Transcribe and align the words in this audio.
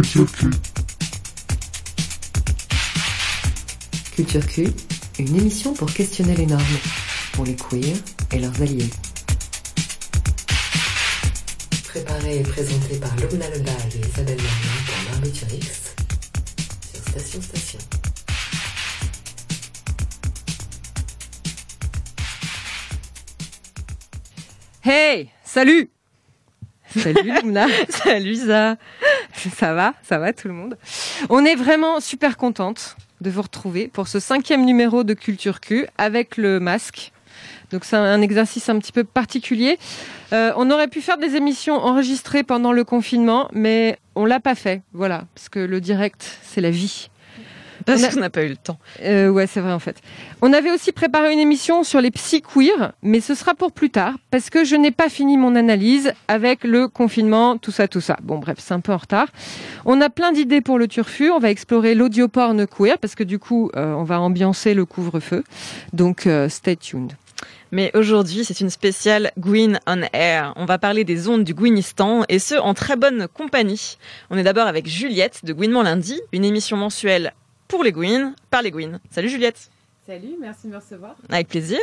Culture 0.00 0.32
Q. 0.32 0.50
Culture 4.16 4.46
Q, 4.46 4.68
une 5.18 5.36
émission 5.36 5.74
pour 5.74 5.92
questionner 5.92 6.34
les 6.36 6.46
normes, 6.46 6.64
pour 7.34 7.44
les 7.44 7.54
queers 7.54 7.98
et 8.32 8.38
leurs 8.38 8.62
alliés. 8.62 8.88
Préparée 11.84 12.38
et 12.38 12.42
présentée 12.44 12.96
par 12.96 13.14
Lubna 13.16 13.50
Lebal 13.50 13.74
et 13.94 14.08
Isabelle 14.08 14.38
Martin 14.38 14.70
pour 14.86 15.12
Barbiturix 15.12 15.94
sur 16.94 17.02
Station 17.02 17.42
Station. 17.42 17.78
Hey, 24.82 25.28
salut 25.44 25.90
Salut 26.96 27.22
Luna. 27.42 27.66
Salut 27.88 28.34
ça. 28.34 28.76
Ça 29.56 29.74
va, 29.74 29.94
ça 30.02 30.18
va 30.18 30.32
tout 30.32 30.48
le 30.48 30.54
monde. 30.54 30.76
On 31.28 31.44
est 31.44 31.54
vraiment 31.54 32.00
super 32.00 32.36
contente 32.36 32.96
de 33.20 33.30
vous 33.30 33.42
retrouver 33.42 33.88
pour 33.88 34.08
ce 34.08 34.20
cinquième 34.20 34.64
numéro 34.64 35.04
de 35.04 35.14
Culture 35.14 35.60
Q 35.60 35.86
avec 35.98 36.36
le 36.36 36.60
masque. 36.60 37.12
Donc 37.70 37.84
c'est 37.84 37.96
un 37.96 38.20
exercice 38.20 38.68
un 38.68 38.78
petit 38.78 38.92
peu 38.92 39.04
particulier. 39.04 39.78
Euh, 40.32 40.52
on 40.56 40.70
aurait 40.70 40.88
pu 40.88 41.00
faire 41.00 41.18
des 41.18 41.36
émissions 41.36 41.76
enregistrées 41.76 42.42
pendant 42.42 42.72
le 42.72 42.84
confinement, 42.84 43.48
mais 43.52 43.98
on 44.14 44.24
l'a 44.24 44.40
pas 44.40 44.54
fait. 44.54 44.82
Voilà, 44.92 45.24
parce 45.34 45.48
que 45.48 45.60
le 45.60 45.80
direct, 45.80 46.38
c'est 46.42 46.60
la 46.60 46.70
vie. 46.70 47.10
Parce 47.86 48.06
qu'on 48.08 48.20
n'a 48.20 48.30
pas 48.30 48.44
eu 48.44 48.48
le 48.48 48.56
temps. 48.56 48.78
Euh, 49.02 49.28
ouais, 49.28 49.46
c'est 49.46 49.60
vrai 49.60 49.72
en 49.72 49.78
fait. 49.78 49.96
On 50.42 50.52
avait 50.52 50.70
aussi 50.70 50.92
préparé 50.92 51.32
une 51.32 51.38
émission 51.38 51.82
sur 51.82 52.00
les 52.00 52.10
psy-queer, 52.10 52.92
mais 53.02 53.20
ce 53.20 53.34
sera 53.34 53.54
pour 53.54 53.72
plus 53.72 53.90
tard, 53.90 54.14
parce 54.30 54.50
que 54.50 54.64
je 54.64 54.76
n'ai 54.76 54.90
pas 54.90 55.08
fini 55.08 55.36
mon 55.36 55.54
analyse 55.54 56.12
avec 56.28 56.64
le 56.64 56.88
confinement, 56.88 57.58
tout 57.58 57.72
ça, 57.72 57.88
tout 57.88 58.00
ça. 58.00 58.16
Bon, 58.22 58.38
bref, 58.38 58.58
c'est 58.60 58.74
un 58.74 58.80
peu 58.80 58.92
en 58.92 58.98
retard. 58.98 59.28
On 59.84 60.00
a 60.00 60.10
plein 60.10 60.32
d'idées 60.32 60.60
pour 60.60 60.78
le 60.78 60.88
turfu. 60.88 61.30
On 61.30 61.38
va 61.38 61.50
explorer 61.50 61.94
l'audio 61.94 62.28
porn 62.28 62.66
queer, 62.66 62.98
parce 62.98 63.14
que 63.14 63.24
du 63.24 63.38
coup, 63.38 63.70
euh, 63.76 63.92
on 63.94 64.04
va 64.04 64.20
ambiancer 64.20 64.74
le 64.74 64.84
couvre-feu. 64.84 65.44
Donc, 65.92 66.26
euh, 66.26 66.48
stay 66.48 66.76
tuned. 66.76 67.12
Mais 67.72 67.92
aujourd'hui, 67.94 68.44
c'est 68.44 68.60
une 68.60 68.70
spéciale 68.70 69.30
Gwyn 69.38 69.78
on 69.86 70.02
Air. 70.12 70.52
On 70.56 70.64
va 70.64 70.78
parler 70.78 71.04
des 71.04 71.28
ondes 71.28 71.44
du 71.44 71.54
Gwynistan 71.54 72.24
et 72.28 72.40
ce, 72.40 72.56
en 72.56 72.74
très 72.74 72.96
bonne 72.96 73.28
compagnie. 73.32 73.96
On 74.30 74.36
est 74.36 74.42
d'abord 74.42 74.66
avec 74.66 74.88
Juliette 74.88 75.44
de 75.44 75.52
Gwynement 75.52 75.84
Lundi, 75.84 76.20
une 76.32 76.44
émission 76.44 76.76
mensuelle 76.76 77.32
pour 77.70 77.84
les 77.84 77.92
Gwyn, 77.92 78.34
par 78.50 78.62
les 78.62 78.70
Gwyn. 78.72 78.98
Salut 79.10 79.28
Juliette. 79.28 79.70
Salut, 80.04 80.34
merci 80.40 80.66
de 80.66 80.72
me 80.72 80.76
recevoir. 80.76 81.14
Avec 81.28 81.48
plaisir. 81.48 81.78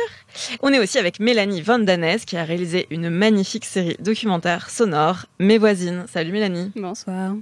On 0.60 0.70
est 0.70 0.78
aussi 0.78 0.98
avec 0.98 1.18
Mélanie 1.18 1.62
Van 1.62 1.78
Danès 1.78 2.26
qui 2.26 2.36
a 2.36 2.44
réalisé 2.44 2.86
une 2.90 3.08
magnifique 3.08 3.64
série 3.64 3.96
documentaire 3.98 4.68
sonore, 4.68 5.24
Mes 5.38 5.56
voisines. 5.56 6.04
Salut 6.06 6.30
Mélanie. 6.30 6.70
Bonsoir. 6.76 7.34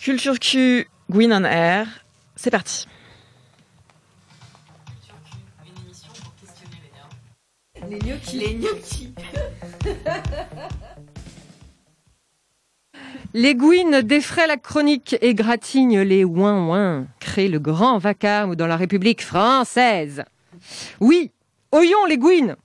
Culture 0.00 0.38
Q, 0.38 0.88
Gwyn 1.10 1.32
on 1.32 1.44
Air, 1.44 1.88
c'est 2.36 2.52
parti. 2.52 2.86
Les 7.90 7.98
gnocchis. 7.98 8.38
Les 8.38 8.54
gnocchis. 8.60 9.14
Les 13.34 13.54
Gouines 13.54 14.00
défraient 14.02 14.46
la 14.46 14.56
chronique 14.56 15.16
et 15.20 15.34
gratignent 15.34 16.00
les 16.00 16.24
ouin-ouin, 16.24 17.06
créent 17.20 17.48
le 17.48 17.58
grand 17.58 17.98
vacarme 17.98 18.56
dans 18.56 18.66
la 18.66 18.76
République 18.76 19.22
française. 19.22 20.24
Oui, 21.00 21.30
oyons 21.72 22.06
les 22.08 22.18
Gouines 22.18 22.56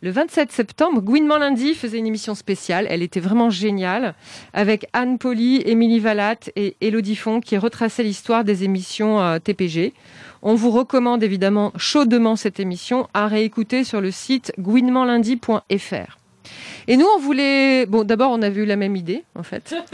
Le 0.00 0.10
27 0.10 0.50
septembre, 0.50 1.00
Gouinement 1.02 1.38
Lundi 1.38 1.74
faisait 1.74 1.98
une 1.98 2.06
émission 2.06 2.34
spéciale. 2.34 2.86
Elle 2.88 3.02
était 3.02 3.20
vraiment 3.20 3.50
géniale, 3.50 4.14
avec 4.54 4.86
Anne 4.92 5.18
Poli, 5.18 5.62
Émilie 5.66 6.00
Vallat 6.00 6.38
et 6.56 6.76
Élodie 6.80 7.16
Font 7.16 7.40
qui 7.40 7.58
retraçaient 7.58 8.02
l'histoire 8.02 8.44
des 8.44 8.64
émissions 8.64 9.20
euh, 9.20 9.38
TPG. 9.38 9.92
On 10.42 10.54
vous 10.54 10.70
recommande 10.70 11.22
évidemment 11.22 11.72
chaudement 11.76 12.36
cette 12.36 12.60
émission 12.60 13.08
à 13.12 13.26
réécouter 13.26 13.84
sur 13.84 14.00
le 14.00 14.10
site 14.10 14.52
gouinementlundi.fr. 14.58 16.17
Et 16.86 16.96
nous, 16.96 17.06
on 17.16 17.20
voulait. 17.20 17.86
Bon, 17.86 18.04
d'abord, 18.04 18.30
on 18.32 18.42
avait 18.42 18.62
eu 18.62 18.66
la 18.66 18.76
même 18.76 18.96
idée, 18.96 19.24
en 19.34 19.42
fait. 19.42 19.74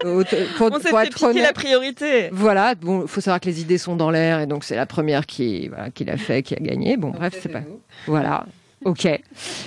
Pour, 0.00 0.72
on 0.72 0.80
s'est 0.80 0.88
pour 0.88 1.00
être 1.00 1.22
honnête. 1.22 1.44
la 1.44 1.52
priorité. 1.52 2.28
Voilà, 2.32 2.74
bon, 2.74 3.06
faut 3.06 3.20
savoir 3.20 3.38
que 3.38 3.46
les 3.46 3.60
idées 3.60 3.78
sont 3.78 3.94
dans 3.94 4.10
l'air 4.10 4.40
et 4.40 4.46
donc 4.46 4.64
c'est 4.64 4.74
la 4.74 4.86
première 4.86 5.26
qui, 5.26 5.68
voilà, 5.68 5.90
qui 5.90 6.04
l'a 6.04 6.16
fait, 6.16 6.42
qui 6.42 6.54
a 6.54 6.58
gagné. 6.58 6.96
Bon, 6.96 7.10
bref, 7.10 7.38
c'est 7.40 7.48
pas. 7.48 7.62
Voilà. 8.06 8.46
Ok. 8.84 9.06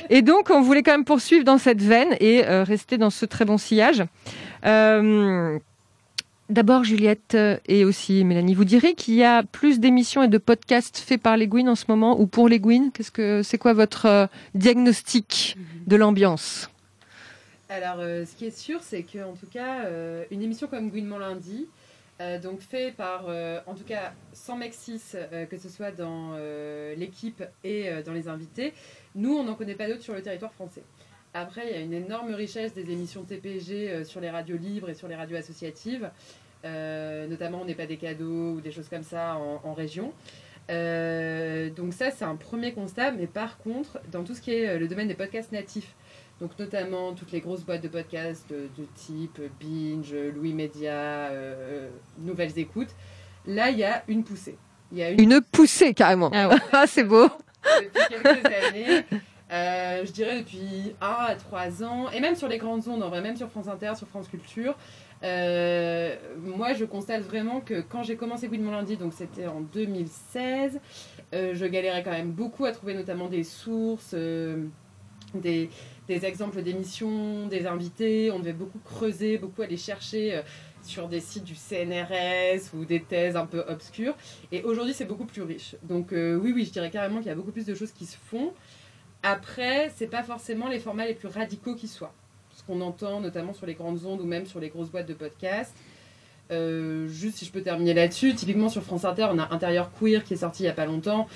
Et 0.09 0.22
donc, 0.22 0.50
on 0.50 0.61
voulait 0.61 0.84
quand 0.84 0.91
même 0.91 1.05
poursuivre 1.05 1.45
dans 1.45 1.57
cette 1.57 1.81
veine 1.81 2.17
et 2.19 2.45
euh, 2.45 2.63
rester 2.63 2.97
dans 2.97 3.09
ce 3.09 3.25
très 3.25 3.45
bon 3.45 3.57
sillage. 3.57 4.03
Euh, 4.66 5.57
D'abord, 6.47 6.83
Juliette 6.83 7.33
euh, 7.33 7.57
et 7.67 7.85
aussi 7.85 8.23
Mélanie, 8.23 8.53
vous 8.53 8.66
direz 8.66 8.94
qu'il 8.94 9.16
y 9.16 9.23
a 9.23 9.41
plus 9.41 9.79
d'émissions 9.79 10.22
et 10.22 10.28
de 10.28 10.38
podcasts 10.38 11.00
faits 11.00 11.19
par 11.19 11.38
les 11.38 11.47
Gwyn 11.47 11.67
en 11.67 11.75
ce 11.75 11.85
moment 11.88 12.19
ou 12.19 12.28
pour 12.28 12.47
les 12.47 12.59
Gwyn. 12.59 12.91
Qu'est-ce 12.91 13.11
que 13.11 13.41
c'est 13.41 13.57
quoi 13.57 13.73
votre 13.73 14.06
euh, 14.06 14.28
diagnostic 14.53 15.57
de 15.88 15.95
l'ambiance? 15.95 16.69
Alors, 17.67 17.97
euh, 18.00 18.25
ce 18.25 18.35
qui 18.35 18.45
est 18.45 18.55
sûr, 18.55 18.81
c'est 18.84 19.01
qu'en 19.01 19.34
tout 19.34 19.47
cas, 19.51 19.85
euh, 19.85 20.23
une 20.29 20.44
émission 20.44 20.67
comme 20.67 20.91
Gouinement 20.91 21.17
Lundi, 21.17 21.66
euh, 22.22 22.39
donc 22.39 22.61
fait 22.61 22.94
par, 22.95 23.25
en 23.66 23.73
tout 23.73 23.84
cas, 23.84 24.13
sans 24.31 24.55
Mexis, 24.55 25.01
euh, 25.16 25.45
que 25.45 25.57
ce 25.57 25.67
soit 25.67 25.91
dans 25.91 26.38
l'équipe 26.95 27.44
et 27.63 27.89
dans 28.05 28.13
les 28.13 28.28
invités, 28.28 28.73
nous, 29.16 29.34
on 29.34 29.44
n'en 29.44 29.55
connaît 29.55 29.73
pas 29.73 29.88
d'autres 29.88 30.03
sur 30.03 30.13
le 30.13 30.22
territoire 30.22 30.53
français. 30.53 30.84
Après, 31.35 31.63
il 31.69 31.75
y 31.75 31.78
a 31.78 31.81
une 31.81 31.94
énorme 31.94 32.34
richesse 32.34 32.73
des 32.73 32.90
émissions 32.90 33.23
TPG 33.23 33.90
euh, 33.90 34.03
sur 34.06 34.22
les 34.22 34.29
radios 34.29 34.56
libres 34.56 34.90
et 34.90 34.94
sur 34.94 35.09
les 35.09 35.16
radios 35.16 35.35
associatives. 35.35 36.09
Euh, 36.63 37.28
notamment, 37.28 37.59
on 37.62 37.66
n'est 37.66 37.75
pas 37.75 37.85
des 37.85 37.97
cadeaux 37.97 38.53
ou 38.53 38.62
des 38.62 38.72
choses 38.72 38.88
comme 38.88 39.03
ça 39.03 39.35
en, 39.35 39.59
en 39.69 39.73
région. 39.73 40.13
Euh, 40.69 41.69
donc 41.69 41.94
ça, 41.94 42.09
c'est 42.09 42.23
un 42.23 42.38
premier 42.38 42.72
constat. 42.72 43.12
Mais 43.12 43.28
par 43.28 43.57
contre, 43.57 44.00
dans 44.13 44.23
tout 44.23 44.34
ce 44.34 44.40
qui 44.40 44.53
est 44.53 44.79
le 44.79 44.88
domaine 44.88 45.09
des 45.09 45.13
podcasts 45.13 45.51
natifs, 45.51 45.94
donc 46.40 46.57
notamment 46.57 47.13
toutes 47.13 47.34
les 47.34 47.41
grosses 47.41 47.66
boîtes 47.66 47.84
de 47.84 47.90
podcasts 47.90 48.50
de, 48.50 48.69
de 48.81 48.88
type 48.96 49.41
Binge, 49.59 50.16
Louis 50.35 50.53
Média, 50.53 50.94
euh, 50.94 51.90
Nouvelles 52.19 52.57
Écoutes, 52.57 52.96
là, 53.46 53.72
il 53.72 53.78
y 53.78 53.84
a 53.84 54.03
une 54.07 54.23
poussée. 54.23 54.57
Il 54.94 55.00
y 55.00 55.03
a 55.03 55.09
une 55.12 55.19
Une 55.19 55.41
poussée 55.41 55.94
carrément. 55.94 56.31
Ah 56.34 56.47
ouais. 56.47 56.56
Ah, 56.72 56.85
c'est 56.88 57.03
beau. 57.03 57.28
depuis 57.81 58.02
quelques 58.09 58.46
années. 58.46 59.03
Euh, 59.51 60.03
je 60.06 60.11
dirais 60.11 60.39
depuis 60.39 60.95
1 61.01 61.06
à 61.06 61.35
3 61.35 61.83
ans, 61.83 62.09
et 62.09 62.19
même 62.19 62.35
sur 62.35 62.47
les 62.47 62.57
grandes 62.57 62.88
ondes, 62.88 63.03
en 63.03 63.09
vrai, 63.09 63.22
même 63.22 63.38
sur 63.38 63.50
France 63.50 63.67
Inter, 63.67 63.94
sur 63.95 64.07
France 64.07 64.28
Culture. 64.28 64.75
euh, 65.23 66.16
moi, 66.44 66.73
je 66.73 66.85
constate 66.85 67.22
vraiment 67.22 67.61
que 67.61 67.81
quand 67.81 68.03
j'ai 68.03 68.16
commencé 68.16 68.47
Good 68.47 68.63
Lundi, 68.66 68.97
donc 68.97 69.13
c'était 69.13 69.47
en 69.47 69.61
2016, 69.61 70.79
euh, 71.34 71.53
je 71.53 71.66
galérais 71.66 72.03
quand 72.03 72.11
même 72.11 72.31
beaucoup 72.31 72.66
à 72.66 72.72
trouver 72.72 72.95
notamment 72.95 73.28
des 73.28 73.44
sources, 73.44 74.16
des, 75.35 75.69
exemples 76.09 76.63
d'émissions, 76.63 77.47
des 77.47 77.67
invités. 77.67 78.31
On 78.31 78.39
devait 78.39 78.53
beaucoup 78.53 78.79
creuser, 78.79 79.38
beaucoup 79.38 79.61
aller 79.61 79.78
chercher 79.78 80.41
sur 80.81 81.07
des 81.07 81.19
sites 81.19 81.44
du 81.44 81.55
CNRS 81.55 82.73
ou 82.75 82.85
des 82.85 83.01
thèses 83.01 83.35
un 83.35 83.45
peu 83.45 83.63
obscures. 83.67 84.16
Et 84.51 84.63
aujourd'hui, 84.63 84.94
c'est 84.94 85.05
beaucoup 85.05 85.25
plus 85.25 85.44
riche. 85.44 85.75
Donc 85.84 86.09
oui, 86.11 86.51
oui, 86.53 86.66
je 86.66 86.72
dirais 86.72 86.89
carrément 86.89 87.17
qu'il 87.17 87.28
y 87.28 87.31
a 87.31 87.35
beaucoup 87.35 87.51
plus 87.51 87.66
de 87.66 87.75
choses 87.75 87.91
qui 87.91 88.05
se 88.05 88.17
font. 88.17 88.53
Après, 89.27 89.91
c'est 89.95 90.05
pas 90.05 90.21
forcément 90.21 90.67
les 90.69 90.77
formats 90.77 91.07
les 91.07 91.15
plus 91.15 91.27
radicaux 91.27 91.73
qui 91.73 91.87
soient. 91.87 92.13
Ce 92.55 92.63
qu'on 92.63 92.79
entend 92.81 93.21
notamment 93.21 93.53
sur 93.53 93.65
les 93.65 93.73
grandes 93.73 94.05
ondes 94.05 94.21
ou 94.21 94.25
même 94.25 94.45
sur 94.45 94.59
les 94.59 94.69
grosses 94.69 94.89
boîtes 94.89 95.07
de 95.07 95.15
podcast. 95.15 95.73
Euh, 96.51 97.07
juste 97.07 97.37
si 97.37 97.45
je 97.45 97.51
peux 97.51 97.61
terminer 97.61 97.95
là-dessus, 97.95 98.35
typiquement 98.35 98.69
sur 98.69 98.83
France 98.83 99.03
Inter, 99.03 99.27
on 99.31 99.39
a 99.39 99.51
Intérieur 99.51 99.89
Queer 99.99 100.23
qui 100.23 100.35
est 100.35 100.37
sorti 100.37 100.61
il 100.61 100.65
y 100.67 100.69
a 100.69 100.73
pas 100.73 100.85
longtemps, 100.85 101.27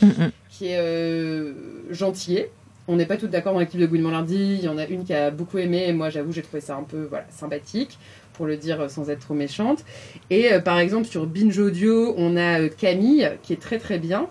qui 0.50 0.68
est 0.68 0.77
euh, 0.77 1.53
gentillet. 1.89 2.51
On 2.88 2.95
n'est 2.95 3.07
pas 3.07 3.18
toutes 3.18 3.31
d'accord 3.31 3.53
dans 3.53 3.59
l'équipe 3.59 3.80
de 3.80 3.88
Gouinement 3.88 4.12
Lundi. 4.12 4.57
Il 4.59 4.63
y 4.63 4.68
en 4.68 4.77
a 4.77 4.85
une 4.85 5.03
qui 5.03 5.13
a 5.13 5.31
beaucoup 5.31 5.57
aimé 5.57 5.85
et 5.88 5.94
moi 5.94 6.12
j'avoue 6.12 6.31
j'ai 6.31 6.42
trouvé 6.44 6.62
ça 6.62 6.75
un 6.75 6.83
peu 6.83 7.07
voilà, 7.09 7.25
sympathique 7.31 7.97
pour 8.33 8.45
le 8.45 8.56
dire 8.56 8.89
sans 8.89 9.09
être 9.09 9.19
trop 9.19 9.33
méchante. 9.33 9.83
Et 10.30 10.53
euh, 10.53 10.59
par 10.59 10.80
exemple 10.80 11.06
sur 11.06 11.27
Binge 11.27 11.59
Audio, 11.59 12.13
on 12.18 12.38
a 12.38 12.62
euh, 12.62 12.69
Camille 12.69 13.31
qui 13.44 13.53
est 13.53 13.62
très 13.62 13.80
très 13.80 14.00
bien, 14.00 14.27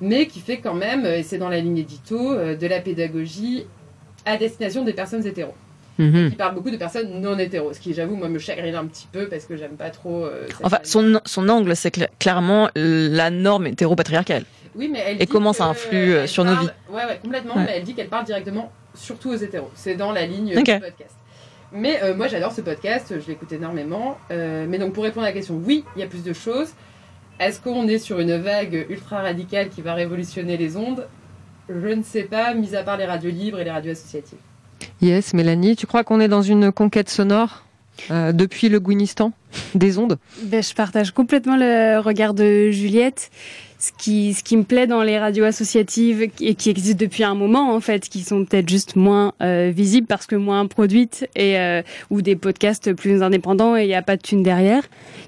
mais 0.00 0.26
qui 0.26 0.40
fait 0.40 0.58
quand 0.58 0.74
même, 0.74 1.04
euh, 1.04 1.18
et 1.18 1.22
c'est 1.22 1.38
dans 1.38 1.48
la 1.48 1.58
ligne 1.60 1.78
édito, 1.78 2.32
euh, 2.32 2.56
de 2.56 2.66
la 2.66 2.80
pédagogie 2.80 3.66
à 4.24 4.36
destination 4.36 4.84
des 4.84 4.92
personnes 4.92 5.26
hétéros. 5.26 5.54
Mhm. 5.98 6.30
Qui 6.30 6.36
parle 6.36 6.54
beaucoup 6.54 6.70
de 6.70 6.76
personnes 6.78 7.20
non 7.20 7.38
hétéros, 7.38 7.74
ce 7.74 7.80
qui 7.80 7.92
j'avoue 7.92 8.16
moi 8.16 8.28
me 8.30 8.38
chagrine 8.38 8.74
un 8.74 8.86
petit 8.86 9.06
peu 9.12 9.26
parce 9.28 9.44
que 9.44 9.56
j'aime 9.56 9.76
pas 9.76 9.90
trop. 9.90 10.24
euh, 10.24 10.46
Enfin, 10.62 10.78
son, 10.82 11.20
son 11.26 11.48
angle, 11.50 11.76
c'est 11.76 11.94
cla- 11.94 12.08
clairement 12.18 12.70
la 12.74 13.28
norme 13.30 13.66
hétéro-patriarcale. 13.66 14.44
Oui, 14.76 14.88
mais 14.90 15.02
elle 15.06 15.20
Et 15.20 15.26
comment 15.26 15.52
ça 15.52 15.66
influe, 15.66 16.26
sur 16.26 16.44
nos 16.44 16.54
parle- 16.54 16.72
Ouais, 16.90 17.04
ouais, 17.04 17.18
complètement. 17.22 17.54
Ouais. 17.56 17.64
Mais 17.66 17.72
elle 17.76 17.82
dit 17.82 17.94
qu'elle 17.94 18.08
parle 18.08 18.24
directement, 18.24 18.72
surtout 18.94 19.30
aux 19.30 19.36
hétéros. 19.36 19.70
C'est 19.74 19.94
dans 19.96 20.12
la 20.12 20.24
ligne 20.26 20.54
du 20.54 20.62
podcast. 20.62 21.14
Mais 21.72 22.02
euh, 22.02 22.14
moi, 22.14 22.28
j'adore 22.28 22.52
ce 22.52 22.60
podcast. 22.62 23.12
Je 23.20 23.26
l'écoute 23.28 23.52
énormément. 23.52 24.16
Euh, 24.30 24.66
mais 24.68 24.78
donc, 24.78 24.92
pour 24.94 25.04
répondre 25.04 25.26
à 25.26 25.30
la 25.30 25.34
question, 25.34 25.60
oui, 25.66 25.84
il 25.96 26.00
y 26.00 26.02
a 26.02 26.06
plus 26.06 26.22
de 26.24 26.32
choses. 26.32 26.70
Est-ce 27.40 27.58
qu'on 27.58 27.88
est 27.88 27.98
sur 27.98 28.20
une 28.20 28.36
vague 28.36 28.86
ultra 28.90 29.22
radicale 29.22 29.70
qui 29.70 29.80
va 29.80 29.94
révolutionner 29.94 30.58
les 30.58 30.76
ondes? 30.76 31.06
Je 31.70 31.88
ne 31.88 32.02
sais 32.02 32.24
pas, 32.24 32.52
mis 32.52 32.76
à 32.76 32.82
part 32.82 32.98
les 32.98 33.06
radios 33.06 33.30
libres 33.30 33.58
et 33.58 33.64
les 33.64 33.70
radios 33.70 33.92
associatives. 33.92 34.38
Yes, 35.00 35.32
Mélanie, 35.32 35.74
tu 35.74 35.86
crois 35.86 36.04
qu'on 36.04 36.20
est 36.20 36.28
dans 36.28 36.42
une 36.42 36.70
conquête 36.70 37.08
sonore 37.08 37.64
euh, 38.10 38.32
depuis 38.32 38.68
le 38.68 38.78
Gouinistan? 38.78 39.32
Des 39.74 39.98
ondes 39.98 40.18
ben, 40.42 40.62
Je 40.62 40.74
partage 40.74 41.12
complètement 41.12 41.56
le 41.56 41.98
regard 41.98 42.34
de 42.34 42.70
Juliette 42.70 43.30
ce 43.80 43.90
qui, 43.96 44.34
ce 44.34 44.44
qui 44.44 44.56
me 44.56 44.62
plaît 44.62 44.86
dans 44.86 45.02
les 45.02 45.18
radios 45.18 45.44
associatives 45.44 46.28
et 46.40 46.54
qui 46.54 46.70
existent 46.70 47.00
depuis 47.00 47.24
un 47.24 47.34
moment 47.34 47.74
en 47.74 47.80
fait, 47.80 48.08
qui 48.08 48.22
sont 48.22 48.44
peut-être 48.44 48.68
juste 48.68 48.94
moins 48.94 49.32
euh, 49.42 49.72
visibles 49.74 50.06
parce 50.06 50.26
que 50.26 50.36
moins 50.36 50.66
produites 50.66 51.26
et 51.34 51.58
euh, 51.58 51.82
ou 52.10 52.20
des 52.20 52.36
podcasts 52.36 52.92
plus 52.92 53.22
indépendants 53.22 53.76
et 53.76 53.84
il 53.84 53.86
n'y 53.86 53.94
a 53.94 54.02
pas 54.02 54.16
de 54.16 54.22
thune 54.22 54.42
derrière. 54.42 54.82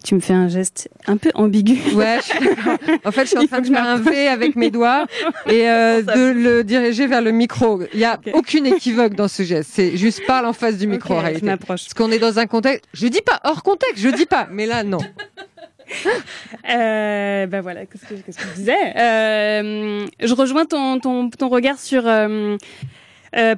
Tu 0.05 0.15
me 0.15 0.21
fais 0.21 0.35
un 0.35 0.49
geste 0.49 0.91
un 1.07 1.17
peu 1.17 1.31
ambigu. 1.35 1.79
Ouais, 1.95 2.19
je 2.21 3.09
en 3.09 3.13
fait, 3.13 3.23
je 3.23 3.29
suis 3.29 3.39
en 3.39 3.47
train 3.47 3.61
de 3.61 3.67
faire 3.67 3.85
un 3.85 3.97
V 3.97 4.29
avec 4.29 4.55
mes 4.55 4.71
doigts 4.71 5.07
et 5.49 5.69
euh, 5.69 6.03
de 6.03 6.33
le 6.33 6.63
diriger 6.63 7.07
vers 7.07 7.23
le 7.23 7.33
micro. 7.33 7.81
Il 7.95 8.01
n'y 8.01 8.05
a 8.05 8.21
aucune 8.35 8.67
équivoque 8.67 9.15
dans 9.15 9.29
ce 9.29 9.43
geste. 9.45 9.71
C'est 9.73 9.97
juste 9.97 10.27
parle 10.27 10.45
en 10.45 10.53
face 10.53 10.77
du 10.77 10.87
micro. 10.87 11.15
Okay, 11.15 11.21
en 11.21 11.23
réalité. 11.25 11.67
Parce 11.67 11.95
qu'on 11.95 12.11
est 12.11 12.19
dans 12.19 12.39
un 12.39 12.47
contexte. 12.47 12.85
Je 12.93 13.07
dis 13.07 13.23
pas 13.23 13.41
hors 13.45 13.63
contexte. 13.63 13.99
Je 13.99 14.11
dis 14.17 14.27
pas. 14.27 14.49
Mais 14.51 14.67
là, 14.67 14.83
non. 14.85 14.99
ben 16.69 17.61
voilà, 17.61 17.87
qu'est-ce 17.87 18.05
que, 18.07 18.15
je 18.17 18.55
disais 18.55 18.97
euh, 18.97 20.07
Je 20.21 20.35
rejoins 20.35 20.65
ton, 20.65 20.99
ton, 21.01 21.31
ton 21.31 21.49
regard 21.49 21.79
sur 21.79 22.07
euh, 22.07 22.57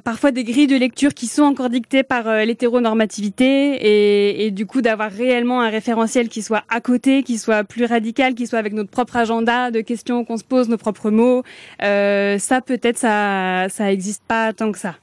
parfois 0.03 0.31
des 0.31 0.43
grilles 0.43 0.67
de 0.67 0.77
lecture 0.77 1.13
qui 1.13 1.27
sont 1.27 1.43
encore 1.43 1.69
dictées 1.69 2.03
par 2.03 2.29
l'hétéronormativité 2.45 3.45
et, 3.75 4.45
et 4.45 4.51
du 4.51 4.65
coup 4.65 4.81
d'avoir 4.81 5.11
réellement 5.11 5.61
un 5.61 5.69
référentiel 5.69 6.29
qui 6.29 6.41
soit 6.41 6.63
à 6.69 6.81
côté, 6.81 7.23
qui 7.23 7.37
soit 7.37 7.63
plus 7.63 7.85
radical, 7.85 8.35
qui 8.35 8.47
soit 8.47 8.59
avec 8.59 8.73
notre 8.73 8.89
propre 8.89 9.17
agenda 9.17 9.71
de 9.71 9.81
questions 9.81 10.23
qu'on 10.23 10.37
se 10.37 10.45
pose, 10.45 10.69
nos 10.69 10.77
propres 10.77 11.11
mots. 11.11 11.43
Ça 11.79 12.61
peut-être 12.65 12.97
ça 12.97 13.67
ça 13.69 13.85
pas 14.27 14.53
tant 14.53 14.71
que 14.71 14.79
ça. 14.79 14.95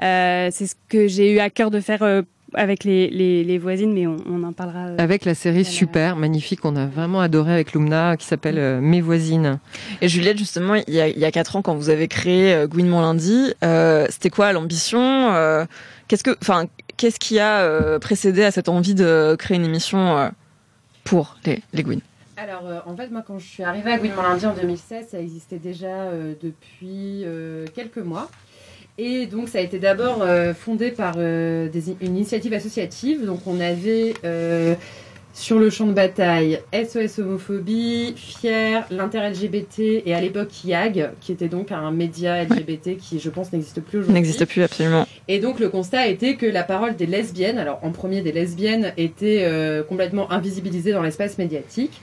C'est 0.00 0.66
ce 0.66 0.74
que 0.88 1.08
j'ai 1.08 1.32
eu 1.32 1.38
à 1.38 1.50
cœur 1.50 1.70
de 1.70 1.80
faire 1.80 2.24
avec 2.54 2.84
les, 2.84 3.08
les, 3.10 3.44
les, 3.44 3.58
voisines, 3.58 3.92
mais 3.92 4.06
on, 4.06 4.16
on 4.28 4.42
en 4.42 4.52
parlera. 4.52 4.86
Euh, 4.86 4.96
avec 4.98 5.24
la 5.24 5.34
série 5.34 5.64
super, 5.64 6.16
magnifique, 6.16 6.64
on 6.64 6.76
a 6.76 6.86
vraiment 6.86 7.20
adoré 7.20 7.52
avec 7.52 7.72
Lumna, 7.72 8.16
qui 8.16 8.26
s'appelle 8.26 8.58
euh, 8.58 8.80
Mes 8.80 9.00
voisines. 9.00 9.58
Et 10.00 10.08
Juliette, 10.08 10.38
justement, 10.38 10.74
il 10.74 10.94
y 10.94 11.00
a, 11.00 11.08
il 11.08 11.18
y 11.18 11.24
a 11.24 11.30
quatre 11.30 11.56
ans, 11.56 11.62
quand 11.62 11.74
vous 11.74 11.90
avez 11.90 12.08
créé 12.08 12.54
euh, 12.54 12.66
Gouinement 12.66 13.00
lundi, 13.00 13.54
euh, 13.64 14.06
c'était 14.10 14.30
quoi 14.30 14.52
l'ambition 14.52 15.00
euh, 15.34 15.64
Qu'est-ce 16.08 16.24
que, 16.24 16.36
enfin, 16.42 16.66
qu'est-ce 16.96 17.20
qui 17.20 17.38
a 17.38 17.60
euh, 17.60 17.98
précédé 17.98 18.42
à 18.42 18.50
cette 18.50 18.68
envie 18.68 18.94
de 18.94 19.36
créer 19.38 19.56
une 19.56 19.64
émission 19.64 20.18
euh, 20.18 20.28
pour 21.04 21.36
les, 21.44 21.62
les 21.72 21.82
Gouines? 21.82 22.00
Alors, 22.36 22.66
euh, 22.66 22.80
en 22.86 22.96
fait, 22.96 23.10
moi, 23.10 23.22
quand 23.26 23.38
je 23.38 23.46
suis 23.46 23.62
arrivée 23.62 23.92
à 23.92 23.98
Gouinement 23.98 24.22
lundi 24.22 24.46
en 24.46 24.54
2016, 24.54 25.08
ça 25.10 25.20
existait 25.20 25.58
déjà 25.58 25.86
euh, 25.88 26.32
depuis 26.42 27.22
euh, 27.24 27.66
quelques 27.74 27.98
mois. 27.98 28.30
Et 29.02 29.24
donc, 29.24 29.48
ça 29.48 29.58
a 29.58 29.60
été 29.62 29.78
d'abord 29.78 30.18
euh, 30.20 30.52
fondé 30.52 30.90
par 30.90 31.14
euh, 31.16 31.70
des, 31.70 31.96
une 32.02 32.16
initiative 32.16 32.52
associative. 32.52 33.24
Donc, 33.24 33.46
on 33.46 33.58
avait 33.58 34.12
euh, 34.26 34.74
sur 35.32 35.58
le 35.58 35.70
champ 35.70 35.86
de 35.86 35.94
bataille 35.94 36.60
SOS 36.74 37.18
Homophobie, 37.18 38.12
Fier, 38.14 38.84
l'Inter-LGBT 38.90 40.02
et 40.04 40.14
à 40.14 40.20
l'époque 40.20 40.50
IAG, 40.64 41.12
qui 41.22 41.32
était 41.32 41.48
donc 41.48 41.72
un 41.72 41.90
média 41.92 42.44
LGBT 42.44 42.98
qui, 42.98 43.20
je 43.20 43.30
pense, 43.30 43.50
n'existe 43.54 43.80
plus 43.80 44.00
aujourd'hui. 44.00 44.12
N'existe 44.12 44.44
plus, 44.44 44.62
absolument. 44.62 45.06
Et 45.28 45.38
donc, 45.38 45.60
le 45.60 45.70
constat 45.70 46.06
été 46.06 46.36
que 46.36 46.44
la 46.44 46.62
parole 46.62 46.94
des 46.94 47.06
lesbiennes, 47.06 47.56
alors 47.56 47.78
en 47.82 47.92
premier 47.92 48.20
des 48.20 48.32
lesbiennes, 48.32 48.92
était 48.98 49.44
euh, 49.44 49.82
complètement 49.82 50.30
invisibilisée 50.30 50.92
dans 50.92 51.02
l'espace 51.02 51.38
médiatique. 51.38 52.02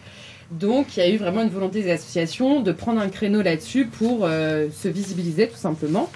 Donc, 0.49 0.97
il 0.97 1.01
y 1.01 1.03
a 1.03 1.09
eu 1.09 1.17
vraiment 1.17 1.43
une 1.43 1.49
volonté 1.49 1.83
des 1.83 1.91
associations 1.91 2.61
de 2.61 2.71
prendre 2.71 3.01
un 3.01 3.09
créneau 3.09 3.43
là-dessus 3.43 3.85
pour 3.85 4.21
euh, 4.23 4.67
se 4.73 4.87
visibiliser, 4.87 5.47
tout 5.47 5.57
simplement. 5.57 6.09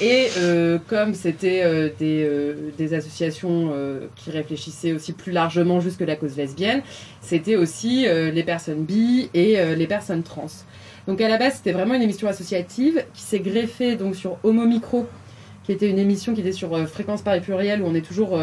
Et 0.00 0.28
euh, 0.38 0.78
comme 0.88 1.14
c'était 1.14 1.62
euh, 1.64 1.88
des, 1.98 2.24
euh, 2.24 2.72
des, 2.76 2.94
associations 2.94 3.72
qui 4.16 4.30
réfléchissaient 4.30 4.92
aussi 4.92 5.12
plus 5.12 5.30
largement 5.30 5.80
jusque 5.80 6.00
la 6.00 6.16
cause 6.16 6.36
lesbienne, 6.36 6.82
c'était 7.20 7.56
aussi 7.56 8.06
les 8.06 8.42
personnes 8.42 8.84
bi 8.84 9.30
et 9.34 9.56
les 9.74 9.86
personnes 9.86 10.22
trans. 10.22 10.46
Donc 11.06 11.20
à 11.20 11.28
la 11.28 11.36
base, 11.36 11.54
c'était 11.56 11.72
vraiment 11.72 11.94
une 11.94 12.02
émission 12.02 12.28
associative 12.28 13.04
qui 13.14 13.22
s'est 13.22 13.40
greffée 13.40 13.96
donc 13.96 14.16
sur 14.16 14.38
Homo 14.42 14.64
Micro, 14.64 15.06
qui 15.64 15.72
était 15.72 15.88
une 15.88 15.98
émission 15.98 16.34
qui 16.34 16.40
était 16.40 16.52
sur 16.52 16.88
Fréquence 16.88 17.22
Paris 17.22 17.40
Pluriel 17.40 17.82
où 17.82 17.86
on 17.86 17.94
est 17.94 18.04
toujours 18.04 18.40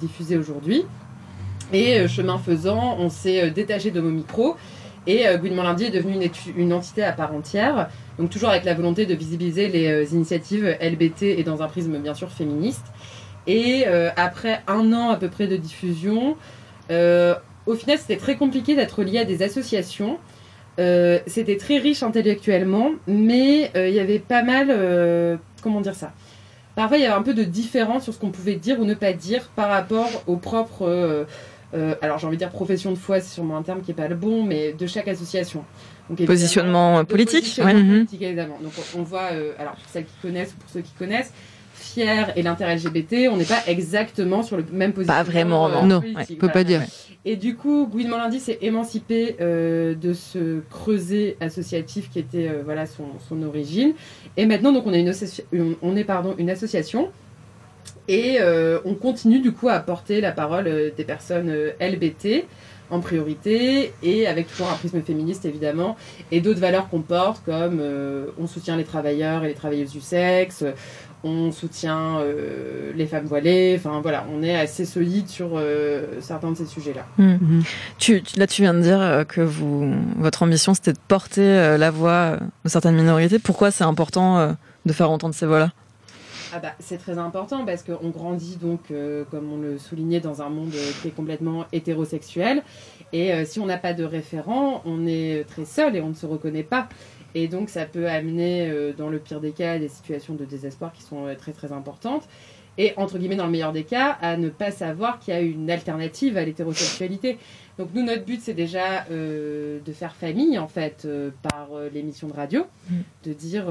diffusé 0.00 0.36
aujourd'hui. 0.36 0.84
Et 1.72 2.06
chemin 2.08 2.38
faisant, 2.38 2.96
on 2.98 3.10
s'est 3.10 3.50
détaché 3.50 3.90
d'Homo 3.90 4.10
Micro 4.10 4.56
et 5.06 5.24
Gouinement 5.38 5.62
Lundi 5.62 5.84
est 5.84 5.90
devenu 5.90 6.16
une, 6.56 6.72
entité 6.72 7.02
à 7.02 7.12
part 7.12 7.34
entière, 7.34 7.88
donc 8.18 8.30
toujours 8.30 8.50
avec 8.50 8.64
la 8.64 8.74
volonté 8.74 9.06
de 9.06 9.14
visibiliser 9.14 9.68
les 9.68 9.88
euh, 9.88 10.04
initiatives 10.12 10.76
LBT 10.80 11.22
et 11.22 11.42
dans 11.42 11.62
un 11.62 11.68
prisme 11.68 11.98
bien 11.98 12.14
sûr 12.14 12.30
féministe. 12.30 12.84
Et 13.46 13.84
euh, 13.86 14.10
après 14.16 14.62
un 14.66 14.92
an 14.92 15.10
à 15.10 15.16
peu 15.16 15.28
près 15.28 15.46
de 15.46 15.56
diffusion, 15.56 16.36
euh, 16.90 17.34
au 17.66 17.74
final 17.74 17.98
c'était 17.98 18.16
très 18.16 18.36
compliqué 18.36 18.76
d'être 18.76 19.02
lié 19.02 19.18
à 19.18 19.24
des 19.24 19.42
associations. 19.42 20.18
C'était 20.76 21.56
très 21.56 21.78
riche 21.78 22.02
intellectuellement, 22.02 22.90
mais 23.06 23.70
il 23.76 23.94
y 23.94 24.00
avait 24.00 24.18
pas 24.18 24.42
mal, 24.42 25.38
comment 25.62 25.80
dire 25.80 25.94
ça? 25.94 26.12
Parfois 26.74 26.96
il 26.96 27.04
y 27.04 27.06
avait 27.06 27.14
un 27.14 27.22
peu 27.22 27.32
de 27.32 27.44
différence 27.44 28.02
sur 28.02 28.12
ce 28.12 28.18
qu'on 28.18 28.32
pouvait 28.32 28.56
dire 28.56 28.80
ou 28.80 28.84
ne 28.84 28.94
pas 28.94 29.12
dire 29.12 29.48
par 29.54 29.68
rapport 29.68 30.10
aux 30.26 30.36
propres 30.36 31.26
alors 32.02 32.18
j'ai 32.18 32.26
envie 32.26 32.36
de 32.36 32.40
dire 32.40 32.50
profession 32.50 32.90
de 32.90 32.96
foi, 32.96 33.20
c'est 33.20 33.34
sûrement 33.34 33.56
un 33.56 33.62
terme 33.62 33.82
qui 33.82 33.92
n'est 33.92 33.96
pas 33.96 34.08
le 34.08 34.16
bon, 34.16 34.42
mais 34.42 34.72
de 34.72 34.86
chaque 34.88 35.06
association. 35.06 35.64
Donc, 36.10 36.26
positionnement 36.26 37.04
politique, 37.04 37.40
positionnement 37.40 37.74
ouais. 37.74 37.98
politique 37.98 38.22
évidemment. 38.22 38.58
Donc 38.62 38.72
on 38.96 39.02
voit, 39.02 39.30
euh, 39.32 39.52
alors 39.58 39.74
pour 39.74 39.88
celles 39.90 40.04
qui 40.04 40.16
connaissent 40.20 40.52
ou 40.52 40.56
pour 40.56 40.70
ceux 40.70 40.80
qui 40.80 40.92
connaissent, 40.92 41.32
Fier 41.74 42.32
et 42.36 42.42
l'inter-LGBT, 42.42 43.28
on 43.30 43.36
n'est 43.36 43.44
pas 43.44 43.62
exactement 43.66 44.42
sur 44.42 44.56
le 44.56 44.64
même 44.70 44.92
positionnement. 44.92 45.24
Pas 45.24 45.30
vraiment, 45.30 45.68
euh, 45.68 45.82
non. 45.82 45.98
Ouais, 46.00 46.24
peut 46.26 46.36
voilà. 46.40 46.52
pas 46.52 46.64
dire. 46.64 46.82
Et 47.24 47.36
du 47.36 47.56
coup, 47.56 47.88
Gouinement 47.90 48.18
Lundi 48.18 48.38
s'est 48.38 48.58
émancipé 48.60 49.36
euh, 49.40 49.94
de 49.94 50.12
ce 50.12 50.60
creuset 50.70 51.36
associatif 51.40 52.10
qui 52.10 52.18
était 52.18 52.48
euh, 52.48 52.62
voilà 52.64 52.86
son, 52.86 53.06
son, 53.28 53.42
origine. 53.42 53.94
Et 54.36 54.46
maintenant, 54.46 54.72
donc 54.72 54.86
on 54.86 54.92
est 54.92 55.00
une, 55.00 55.74
on 55.82 55.96
est 55.96 56.04
pardon 56.04 56.34
une 56.38 56.50
association 56.50 57.10
et 58.08 58.36
euh, 58.40 58.80
on 58.84 58.94
continue 58.94 59.40
du 59.40 59.52
coup 59.52 59.68
à 59.68 59.78
porter 59.80 60.20
la 60.20 60.32
parole 60.32 60.66
euh, 60.66 60.90
des 60.94 61.04
personnes 61.04 61.48
euh, 61.48 61.70
LBT 61.80 62.46
en 62.94 63.00
priorité 63.00 63.92
et 64.02 64.26
avec 64.26 64.46
toujours 64.48 64.70
un 64.70 64.76
prisme 64.76 65.02
féministe 65.02 65.44
évidemment 65.44 65.96
et 66.30 66.40
d'autres 66.40 66.60
valeurs 66.60 66.88
qu'on 66.88 67.00
porte 67.00 67.42
comme 67.44 67.78
euh, 67.80 68.26
on 68.38 68.46
soutient 68.46 68.76
les 68.76 68.84
travailleurs 68.84 69.44
et 69.44 69.48
les 69.48 69.54
travailleuses 69.54 69.90
du 69.90 70.00
sexe, 70.00 70.64
on 71.24 71.52
soutient 71.52 72.18
euh, 72.18 72.92
les 72.94 73.06
femmes 73.06 73.26
voilées, 73.26 73.74
enfin 73.78 74.00
voilà, 74.02 74.24
on 74.32 74.42
est 74.42 74.56
assez 74.56 74.84
solide 74.84 75.28
sur 75.28 75.60
certains 76.20 76.52
de 76.52 76.56
ces 76.56 76.66
sujets-là. 76.66 77.06
Mmh. 77.18 77.32
Mmh. 77.32 77.62
Tu, 77.98 78.22
là 78.36 78.46
tu 78.46 78.62
viens 78.62 78.74
de 78.74 78.80
dire 78.80 79.24
que 79.26 79.40
vous, 79.40 79.92
votre 80.18 80.42
ambition 80.42 80.74
c'était 80.74 80.92
de 80.92 80.98
porter 81.08 81.76
la 81.78 81.90
voix 81.90 82.38
de 82.64 82.68
certaines 82.68 82.96
minorités. 82.96 83.38
Pourquoi 83.38 83.70
c'est 83.70 83.84
important 83.84 84.56
de 84.86 84.92
faire 84.92 85.10
entendre 85.10 85.34
ces 85.34 85.46
voix-là? 85.46 85.70
Ah 86.56 86.60
bah, 86.60 86.74
c'est 86.78 86.98
très 86.98 87.18
important 87.18 87.64
parce 87.64 87.82
qu'on 87.82 88.10
grandit 88.10 88.56
donc, 88.56 88.92
euh, 88.92 89.24
comme 89.28 89.52
on 89.52 89.56
le 89.56 89.76
soulignait, 89.76 90.20
dans 90.20 90.40
un 90.40 90.50
monde 90.50 90.70
qui 91.02 91.08
est 91.08 91.10
complètement 91.10 91.64
hétérosexuel. 91.72 92.62
Et 93.12 93.32
euh, 93.32 93.44
si 93.44 93.58
on 93.58 93.66
n'a 93.66 93.76
pas 93.76 93.92
de 93.92 94.04
référent, 94.04 94.80
on 94.84 95.04
est 95.04 95.44
très 95.48 95.64
seul 95.64 95.96
et 95.96 96.00
on 96.00 96.10
ne 96.10 96.14
se 96.14 96.26
reconnaît 96.26 96.62
pas. 96.62 96.88
Et 97.34 97.48
donc 97.48 97.70
ça 97.70 97.86
peut 97.86 98.08
amener, 98.08 98.70
euh, 98.70 98.92
dans 98.92 99.08
le 99.08 99.18
pire 99.18 99.40
des 99.40 99.50
cas, 99.50 99.80
des 99.80 99.88
situations 99.88 100.34
de 100.34 100.44
désespoir 100.44 100.92
qui 100.92 101.02
sont 101.02 101.26
très 101.36 101.50
très 101.50 101.72
importantes. 101.72 102.28
Et 102.76 102.92
entre 102.96 103.18
guillemets, 103.18 103.36
dans 103.36 103.46
le 103.46 103.52
meilleur 103.52 103.72
des 103.72 103.84
cas, 103.84 104.18
à 104.20 104.36
ne 104.36 104.48
pas 104.48 104.70
savoir 104.70 105.18
qu'il 105.18 105.34
y 105.34 105.36
a 105.36 105.40
une 105.40 105.70
alternative 105.70 106.36
à 106.36 106.44
l'hétérosexualité. 106.44 107.38
Donc 107.78 107.88
nous, 107.94 108.02
notre 108.02 108.24
but, 108.24 108.40
c'est 108.40 108.54
déjà 108.54 109.04
euh, 109.10 109.80
de 109.84 109.92
faire 109.92 110.14
famille, 110.14 110.58
en 110.58 110.68
fait, 110.68 111.04
euh, 111.04 111.30
par 111.42 111.68
euh, 111.72 111.88
l'émission 111.92 112.28
de 112.28 112.32
radio, 112.32 112.66
mmh. 112.90 112.94
de 113.24 113.32
dire, 113.32 113.66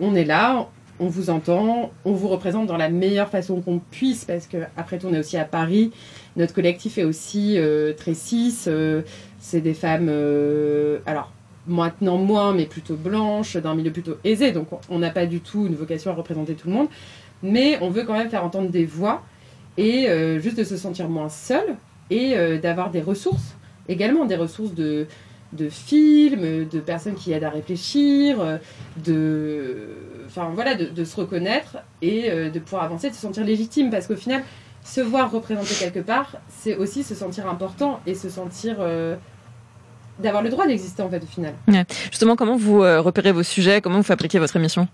on 0.00 0.14
est 0.14 0.24
là, 0.24 0.68
on 1.02 1.08
vous 1.08 1.30
entend, 1.30 1.90
on 2.04 2.12
vous 2.12 2.28
représente 2.28 2.68
dans 2.68 2.76
la 2.76 2.88
meilleure 2.88 3.28
façon 3.28 3.60
qu'on 3.60 3.80
puisse, 3.80 4.24
parce 4.24 4.46
que 4.46 4.58
après 4.76 4.98
tout, 4.98 5.08
on 5.10 5.14
est 5.14 5.18
aussi 5.18 5.36
à 5.36 5.44
Paris. 5.44 5.90
Notre 6.36 6.54
collectif 6.54 6.96
est 6.96 7.04
aussi 7.04 7.58
euh, 7.58 7.92
très 7.92 8.14
cis. 8.14 8.56
Euh, 8.68 9.02
c'est 9.40 9.60
des 9.60 9.74
femmes, 9.74 10.06
euh, 10.08 11.00
alors 11.04 11.32
maintenant 11.66 12.18
moins, 12.18 12.54
mais 12.54 12.66
plutôt 12.66 12.94
blanches, 12.94 13.56
d'un 13.56 13.74
milieu 13.74 13.90
plutôt 13.90 14.16
aisé. 14.22 14.52
Donc 14.52 14.68
on 14.88 15.00
n'a 15.00 15.10
pas 15.10 15.26
du 15.26 15.40
tout 15.40 15.66
une 15.66 15.74
vocation 15.74 16.12
à 16.12 16.14
représenter 16.14 16.54
tout 16.54 16.68
le 16.68 16.74
monde, 16.74 16.88
mais 17.42 17.78
on 17.80 17.90
veut 17.90 18.04
quand 18.04 18.16
même 18.16 18.30
faire 18.30 18.44
entendre 18.44 18.70
des 18.70 18.86
voix 18.86 19.22
et 19.78 20.06
juste 20.38 20.58
de 20.58 20.64
se 20.64 20.76
sentir 20.76 21.08
moins 21.08 21.28
seul 21.28 21.76
et 22.10 22.36
d'avoir 22.58 22.90
des 22.90 23.00
ressources 23.00 23.54
également, 23.88 24.26
des 24.26 24.36
ressources 24.36 24.74
de 24.74 25.06
de 25.52 25.68
films, 25.68 26.66
de 26.66 26.80
personnes 26.80 27.14
qui 27.14 27.32
aident 27.32 27.44
à 27.44 27.50
réfléchir, 27.50 28.58
de, 29.04 29.88
enfin 30.34 30.50
voilà, 30.54 30.74
de, 30.74 30.86
de 30.86 31.04
se 31.04 31.16
reconnaître 31.16 31.78
et 32.00 32.30
euh, 32.30 32.50
de 32.50 32.58
pouvoir 32.58 32.84
avancer, 32.84 33.10
de 33.10 33.14
se 33.14 33.20
sentir 33.20 33.44
légitime, 33.44 33.90
parce 33.90 34.06
qu'au 34.06 34.16
final, 34.16 34.42
se 34.84 35.00
voir 35.00 35.30
représenté 35.30 35.74
quelque 35.74 36.00
part, 36.00 36.36
c'est 36.48 36.76
aussi 36.76 37.02
se 37.04 37.14
sentir 37.14 37.46
important 37.48 38.00
et 38.06 38.14
se 38.14 38.28
sentir 38.28 38.76
euh, 38.80 39.14
d'avoir 40.18 40.42
le 40.42 40.50
droit 40.50 40.66
d'exister 40.66 41.02
en 41.02 41.10
fait 41.10 41.22
au 41.22 41.26
final. 41.26 41.54
Ouais. 41.68 41.84
Justement, 42.10 42.34
comment 42.34 42.56
vous 42.56 42.82
euh, 42.82 43.00
repérez 43.00 43.32
vos 43.32 43.42
sujets, 43.42 43.80
comment 43.80 43.98
vous 43.98 44.02
fabriquez 44.02 44.38
votre 44.38 44.56
émission? 44.56 44.88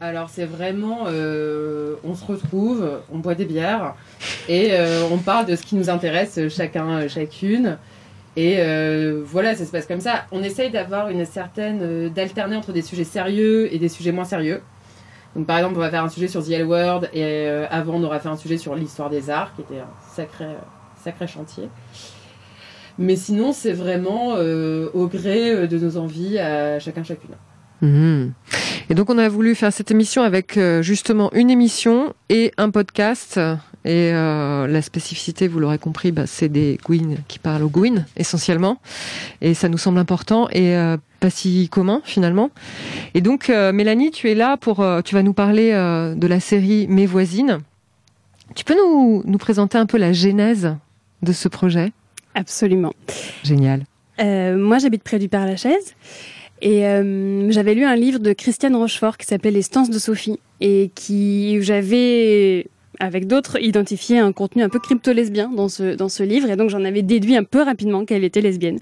Alors 0.00 0.30
c'est 0.30 0.46
vraiment, 0.46 1.04
euh, 1.06 1.94
on 2.04 2.14
se 2.14 2.24
retrouve, 2.24 3.00
on 3.12 3.18
boit 3.18 3.34
des 3.34 3.44
bières 3.44 3.94
et 4.48 4.72
on 5.12 5.18
parle 5.18 5.46
de 5.46 5.54
ce 5.54 5.62
qui 5.62 5.76
nous 5.76 5.90
intéresse 5.90 6.40
chacun, 6.48 7.06
chacune. 7.06 7.78
Et 8.36 8.56
euh, 8.58 9.22
voilà, 9.24 9.54
ça 9.54 9.66
se 9.66 9.70
passe 9.70 9.86
comme 9.86 10.00
ça. 10.00 10.24
On 10.32 10.42
essaye 10.42 10.70
d'avoir 10.70 11.10
une 11.10 11.24
certaine, 11.26 11.80
euh, 11.82 12.08
d'alterner 12.08 12.56
entre 12.56 12.72
des 12.72 12.82
sujets 12.82 13.04
sérieux 13.04 13.72
et 13.74 13.78
des 13.78 13.88
sujets 13.88 14.12
moins 14.12 14.24
sérieux. 14.24 14.62
Donc 15.34 15.46
par 15.46 15.56
exemple, 15.58 15.76
on 15.76 15.80
va 15.80 15.90
faire 15.90 16.04
un 16.04 16.08
sujet 16.08 16.28
sur 16.28 16.44
The 16.44 16.50
L 16.50 16.66
Word 16.66 17.04
et 17.12 17.22
euh, 17.24 17.66
avant 17.70 17.94
on 17.94 18.04
aura 18.04 18.18
fait 18.20 18.28
un 18.28 18.36
sujet 18.36 18.58
sur 18.58 18.74
l'histoire 18.74 19.08
des 19.08 19.30
arts, 19.30 19.54
qui 19.54 19.62
était 19.62 19.80
un 19.80 19.88
sacré, 20.14 20.44
euh, 20.44 20.54
sacré 21.02 21.26
chantier. 21.26 21.68
Mais 22.98 23.16
sinon, 23.16 23.52
c'est 23.52 23.72
vraiment 23.72 24.34
euh, 24.36 24.90
au 24.92 25.06
gré 25.06 25.50
euh, 25.50 25.66
de 25.66 25.78
nos 25.78 25.96
envies 25.96 26.38
à 26.38 26.78
chacun 26.78 27.02
chacune. 27.02 27.34
Mhm. 27.80 28.32
Et 28.90 28.94
donc 28.94 29.08
on 29.08 29.16
a 29.16 29.28
voulu 29.28 29.54
faire 29.54 29.72
cette 29.72 29.90
émission 29.90 30.22
avec 30.22 30.58
justement 30.82 31.30
une 31.32 31.50
émission 31.50 32.14
et 32.28 32.52
un 32.58 32.70
podcast. 32.70 33.40
Et 33.84 34.12
euh, 34.12 34.66
la 34.66 34.80
spécificité, 34.82 35.48
vous 35.48 35.58
l'aurez 35.58 35.78
compris, 35.78 36.12
bah, 36.12 36.26
c'est 36.26 36.48
des 36.48 36.78
Gwyn 36.84 37.16
qui 37.26 37.38
parlent 37.38 37.64
aux 37.64 37.68
Gwyn 37.68 38.06
essentiellement. 38.16 38.78
Et 39.40 39.54
ça 39.54 39.68
nous 39.68 39.78
semble 39.78 39.98
important 39.98 40.48
et 40.50 40.76
euh, 40.76 40.96
pas 41.18 41.30
si 41.30 41.68
commun 41.68 42.00
finalement. 42.04 42.50
Et 43.14 43.20
donc 43.20 43.50
euh, 43.50 43.72
Mélanie, 43.72 44.12
tu 44.12 44.30
es 44.30 44.34
là 44.34 44.56
pour, 44.56 44.80
euh, 44.80 45.00
tu 45.02 45.14
vas 45.14 45.22
nous 45.22 45.32
parler 45.32 45.72
euh, 45.72 46.14
de 46.14 46.26
la 46.26 46.38
série 46.38 46.86
Mes 46.88 47.06
voisines. 47.06 47.60
Tu 48.54 48.64
peux 48.64 48.76
nous, 48.76 49.22
nous 49.24 49.38
présenter 49.38 49.78
un 49.78 49.86
peu 49.86 49.98
la 49.98 50.12
genèse 50.12 50.76
de 51.22 51.32
ce 51.32 51.48
projet? 51.48 51.92
Absolument. 52.34 52.92
Génial. 53.42 53.84
Euh, 54.20 54.56
moi, 54.56 54.78
j'habite 54.78 55.02
près 55.02 55.18
du 55.18 55.28
Père-Lachaise. 55.28 55.94
Et 56.60 56.86
euh, 56.86 57.50
j'avais 57.50 57.74
lu 57.74 57.84
un 57.84 57.96
livre 57.96 58.20
de 58.20 58.32
Christiane 58.32 58.76
Rochefort 58.76 59.18
qui 59.18 59.26
s'appelait 59.26 59.50
Les 59.50 59.62
stances 59.62 59.90
de 59.90 59.98
Sophie 59.98 60.38
et 60.60 60.92
qui 60.94 61.60
j'avais 61.62 62.68
avec 63.02 63.26
d'autres 63.26 63.60
identifié 63.60 64.18
un 64.18 64.32
contenu 64.32 64.62
un 64.62 64.68
peu 64.68 64.78
crypto-lesbien 64.78 65.50
dans 65.54 65.68
ce 65.68 65.96
dans 65.96 66.08
ce 66.08 66.22
livre. 66.22 66.48
Et 66.48 66.56
donc 66.56 66.70
j'en 66.70 66.84
avais 66.84 67.02
déduit 67.02 67.36
un 67.36 67.42
peu 67.42 67.60
rapidement 67.60 68.04
qu'elle 68.04 68.22
était 68.22 68.40
lesbienne. 68.40 68.78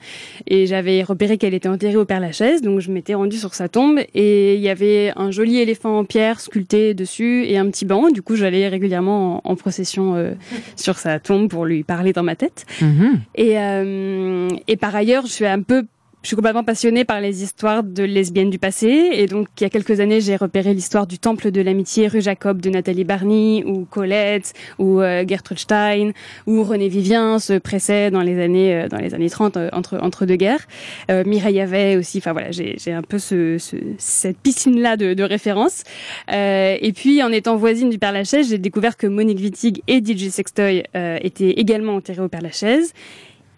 Et 0.47 0.67
j'avais 0.67 1.03
repéré 1.03 1.39
qu'elle 1.39 1.55
était 1.55 1.71
enterrée 1.71 1.97
au 1.97 2.05
Père 2.05 2.21
Lachaise 2.21 2.61
donc 2.61 2.81
je 2.81 2.91
m'étais 2.91 3.15
rendue 3.15 3.39
sur 3.39 3.55
sa 3.55 3.69
tombe. 3.69 3.99
Et 4.15 4.57
il 4.57 4.61
y 4.61 4.69
avait 4.69 5.13
un 5.17 5.31
joli 5.31 5.59
éléphant 5.59 5.99
en 5.99 6.05
pierre 6.05 6.39
sculpté 6.41 6.93
dessus 6.93 7.47
et 7.47 7.57
un 7.57 7.69
petit 7.71 7.87
banc. 7.87 8.11
Du 8.11 8.21
coup 8.21 8.37
j'allais 8.37 8.69
régulièrement 8.69 9.41
en, 9.45 9.53
en 9.53 9.57
procession 9.57 10.17
euh, 10.17 10.33
sur 10.77 10.99
sa 10.99 11.19
tombe 11.19 11.49
pour 11.49 11.65
lui 11.65 11.83
parler 11.83 12.13
dans 12.13 12.23
ma 12.23 12.37
tête. 12.37 12.67
Mhm. 12.83 13.21
et, 13.37 13.59
euh, 13.59 14.49
et 14.69 14.77
par 14.77 14.95
ailleurs, 14.95 15.25
je 15.27 15.33
suis 15.33 15.47
un 15.47 15.63
peu, 15.63 15.87
je 16.23 16.27
suis 16.29 16.37
complètement 16.37 16.65
passionnée 16.65 17.05
par 17.05 17.21
les 17.21 17.43
histoires 17.43 17.83
de 17.83 18.03
lesbiennes 18.03 18.51
du 18.51 18.59
passé. 18.59 19.09
Et 19.13 19.27
donc, 19.27 19.49
il 19.59 19.63
y 19.63 19.67
a 19.67 19.71
quelques 19.71 20.01
années, 20.01 20.21
j'ai 20.21 20.37
repéré 20.37 20.75
l'histoire 20.75 21.07
du 21.07 21.19
Temple 21.19 21.51
de 21.51 21.63
l'amitié 21.63 22.09
rue 22.09 22.21
Jacob 22.21 22.61
de 22.61 22.69
Nathalie 22.69 23.05
Barney, 23.05 23.65
ou 23.65 23.87
Colette, 23.87 24.53
ou 24.79 25.01
euh, 25.01 25.25
Gertrude 25.27 25.59
Stein, 25.59 26.11
ou 26.47 26.63
René 26.63 26.89
Vivien 26.89 27.39
se 27.39 27.55
pressait 27.55 28.11
dans 28.11 28.21
les 28.21 28.39
années, 28.39 28.75
euh, 28.75 28.89
dans 28.89 28.99
les 28.99 29.15
années 29.15 29.31
30, 29.31 29.57
euh, 29.57 29.69
entre, 29.73 29.99
entre 30.03 30.27
deux 30.27 30.37
guerres. 30.37 30.67
Euh, 31.11 31.25
Mireille 31.25 31.55
Yavet 31.55 31.97
aussi. 31.97 32.19
Enfin 32.19 32.33
voilà, 32.33 32.51
j'ai 32.51 32.93
un 32.93 33.03
peu 33.03 33.19
ce, 33.19 33.57
ce, 33.57 33.77
cette 33.97 34.39
piscine-là 34.39 34.99
de, 34.99 35.15
de 35.15 35.23
références. 35.23 35.85
Euh, 36.33 36.77
et 36.81 36.93
puis, 36.93 37.23
en 37.23 37.33
étant 37.33 37.57
voisine 37.57 37.89
du 37.89 37.99
Père 37.99 38.13
Lachaise, 38.13 38.51
j'ai 38.51 38.59
découvert 38.59 38.99
que 38.99 39.07
Monique 39.07 39.39
Wittig 39.39 39.83
et 39.87 40.05
DJ 40.05 40.29
Sextoy 40.29 40.83
étaient 40.95 41.51
également 41.51 41.95
enterrés 41.95 42.21
au 42.23 42.29
Père 42.29 42.43
Lachaise. 42.43 42.93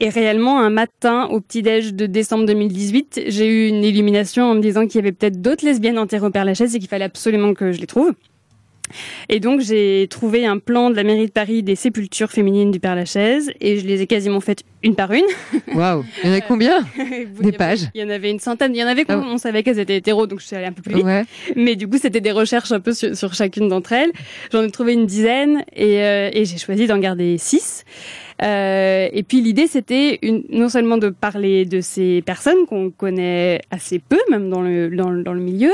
Et 0.05 0.09
réellement, 0.09 0.59
un 0.59 0.69
matin, 0.71 1.29
au 1.31 1.41
petit-déj 1.41 1.95
de 1.95 2.07
décembre 2.07 2.45
2018, 2.47 3.23
j'ai 3.29 3.47
eu 3.47 3.69
une 3.69 3.85
illumination 3.85 4.47
en 4.51 4.55
me 4.57 4.61
disant 4.61 4.87
qu'il 4.89 4.97
y 4.97 4.99
avait 4.99 5.13
peut-être 5.13 5.41
d'autres 5.41 5.65
lesbiennes 5.65 5.97
enterrées 5.97 6.27
au 6.27 6.31
Père 6.31 6.45
Lachaise 6.45 6.75
et 6.75 6.81
qu'il 6.81 6.89
fallait 6.89 7.05
absolument 7.05 7.55
que 7.55 7.71
je 7.71 7.81
les 7.81 7.87
trouve. 7.87 8.13
Et 9.29 9.39
donc, 9.39 9.61
j'ai 9.61 10.09
trouvé 10.11 10.45
un 10.45 10.59
plan 10.59 10.91
de 10.91 10.97
la 10.97 11.05
mairie 11.05 11.27
de 11.27 11.31
Paris 11.31 11.63
des 11.63 11.77
sépultures 11.77 12.33
féminines 12.33 12.73
du 12.73 12.81
Père 12.81 12.97
Lachaise 12.97 13.53
et 13.61 13.79
je 13.79 13.87
les 13.87 14.03
ai 14.03 14.07
quasiment 14.09 14.41
faites 14.41 14.65
une 14.83 14.97
par 14.97 15.13
une. 15.13 15.23
Waouh. 15.73 16.05
Il 16.25 16.31
y 16.31 16.33
en 16.33 16.37
a 16.37 16.41
combien 16.49 16.85
Il 16.99 17.29
y 17.41 17.45
Des 17.45 17.53
pages 17.53 17.87
Il 17.95 18.01
y 18.01 18.05
en 18.05 18.11
avait 18.11 18.31
une 18.33 18.41
centaine. 18.41 18.75
Il 18.75 18.79
y 18.81 18.85
en 18.85 18.89
avait, 18.89 19.05
Ah 19.07 19.15
qu'on- 19.15 19.23
on 19.35 19.39
savait 19.39 19.63
qu'elles 19.63 19.79
étaient 19.79 19.97
hétéros, 19.97 20.27
donc 20.27 20.41
je 20.41 20.47
suis 20.49 20.57
allée 20.57 20.67
un 20.67 20.73
peu 20.73 20.83
plus 20.83 20.97
vite. 20.97 21.05
Ouais. 21.05 21.23
Mais 21.55 21.77
du 21.77 21.87
coup, 21.89 21.97
c'était 21.97 22.21
des 22.21 22.33
recherches 22.33 22.73
un 22.73 22.81
peu 22.81 22.93
sur, 22.93 23.17
sur 23.17 23.33
chacune 23.35 23.69
d'entre 23.69 23.93
elles. 23.93 24.11
J'en 24.51 24.65
ai 24.65 24.71
trouvé 24.73 24.95
une 24.95 25.07
dizaine 25.07 25.65
et, 25.75 26.03
euh, 26.03 26.31
et 26.33 26.45
j'ai 26.45 26.59
choisi 26.59 26.87
d'en 26.89 26.99
garder 26.99 27.39
six. 27.39 27.85
Euh, 28.43 29.09
et 29.13 29.23
puis 29.23 29.41
l'idée, 29.41 29.67
c'était 29.67 30.19
non 30.51 30.69
seulement 30.69 30.99
de 30.99 31.09
parler 31.11 31.65
de 31.65 31.81
ces 31.81 32.23
personnes 32.23 32.67
qu'on 32.69 32.91
connaît 32.91 33.61
assez 33.71 33.99
peu, 33.99 34.19
même 34.31 34.51
dans 34.51 34.63
le, 34.63 34.89
dans, 34.91 35.11
le- 35.11 35.23
dans 35.23 35.33
le 35.33 35.41
milieu, 35.41 35.71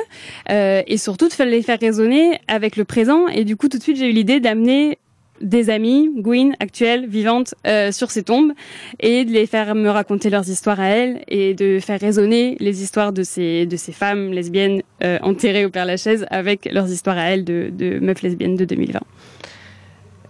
euh, 0.50 0.82
et 0.86 0.98
surtout 0.98 1.28
de 1.28 1.44
les 1.44 1.62
faire 1.62 1.78
résonner 1.80 2.38
avec 2.46 2.76
le 2.76 2.84
présent. 2.84 3.26
Et 3.28 3.44
du 3.44 3.56
coup, 3.56 3.68
tout 3.68 3.78
de 3.78 3.82
suite, 3.82 3.96
j'ai 3.96 4.08
eu 4.10 4.12
l'idée 4.12 4.40
d'amener 4.40 4.98
des 5.40 5.70
amis, 5.70 6.10
Gwyn, 6.16 6.54
actuelles, 6.58 7.06
vivantes, 7.06 7.54
euh, 7.64 7.92
sur 7.92 8.10
ces 8.10 8.24
tombes, 8.24 8.52
et 8.98 9.24
de 9.24 9.30
les 9.30 9.46
faire 9.46 9.76
me 9.76 9.88
raconter 9.88 10.30
leurs 10.30 10.48
histoires 10.48 10.80
à 10.80 10.88
elles, 10.88 11.22
et 11.28 11.54
de 11.54 11.78
faire 11.78 12.00
résonner 12.00 12.56
les 12.58 12.82
histoires 12.82 13.12
de 13.12 13.22
ces, 13.22 13.64
de 13.64 13.76
ces 13.76 13.92
femmes 13.92 14.32
lesbiennes 14.32 14.82
euh, 15.04 15.18
enterrées 15.22 15.64
au 15.64 15.70
Père 15.70 15.84
Lachaise 15.86 16.26
avec 16.30 16.68
leurs 16.72 16.90
histoires 16.90 17.18
à 17.18 17.30
elles 17.30 17.44
de, 17.44 17.70
de 17.72 18.00
meufs 18.00 18.22
lesbiennes 18.22 18.56
de 18.56 18.64
2020. 18.64 18.98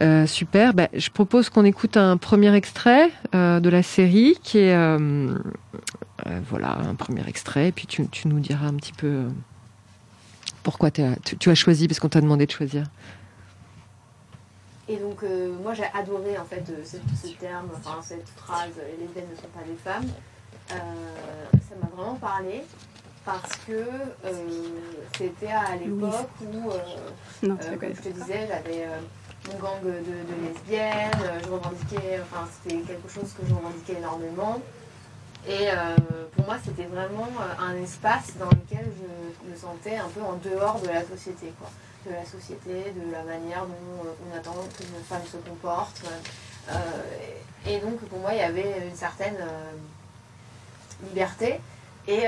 Euh, 0.02 0.26
super. 0.26 0.74
Bah, 0.74 0.88
je 0.92 1.10
propose 1.10 1.50
qu'on 1.50 1.64
écoute 1.64 1.96
un 1.96 2.16
premier 2.16 2.54
extrait 2.54 3.10
euh, 3.34 3.58
de 3.60 3.68
la 3.68 3.82
série 3.82 4.38
qui 4.42 4.58
est 4.58 4.74
euh, 4.74 5.34
euh, 6.26 6.40
voilà 6.48 6.78
un 6.78 6.94
premier 6.94 7.26
extrait. 7.28 7.68
Et 7.68 7.72
puis 7.72 7.86
tu, 7.86 8.06
tu 8.08 8.28
nous 8.28 8.38
diras 8.38 8.66
un 8.66 8.74
petit 8.74 8.92
peu 8.92 9.24
pourquoi 10.62 10.90
tu, 10.90 11.02
tu 11.38 11.50
as 11.50 11.54
choisi 11.54 11.88
parce 11.88 11.98
qu'on 11.98 12.08
t'a 12.08 12.20
demandé 12.20 12.46
de 12.46 12.52
choisir. 12.52 12.84
Et 14.90 14.96
donc, 14.96 15.22
euh, 15.22 15.52
moi, 15.62 15.74
j'ai 15.74 15.84
adoré 15.94 16.38
en 16.38 16.44
fait 16.44 16.64
euh, 16.70 16.82
ce, 16.82 16.96
ce 17.26 17.34
terme, 17.34 17.68
enfin 17.76 17.98
cette 18.02 18.28
phrase 18.36 18.70
euh, 18.78 18.88
les 18.92 19.04
lesbiennes 19.04 19.26
ne 19.30 19.36
sont 19.36 19.48
pas 19.48 19.64
des 19.66 19.76
femmes. 19.76 20.10
Euh, 20.70 20.74
ça 21.52 21.74
m'a 21.80 21.88
vraiment 21.94 22.14
parlé 22.14 22.62
parce 23.24 23.56
que 23.66 23.72
euh, 23.72 24.32
c'était 25.16 25.48
à 25.48 25.76
l'époque 25.76 26.30
où, 26.40 26.70
euh, 26.70 26.78
Non, 27.42 27.58
euh, 27.62 27.76
comme 27.76 27.94
je 27.94 28.00
te 28.00 28.08
disais, 28.08 28.48
j'avais 28.48 28.86
gang 29.56 29.80
de, 29.82 30.46
lesbiennes, 30.46 31.10
euh, 31.22 31.40
je 31.42 31.50
revendiquais, 31.50 32.20
enfin, 32.22 32.46
c'était 32.52 32.80
quelque 32.80 33.08
chose 33.08 33.32
que 33.32 33.46
je 33.46 33.54
revendiquais 33.54 33.94
énormément. 33.94 34.60
Et 35.46 35.68
euh, 35.70 35.96
pour 36.36 36.46
moi, 36.46 36.56
c'était 36.62 36.86
vraiment 36.86 37.28
euh, 37.40 37.62
un 37.62 37.76
espace 37.82 38.36
dans 38.38 38.50
lequel 38.50 38.86
je 38.98 39.50
me 39.50 39.56
sentais 39.56 39.96
un 39.96 40.08
peu 40.08 40.20
en 40.20 40.34
dehors 40.36 40.80
de 40.80 40.88
la 40.88 41.02
société, 41.02 41.52
quoi. 41.58 41.70
De 42.06 42.12
la 42.12 42.24
société, 42.24 42.92
de 42.92 43.12
la 43.12 43.22
manière 43.22 43.66
dont 43.66 44.10
on 44.30 44.36
attend 44.36 44.54
qu'une 44.76 45.04
femme 45.08 45.24
se 45.30 45.36
comporte. 45.36 46.02
Et, 47.66 47.78
donc, 47.80 47.98
pour 48.08 48.20
moi, 48.20 48.32
il 48.34 48.38
y 48.38 48.42
avait 48.42 48.88
une 48.88 48.94
certaine 48.94 49.36
liberté. 51.02 51.60
Et 52.06 52.24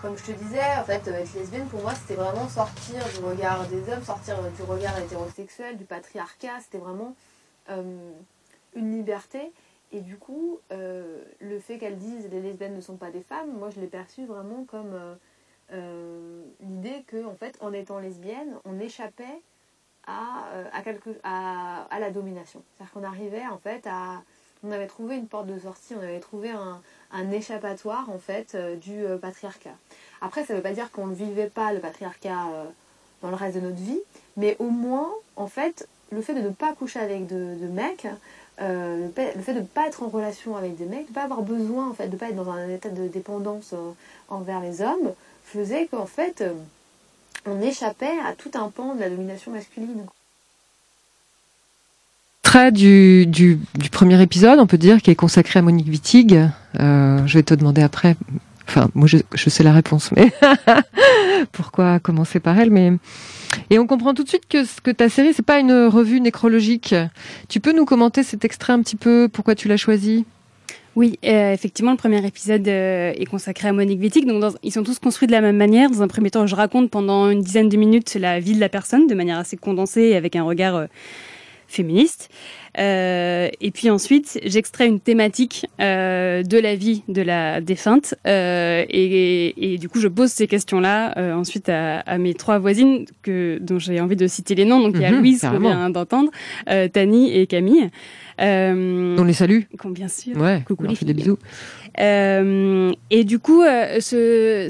comme 0.00 0.16
je 0.16 0.24
te 0.24 0.32
disais, 0.32 0.60
en 0.78 0.84
fait, 0.84 1.06
être 1.06 1.34
lesbienne, 1.34 1.66
pour 1.68 1.82
moi, 1.82 1.94
c'était 1.94 2.14
vraiment 2.14 2.48
sortir 2.48 3.02
du 3.18 3.24
regard 3.24 3.66
des 3.68 3.92
hommes, 3.92 4.02
sortir 4.02 4.36
du 4.56 4.62
regard 4.62 4.98
hétérosexuel, 4.98 5.76
du 5.76 5.84
patriarcat. 5.84 6.60
C'était 6.60 6.78
vraiment 6.78 7.14
euh, 7.68 8.12
une 8.74 8.92
liberté. 8.92 9.52
Et 9.92 10.00
du 10.00 10.16
coup, 10.16 10.58
euh, 10.72 11.22
le 11.40 11.58
fait 11.58 11.78
qu'elles 11.78 11.98
disent 11.98 12.28
les 12.30 12.40
lesbiennes 12.40 12.74
ne 12.74 12.80
sont 12.80 12.96
pas 12.96 13.10
des 13.10 13.22
femmes, 13.22 13.52
moi, 13.58 13.70
je 13.70 13.80
l'ai 13.80 13.88
perçu 13.88 14.24
vraiment 14.24 14.64
comme 14.64 14.94
euh, 14.94 15.14
euh, 15.72 16.42
l'idée 16.60 17.04
que, 17.06 17.26
en 17.26 17.34
fait, 17.34 17.58
en 17.60 17.72
étant 17.72 17.98
lesbienne, 17.98 18.56
on 18.64 18.78
échappait 18.78 19.42
à, 20.06 20.46
euh, 20.54 20.64
à, 20.72 20.82
quelque, 20.82 21.10
à, 21.24 21.82
à 21.90 21.98
la 21.98 22.10
domination. 22.10 22.62
C'est-à-dire 22.74 22.92
qu'on 22.94 23.04
arrivait, 23.04 23.46
en 23.46 23.58
fait, 23.58 23.86
à... 23.86 24.22
On 24.62 24.72
avait 24.72 24.86
trouvé 24.86 25.16
une 25.16 25.26
porte 25.26 25.46
de 25.46 25.58
sortie, 25.58 25.94
on 25.98 26.02
avait 26.02 26.20
trouvé 26.20 26.50
un, 26.50 27.30
échappatoire, 27.30 28.10
en 28.10 28.18
fait, 28.18 28.54
euh, 28.54 28.76
du 28.76 29.04
euh, 29.04 29.16
patriarcat. 29.16 29.74
Après, 30.20 30.44
ça 30.44 30.52
ne 30.52 30.58
veut 30.58 30.62
pas 30.62 30.72
dire 30.72 30.90
qu'on 30.90 31.06
ne 31.06 31.14
vivait 31.14 31.48
pas 31.48 31.72
le 31.72 31.80
patriarcat 31.80 32.48
euh, 32.52 32.64
dans 33.22 33.30
le 33.30 33.36
reste 33.36 33.56
de 33.56 33.60
notre 33.60 33.80
vie, 33.80 34.00
mais 34.36 34.56
au 34.58 34.68
moins, 34.68 35.10
en 35.36 35.46
fait, 35.46 35.88
le 36.12 36.20
fait 36.20 36.34
de 36.34 36.40
ne 36.40 36.50
pas 36.50 36.74
coucher 36.74 37.00
avec 37.00 37.26
de, 37.26 37.56
mecs, 37.68 38.06
le, 38.60 39.10
fait, 39.14 39.34
le 39.34 39.42
fait 39.42 39.54
de 39.54 39.60
ne 39.60 39.64
pas 39.64 39.86
être 39.86 40.02
en 40.02 40.08
relation 40.08 40.56
avec 40.56 40.76
des 40.76 40.84
mecs, 40.84 41.06
de 41.06 41.10
ne 41.10 41.14
pas 41.14 41.22
avoir 41.24 41.42
besoin, 41.42 41.88
en 41.88 41.94
fait, 41.94 42.08
de 42.08 42.12
ne 42.12 42.18
pas 42.18 42.28
être 42.28 42.36
dans 42.36 42.50
un 42.50 42.68
état 42.68 42.90
de 42.90 43.08
dépendance 43.08 43.74
envers 44.28 44.60
les 44.60 44.82
hommes, 44.82 45.14
faisait 45.44 45.86
qu'en 45.86 46.06
fait, 46.06 46.44
on 47.46 47.60
échappait 47.60 48.18
à 48.26 48.34
tout 48.34 48.50
un 48.54 48.68
pan 48.68 48.94
de 48.94 49.00
la 49.00 49.08
domination 49.08 49.52
masculine. 49.52 50.04
Extrait 52.50 52.72
du, 52.72 53.26
du, 53.26 53.60
premier 53.92 54.20
épisode, 54.20 54.58
on 54.58 54.66
peut 54.66 54.76
dire, 54.76 55.00
qui 55.02 55.12
est 55.12 55.14
consacré 55.14 55.60
à 55.60 55.62
Monique 55.62 55.86
Wittig. 55.86 56.34
Euh, 56.80 57.24
je 57.24 57.38
vais 57.38 57.44
te 57.44 57.54
demander 57.54 57.80
après. 57.80 58.16
Enfin, 58.66 58.90
moi, 58.96 59.06
je, 59.06 59.18
sais 59.48 59.62
la 59.62 59.72
réponse, 59.72 60.10
mais 60.10 60.32
pourquoi 61.52 62.00
commencer 62.00 62.40
par 62.40 62.58
elle 62.58 62.72
Mais 62.72 62.90
et 63.70 63.78
on 63.78 63.86
comprend 63.86 64.14
tout 64.14 64.24
de 64.24 64.28
suite 64.28 64.48
que 64.48 64.64
que 64.82 64.90
ta 64.90 65.08
série, 65.08 65.32
c'est 65.32 65.44
pas 65.44 65.60
une 65.60 65.84
revue 65.86 66.20
nécrologique. 66.20 66.92
Tu 67.48 67.60
peux 67.60 67.72
nous 67.72 67.84
commenter 67.84 68.24
cet 68.24 68.44
extrait 68.44 68.72
un 68.72 68.82
petit 68.82 68.96
peu? 68.96 69.28
Pourquoi 69.32 69.54
tu 69.54 69.68
l'as 69.68 69.76
choisi? 69.76 70.24
Oui, 70.96 71.20
euh, 71.24 71.52
effectivement, 71.52 71.92
le 71.92 71.98
premier 71.98 72.26
épisode 72.26 72.66
euh, 72.66 73.12
est 73.14 73.26
consacré 73.26 73.68
à 73.68 73.72
Monique 73.72 74.00
Wittig. 74.00 74.26
Donc, 74.26 74.42
ils 74.64 74.72
sont 74.72 74.82
tous 74.82 74.98
construits 74.98 75.28
de 75.28 75.32
la 75.32 75.40
même 75.40 75.56
manière. 75.56 75.88
Dans 75.88 76.02
un 76.02 76.08
premier 76.08 76.32
temps, 76.32 76.48
je 76.48 76.56
raconte 76.56 76.90
pendant 76.90 77.30
une 77.30 77.42
dizaine 77.42 77.68
de 77.68 77.76
minutes 77.76 78.16
la 78.18 78.40
vie 78.40 78.56
de 78.56 78.60
la 78.60 78.68
personne 78.68 79.06
de 79.06 79.14
manière 79.14 79.38
assez 79.38 79.56
condensée 79.56 80.16
avec 80.16 80.34
un 80.34 80.42
regard 80.42 80.88
féministe. 81.70 82.28
Euh, 82.78 83.48
et 83.60 83.70
puis 83.72 83.90
ensuite, 83.90 84.38
j'extrais 84.44 84.86
une 84.86 85.00
thématique 85.00 85.66
euh, 85.80 86.42
de 86.42 86.56
la 86.58 86.76
vie 86.76 87.02
de 87.08 87.20
la 87.22 87.60
défunte. 87.60 88.14
Euh, 88.26 88.84
et, 88.88 89.74
et 89.74 89.78
du 89.78 89.88
coup, 89.88 89.98
je 90.00 90.06
pose 90.08 90.30
ces 90.30 90.46
questions-là 90.46 91.16
euh, 91.18 91.32
ensuite 91.34 91.68
à, 91.68 91.98
à 92.00 92.18
mes 92.18 92.34
trois 92.34 92.58
voisines 92.58 93.06
que, 93.22 93.58
dont 93.60 93.78
j'ai 93.78 94.00
envie 94.00 94.16
de 94.16 94.26
citer 94.26 94.54
les 94.54 94.64
noms. 94.64 94.80
Donc, 94.80 94.92
il 94.94 95.02
y 95.02 95.04
a 95.04 95.10
Mhm, 95.10 95.18
Louise, 95.18 95.40
qu'on 95.40 95.58
vient 95.58 95.90
d'entendre, 95.90 96.30
euh, 96.68 96.86
Tani 96.88 97.36
et 97.36 97.46
Camille. 97.46 97.88
Euh, 98.40 99.16
On 99.18 99.24
les 99.24 99.32
salue. 99.32 99.62
bien 99.86 100.08
sûr. 100.08 100.36
Ouais. 100.36 100.62
Coucou 100.66 100.86
on 100.88 100.94
fait 100.94 101.04
des 101.04 101.12
bisous. 101.14 101.38
Euh, 101.98 102.92
et 103.10 103.24
du 103.24 103.38
coup, 103.38 103.62
euh, 103.62 104.00
ce, 104.00 104.68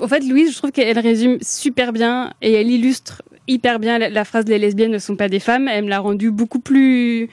en 0.00 0.08
fait, 0.08 0.20
Louise, 0.20 0.52
je 0.52 0.56
trouve 0.56 0.70
qu'elle 0.72 0.98
résume 0.98 1.38
super 1.42 1.92
bien 1.92 2.32
et 2.40 2.52
elle 2.54 2.70
illustre 2.70 3.22
hyper 3.50 3.78
bien 3.78 3.98
la, 3.98 4.24
phrase 4.24 4.46
"les 4.46 4.58
lesbiennes 4.58 4.92
ne 4.92 4.98
sont 4.98 5.16
pas 5.16 5.28
des 5.28 5.40
femmes". 5.40 5.68
Elle 5.68 5.84
me 5.84 5.90
l'a 5.90 6.00
rendue 6.00 6.30
beaucoup 6.30 6.60
plus, 6.60 7.28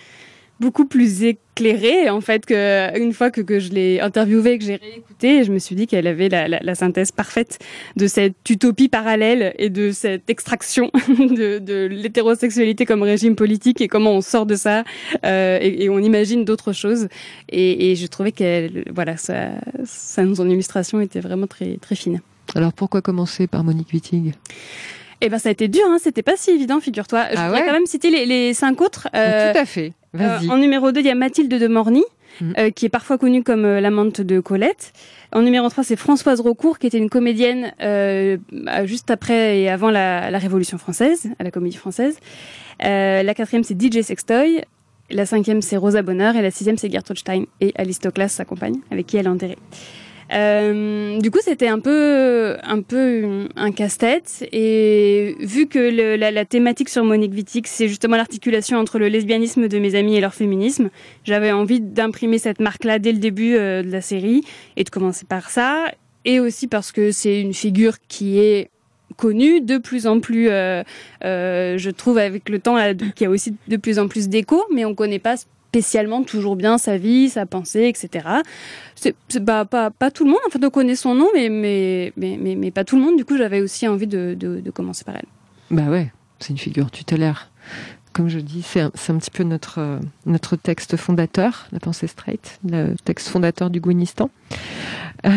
beaucoup 0.59 0.85
plus 0.85 1.23
éclairée 1.23 2.09
en 2.09 2.21
fait 2.21 2.45
que 2.45 2.97
une 2.99 3.13
fois 3.13 3.31
que, 3.31 3.41
que 3.41 3.59
je 3.59 3.71
l'ai 3.71 3.99
interviewée, 3.99 4.57
que 4.57 4.65
j'ai 4.65 4.75
réécoutée, 4.75 5.43
je 5.43 5.51
me 5.51 5.59
suis 5.59 5.75
dit 5.75 5.87
qu'elle 5.87 6.07
avait 6.07 6.29
la, 6.29 6.75
synthèse 6.75 7.11
parfaite 7.11 7.59
de 7.95 8.07
cette 8.07 8.49
utopie 8.49 8.89
parallèle 8.89 9.53
et 9.57 9.69
de 9.69 9.91
cette 9.91 10.29
extraction 10.29 10.91
de, 11.07 11.87
l'hétérosexualité 11.87 12.85
comme 12.85 13.03
régime 13.03 13.35
politique 13.35 13.81
et 13.81 13.87
comment 13.87 14.11
on 14.11 14.21
sort 14.21 14.45
de 14.45 14.55
ça 14.55 14.83
euh, 15.25 15.59
et, 15.61 15.85
et 15.85 15.89
on 15.89 15.99
imagine 15.99 16.45
d'autres 16.45 16.73
choses. 16.73 17.07
Et, 17.49 17.91
et 17.91 17.95
je 17.95 18.07
trouvais 18.07 18.31
qu'elle, 18.31 18.83
voilà, 18.93 19.17
ça, 19.17 19.51
ça, 19.85 20.23
son 20.35 20.49
illustration 20.49 21.01
était 21.01 21.21
vraiment 21.21 21.47
très, 21.47 21.77
très 21.77 21.95
fine. 21.95 22.21
Alors 22.55 22.73
pourquoi 22.73 23.01
commencer 23.01 23.47
par 23.47 23.63
Monique 23.63 23.91
Wittig? 23.93 24.33
Eh 25.21 25.29
ben, 25.29 25.39
ça 25.39 25.49
a 25.49 25.51
été 25.51 25.67
dur, 25.67 25.83
hein, 25.87 25.97
c'était 26.01 26.21
pas 26.23 26.35
si 26.37 26.51
évident, 26.51 26.79
figure-toi. 26.79 27.25
Je 27.31 27.37
Ah 27.37 27.51
ouais 27.51 27.63
quand 27.65 27.71
même 27.73 27.85
citer 27.87 28.09
les, 28.11 28.25
les 28.25 28.53
cinq 28.53 28.81
autres. 28.81 29.07
Euh, 29.15 29.51
Tout 29.53 29.59
à 29.59 29.65
fait. 29.65 29.93
Vas-y. 30.13 30.47
euh, 30.47 30.51
en 30.51 30.57
numéro 30.57 30.91
2, 30.91 30.99
il 30.99 31.05
y 31.05 31.09
a 31.09 31.15
Mathilde 31.15 31.53
de 31.53 31.67
Morny, 31.67 32.03
Mhm. 32.39 32.53
euh, 32.59 32.69
qui 32.69 32.85
est 32.85 32.89
parfois 32.89 33.17
connue 33.17 33.41
comme 33.43 33.65
euh, 33.65 33.81
l'amante 33.81 34.21
de 34.21 34.39
Colette. 34.39 34.93
En 35.33 35.41
numéro 35.41 35.67
3, 35.69 35.83
c'est 35.83 35.95
Françoise 35.95 36.39
Raucourt, 36.39 36.77
qui 36.77 36.85
était 36.85 36.99
une 36.99 37.09
comédienne 37.09 37.73
euh, 37.81 38.37
juste 38.85 39.09
après 39.09 39.59
et 39.61 39.69
avant 39.69 39.89
la, 39.89 40.29
la 40.29 40.37
Révolution 40.37 40.77
française, 40.77 41.29
à 41.39 41.43
la 41.43 41.49
Comédie 41.49 41.77
Française. 41.77 42.19
La 42.79 43.33
quatrième, 43.33 43.63
c'est 43.63 43.79
DJ 43.81 44.01
Sextoy. 44.01 44.61
La 45.09 45.25
cinquième, 45.25 45.61
c'est 45.63 45.77
Rosa 45.77 46.01
Bonheur. 46.03 46.35
Et 46.35 46.41
la 46.43 46.51
sixième, 46.51 46.77
c'est 46.77 46.91
Gertrude 46.91 47.17
Stein. 47.17 47.45
Et 47.59 47.73
Alice 47.75 47.99
Toklas, 47.99 48.27
sa 48.29 48.45
compagne, 48.45 48.75
avec 48.91 49.07
qui 49.07 49.17
elle 49.17 49.25
est 49.25 49.29
enterrée. 49.29 49.57
Euh, 50.33 51.19
du 51.19 51.31
coup, 51.31 51.39
c'était 51.41 51.67
un 51.67 51.79
peu, 51.79 52.57
un 52.63 52.81
peu 52.81 53.47
un 53.55 53.71
casse-tête. 53.71 54.47
Et 54.51 55.35
vu 55.39 55.67
que 55.67 55.79
la, 56.17 56.45
thématique 56.45 56.89
sur 56.89 57.03
Monique 57.03 57.33
Wittig, 57.33 57.67
c'est 57.67 57.87
justement 57.87 58.17
l'articulation 58.17 58.77
entre 58.77 58.99
le 58.99 59.07
lesbianisme 59.07 59.67
de 59.67 59.79
mes 59.79 59.95
amis 59.95 60.15
et 60.15 60.21
leur 60.21 60.33
féminisme, 60.33 60.89
j'avais 61.23 61.51
envie 61.51 61.81
d'imprimer 61.81 62.37
cette 62.37 62.59
marque-là 62.59 62.99
dès 62.99 63.11
le 63.11 63.19
début 63.19 63.55
euh, 63.55 63.83
de 63.83 63.91
la 63.91 64.01
série 64.01 64.43
et 64.75 64.83
de 64.83 64.89
commencer 64.89 65.25
par 65.25 65.49
ça. 65.49 65.91
Et 66.25 66.39
aussi 66.39 66.67
parce 66.67 66.91
que 66.91 67.11
c'est 67.11 67.39
une 67.41 67.53
figure 67.53 67.95
qui 68.07 68.39
est 68.39 68.69
connue 69.15 69.61
de 69.61 69.77
plus 69.77 70.07
en 70.07 70.19
plus, 70.19 70.49
euh, 70.49 70.83
je 71.21 71.89
trouve 71.89 72.17
avec 72.17 72.49
le 72.49 72.59
temps, 72.59 72.77
qui 73.15 73.25
a 73.25 73.29
aussi 73.29 73.55
de 73.67 73.77
plus 73.77 73.97
en 73.97 74.07
plus 74.07 74.27
d'écho, 74.27 74.63
mais 74.73 74.85
on 74.85 74.93
connaît 74.93 75.19
pas 75.19 75.35
spécialement 75.69 76.23
toujours 76.23 76.55
bien 76.55 76.77
sa 76.77 76.97
vie, 76.97 77.29
sa 77.29 77.45
pensée, 77.45 77.83
etc. 77.87 78.27
C'est 78.95 79.15
c'est 79.27 79.43
pas, 79.43 79.65
pas, 79.65 79.91
tout 80.11 80.23
le 80.23 80.31
monde, 80.31 80.39
en 80.47 80.49
fait, 80.49 80.63
on 80.63 80.69
connaît 80.69 80.95
son 80.95 81.13
nom, 81.13 81.29
mais, 81.33 81.49
mais, 81.49 82.13
mais, 82.17 82.37
mais, 82.41 82.55
mais 82.55 82.71
pas 82.71 82.83
tout 82.83 82.95
le 82.95 83.01
monde. 83.03 83.17
Du 83.17 83.25
coup, 83.25 83.37
j'avais 83.37 83.61
aussi 83.61 83.87
envie 83.87 84.07
de, 84.07 84.35
de, 84.37 84.59
de 84.61 84.71
commencer 84.71 85.03
par 85.03 85.15
elle. 85.15 85.25
Bah 85.69 85.83
ouais, 85.89 86.11
c'est 86.39 86.49
une 86.49 86.57
figure 86.57 86.89
tutélaire. 86.89 87.51
Comme 88.13 88.29
je 88.29 88.39
dis, 88.39 88.63
c'est 88.63 88.79
un, 88.79 88.91
c'est 88.95 89.11
un 89.11 89.17
petit 89.17 89.29
peu 89.29 89.43
notre, 89.43 89.99
notre 90.25 90.55
texte 90.55 90.95
fondateur, 90.97 91.67
la 91.71 91.79
pensée 91.79 92.07
straight, 92.07 92.59
le 92.67 92.95
texte 93.03 93.27
fondateur 93.27 93.69
du 93.69 93.79
Gouinistan. 93.79 94.31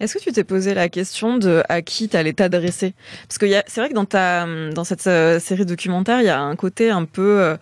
Est-ce 0.00 0.14
que 0.14 0.22
tu 0.22 0.32
t'es 0.32 0.44
posé 0.44 0.74
la 0.74 0.88
question 0.88 1.38
de 1.38 1.62
à 1.68 1.82
qui 1.82 2.08
t'allais 2.08 2.32
t'adresser? 2.32 2.94
Parce 3.26 3.38
que 3.38 3.46
il 3.46 3.50
y 3.52 3.56
a- 3.56 3.64
c'est 3.66 3.80
vrai 3.80 3.88
que 3.90 3.94
dans 3.94 4.04
ta 4.04 4.46
dans 4.72 4.84
cette 4.84 5.06
euh, 5.06 5.40
série 5.40 5.66
documentaire, 5.66 6.20
il 6.20 6.26
y 6.26 6.30
a 6.30 6.40
un 6.40 6.54
côté 6.56 6.90
un 6.90 7.04
peu 7.04 7.40
euh, 7.40 7.56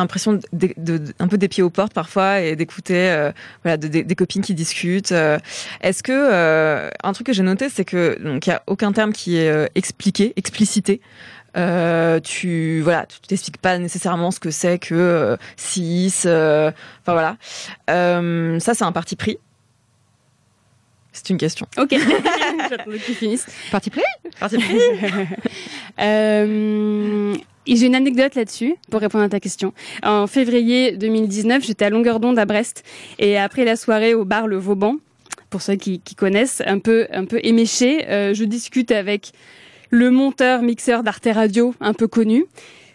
l'impression 0.00 0.32
de, 0.34 0.40
de- 0.52 0.74
de- 0.98 1.14
un 1.18 1.28
peu 1.28 1.38
des 1.38 1.48
pieds 1.48 1.62
aux 1.62 1.70
portes 1.70 1.92
parfois 1.94 2.40
et 2.40 2.56
d'écouter 2.56 3.10
euh, 3.10 3.32
voilà 3.62 3.76
de- 3.76 3.88
des- 3.88 4.02
des 4.04 4.14
copines 4.14 4.42
qui 4.42 4.54
discutent. 4.54 5.12
euh. 5.12 5.38
Est-ce 5.80 6.02
que 6.02 6.12
euh, 6.12 6.90
un 7.02 7.12
truc 7.12 7.26
que 7.28 7.32
j'ai 7.32 7.42
noté, 7.42 7.68
c'est 7.68 7.84
que 7.84 8.18
donc 8.22 8.46
il 8.46 8.50
y 8.50 8.52
a 8.52 8.62
aucun 8.66 8.92
terme 8.92 9.12
qui 9.12 9.36
est 9.36 9.48
euh, 9.50 9.66
expliqué, 9.74 10.32
explicité. 10.36 11.00
Euh, 11.56 12.20
tu 12.20 12.80
voilà, 12.80 13.06
tu 13.06 13.18
t'expliques 13.20 13.58
pas 13.58 13.76
nécessairement 13.78 14.30
ce 14.30 14.38
que 14.40 14.50
c'est 14.52 14.78
que 14.78 14.94
euh, 14.94 15.36
cis. 15.56 16.12
euh, 16.26 16.70
Enfin 17.02 17.12
voilà, 17.12 17.36
Euh, 17.90 18.58
ça 18.60 18.74
c'est 18.74 18.84
un 18.84 18.92
parti 18.92 19.16
pris. 19.16 19.38
C'est 21.12 21.28
une 21.30 21.38
question. 21.38 21.66
Ok, 21.76 21.88
j'attendais 22.70 22.98
que 22.98 23.04
tu 23.04 23.14
finisses. 23.14 23.46
Parti 23.72 23.90
play 23.90 24.04
Parti 24.38 24.58
pris. 24.58 24.78
Euh, 26.00 27.34
j'ai 27.66 27.86
une 27.86 27.94
anecdote 27.94 28.34
là-dessus 28.34 28.76
pour 28.90 29.00
répondre 29.00 29.24
à 29.24 29.28
ta 29.28 29.40
question. 29.40 29.72
En 30.02 30.26
février 30.26 30.96
2019, 30.96 31.64
j'étais 31.64 31.84
à 31.84 31.90
longueur 31.90 32.20
d'onde 32.20 32.38
à 32.38 32.46
Brest 32.46 32.84
et 33.18 33.38
après 33.38 33.64
la 33.64 33.76
soirée 33.76 34.14
au 34.14 34.24
bar 34.24 34.46
Le 34.46 34.56
Vauban, 34.56 34.96
pour 35.50 35.62
ceux 35.62 35.76
qui, 35.76 36.00
qui 36.00 36.14
connaissent, 36.14 36.62
un 36.66 36.78
peu 36.78 37.06
un 37.12 37.24
peu 37.24 37.40
éméché, 37.42 38.08
euh, 38.08 38.34
je 38.34 38.44
discute 38.44 38.90
avec 38.92 39.32
le 39.90 40.10
monteur 40.10 40.62
mixeur 40.62 41.02
d'Arte 41.02 41.28
Radio, 41.32 41.74
un 41.80 41.92
peu 41.92 42.06
connu. 42.06 42.46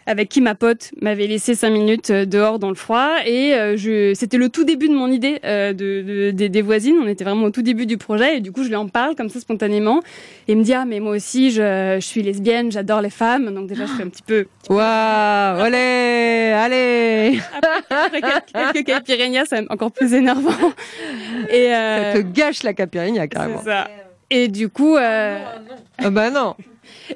Avec 0.08 0.28
qui 0.28 0.40
ma 0.40 0.54
pote 0.54 0.92
m'avait 1.02 1.26
laissé 1.26 1.56
cinq 1.56 1.70
minutes 1.70 2.10
euh, 2.10 2.26
dehors 2.26 2.60
dans 2.60 2.68
le 2.68 2.76
froid. 2.76 3.14
Et 3.26 3.54
euh, 3.54 3.76
je 3.76 4.14
c'était 4.14 4.36
le 4.36 4.48
tout 4.48 4.62
début 4.64 4.88
de 4.88 4.94
mon 4.94 5.08
idée 5.10 5.40
euh, 5.44 5.72
de, 5.72 6.02
de- 6.02 6.30
des- 6.30 6.48
des 6.48 6.62
voisines. 6.62 6.94
On 7.02 7.08
était 7.08 7.24
vraiment 7.24 7.46
au 7.46 7.50
tout 7.50 7.62
début 7.62 7.86
du 7.86 7.98
projet. 7.98 8.36
Et 8.36 8.40
du 8.40 8.52
coup 8.52 8.62
je 8.62 8.68
lui 8.68 8.76
en 8.76 8.86
parle 8.86 9.16
comme 9.16 9.28
ça 9.30 9.40
spontanément. 9.40 10.00
Et 10.46 10.52
il 10.52 10.58
me 10.58 10.62
dit 10.62 10.74
ah 10.74 10.84
mais 10.86 11.00
moi 11.00 11.10
aussi 11.16 11.50
je, 11.50 11.96
je 12.00 12.06
suis 12.06 12.22
lesbienne 12.22 12.70
j'adore 12.70 13.00
les 13.00 13.10
femmes. 13.10 13.52
Donc 13.52 13.66
déjà 13.66 13.86
je 13.86 13.92
fais 13.94 14.04
un 14.04 14.08
petit 14.08 14.22
peu. 14.22 14.46
Waouh 14.70 14.78
Allez. 15.60 16.52
Allez 16.54 17.40
après 17.90 18.20
quelques, 18.20 18.52
quelques 18.74 18.86
caipirinhas 18.86 19.46
c'est 19.46 19.64
encore 19.70 19.90
plus 19.90 20.14
énervant. 20.14 20.50
Et 21.50 21.74
euh, 21.74 22.12
Ça 22.12 22.18
te 22.22 22.26
gâche 22.28 22.62
la 22.62 22.74
caipirinha, 22.74 23.22
c'est 23.22 23.28
carrément. 23.28 23.62
ça. 23.64 23.88
Et 24.30 24.46
du 24.48 24.68
coup 24.68 24.96
euh, 24.96 25.38
Ah 25.98 26.10
bah 26.10 26.30
non 26.30 26.54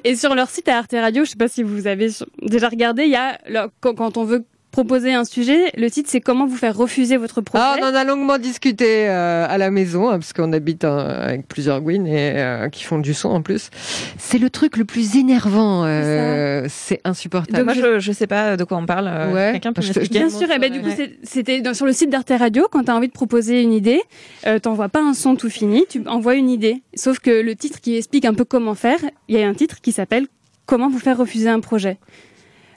Et 0.03 0.15
sur 0.15 0.35
leur 0.35 0.49
site 0.49 0.67
à 0.67 0.77
Arte 0.77 0.93
Radio, 0.93 1.25
je 1.25 1.31
sais 1.31 1.37
pas 1.37 1.47
si 1.47 1.63
vous 1.63 1.87
avez 1.87 2.09
déjà 2.41 2.69
regardé, 2.69 3.03
il 3.03 3.11
y 3.11 3.15
a 3.15 3.39
quand 3.81 4.17
on 4.17 4.23
veut 4.23 4.45
proposer 4.71 5.13
un 5.13 5.25
sujet, 5.25 5.71
le 5.77 5.89
titre 5.91 6.09
c'est 6.11 6.21
comment 6.21 6.45
vous 6.47 6.55
faire 6.55 6.75
refuser 6.75 7.17
votre 7.17 7.41
projet. 7.41 7.63
Ah, 7.67 7.75
on 7.81 7.85
en 7.85 7.93
a 7.95 8.03
longuement 8.03 8.37
discuté 8.37 9.07
euh, 9.09 9.45
à 9.47 9.57
la 9.57 9.69
maison, 9.71 10.09
hein, 10.09 10.13
parce 10.19 10.33
qu'on 10.33 10.53
habite 10.53 10.83
euh, 10.85 11.25
avec 11.27 11.47
plusieurs 11.47 11.81
Gwyn 11.81 12.05
et 12.05 12.33
euh, 12.37 12.69
qui 12.69 12.83
font 12.83 12.97
du 12.99 13.13
son 13.13 13.29
en 13.29 13.41
plus. 13.41 13.69
C'est 14.17 14.37
le 14.37 14.49
truc 14.49 14.77
le 14.77 14.85
plus 14.85 15.17
énervant. 15.17 15.83
euh, 15.85 16.65
c'est 16.69 17.01
insupportable. 17.03 17.63
Moi, 17.65 17.73
je, 17.73 17.99
je 17.99 18.11
sais 18.11 18.27
pas 18.27 18.57
de 18.57 18.63
quoi 18.63 18.77
on 18.77 18.85
parle. 18.85 19.07
euh, 19.07 19.33
Ouais. 19.33 19.51
Quelqu'un 19.53 19.73
peut 19.73 19.81
m'expliquer 19.81 20.19
Bien 20.19 20.29
sûr, 20.29 20.49
et 20.49 20.57
ben, 20.59 20.71
du 20.71 20.79
coup, 20.81 20.87
Ouais. 20.87 21.17
c'était 21.23 21.61
sur 21.73 21.85
le 21.85 21.93
site 21.93 22.09
d'Arte 22.09 22.31
Radio, 22.37 22.67
quand 22.71 22.83
tu 22.85 22.91
as 22.91 22.95
envie 22.95 23.07
de 23.07 23.13
proposer 23.13 23.61
une 23.61 23.73
idée, 23.73 24.01
euh, 24.47 24.59
t'envoies 24.59 24.89
pas 24.89 25.01
un 25.01 25.13
son 25.13 25.35
tout 25.35 25.49
fini, 25.49 25.85
tu 25.89 26.01
envoies 26.07 26.35
une 26.35 26.49
idée. 26.49 26.81
Sauf 26.95 27.19
que 27.19 27.29
le 27.41 27.55
titre 27.55 27.81
qui 27.81 27.97
explique 27.97 28.25
un 28.25 28.33
peu 28.33 28.45
comment 28.45 28.75
faire, 28.75 28.99
il 29.27 29.37
y 29.37 29.43
a 29.43 29.47
un 29.47 29.53
titre 29.53 29.81
qui 29.81 29.91
s'appelle 29.91 30.27
Comment 30.67 30.89
vous 30.89 30.99
faire 30.99 31.17
refuser 31.17 31.49
un 31.49 31.59
projet. 31.59 31.97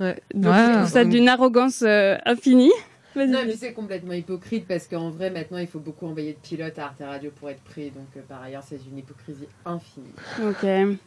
Ouais. 0.00 0.16
Donc, 0.34 0.52
Ouais. 0.52 0.66
je 0.66 0.72
trouve 0.78 0.88
ça 0.88 1.04
d'une 1.04 1.28
arrogance 1.28 1.82
euh, 1.86 2.16
infinie. 2.26 2.72
Non, 3.16 3.42
mais 3.46 3.54
c'est 3.56 3.72
complètement 3.72 4.12
hypocrite 4.12 4.66
parce 4.66 4.88
qu'en 4.88 5.10
vrai, 5.10 5.30
maintenant, 5.30 5.58
il 5.58 5.68
faut 5.68 5.78
beaucoup 5.78 6.06
envoyer 6.06 6.32
de 6.32 6.38
pilotes 6.48 6.76
à 6.80 6.86
Arte 6.86 7.00
Radio 7.06 7.30
pour 7.38 7.48
être 7.48 7.62
pris. 7.62 7.90
Donc, 7.90 8.08
euh, 8.16 8.20
par 8.28 8.42
ailleurs, 8.42 8.64
c'est 8.68 8.80
une 8.90 8.98
hypocrisie 8.98 9.46
infinie. 9.64 10.08
Ok. 10.42 10.98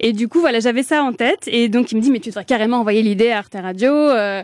Et 0.00 0.12
du 0.12 0.28
coup, 0.28 0.40
voilà, 0.40 0.60
j'avais 0.60 0.82
ça 0.82 1.02
en 1.02 1.14
tête. 1.14 1.48
Et 1.48 1.70
donc, 1.70 1.92
il 1.92 1.96
me 1.96 2.02
dit, 2.02 2.10
mais 2.10 2.20
tu 2.20 2.28
devrais 2.28 2.44
carrément 2.44 2.80
envoyer 2.80 3.00
l'idée 3.02 3.30
à 3.30 3.38
Arte 3.38 3.54
Radio. 3.54 3.90
euh. 3.90 4.42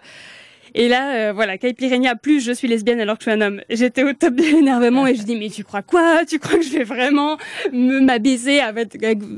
Et 0.78 0.88
là, 0.88 1.14
euh, 1.14 1.32
voilà, 1.32 1.56
Caipirinha, 1.56 2.16
plus 2.16 2.44
je 2.44 2.52
suis 2.52 2.68
lesbienne 2.68 3.00
alors 3.00 3.16
que 3.16 3.24
je 3.24 3.30
suis 3.30 3.40
un 3.40 3.40
homme. 3.40 3.62
J'étais 3.70 4.02
au 4.04 4.12
top 4.12 4.34
de 4.34 4.42
l'énervement 4.42 5.06
et 5.06 5.14
je 5.14 5.22
dis, 5.22 5.34
mais 5.34 5.48
tu 5.48 5.64
crois 5.64 5.80
quoi? 5.80 6.26
Tu 6.26 6.38
crois 6.38 6.58
que 6.58 6.64
je 6.64 6.70
vais 6.70 6.84
vraiment 6.84 7.38
me 7.72 7.98
m'abaisser 8.00 8.60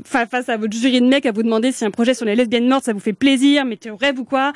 face 0.03 0.49
à 0.49 0.57
votre 0.57 0.75
jury 0.75 0.99
de 0.99 1.07
mecs 1.07 1.25
à 1.25 1.31
vous 1.31 1.43
demander 1.43 1.71
si 1.71 1.85
un 1.85 1.91
projet 1.91 2.13
sur 2.13 2.25
les 2.25 2.35
lesbiennes 2.35 2.67
mortes, 2.67 2.83
ça 2.83 2.91
vous 2.91 2.99
fait 2.99 3.13
plaisir, 3.13 3.63
mais 3.63 3.77
tu 3.77 3.89
rêves 3.89 4.19
ou 4.19 4.25
quoi? 4.25 4.51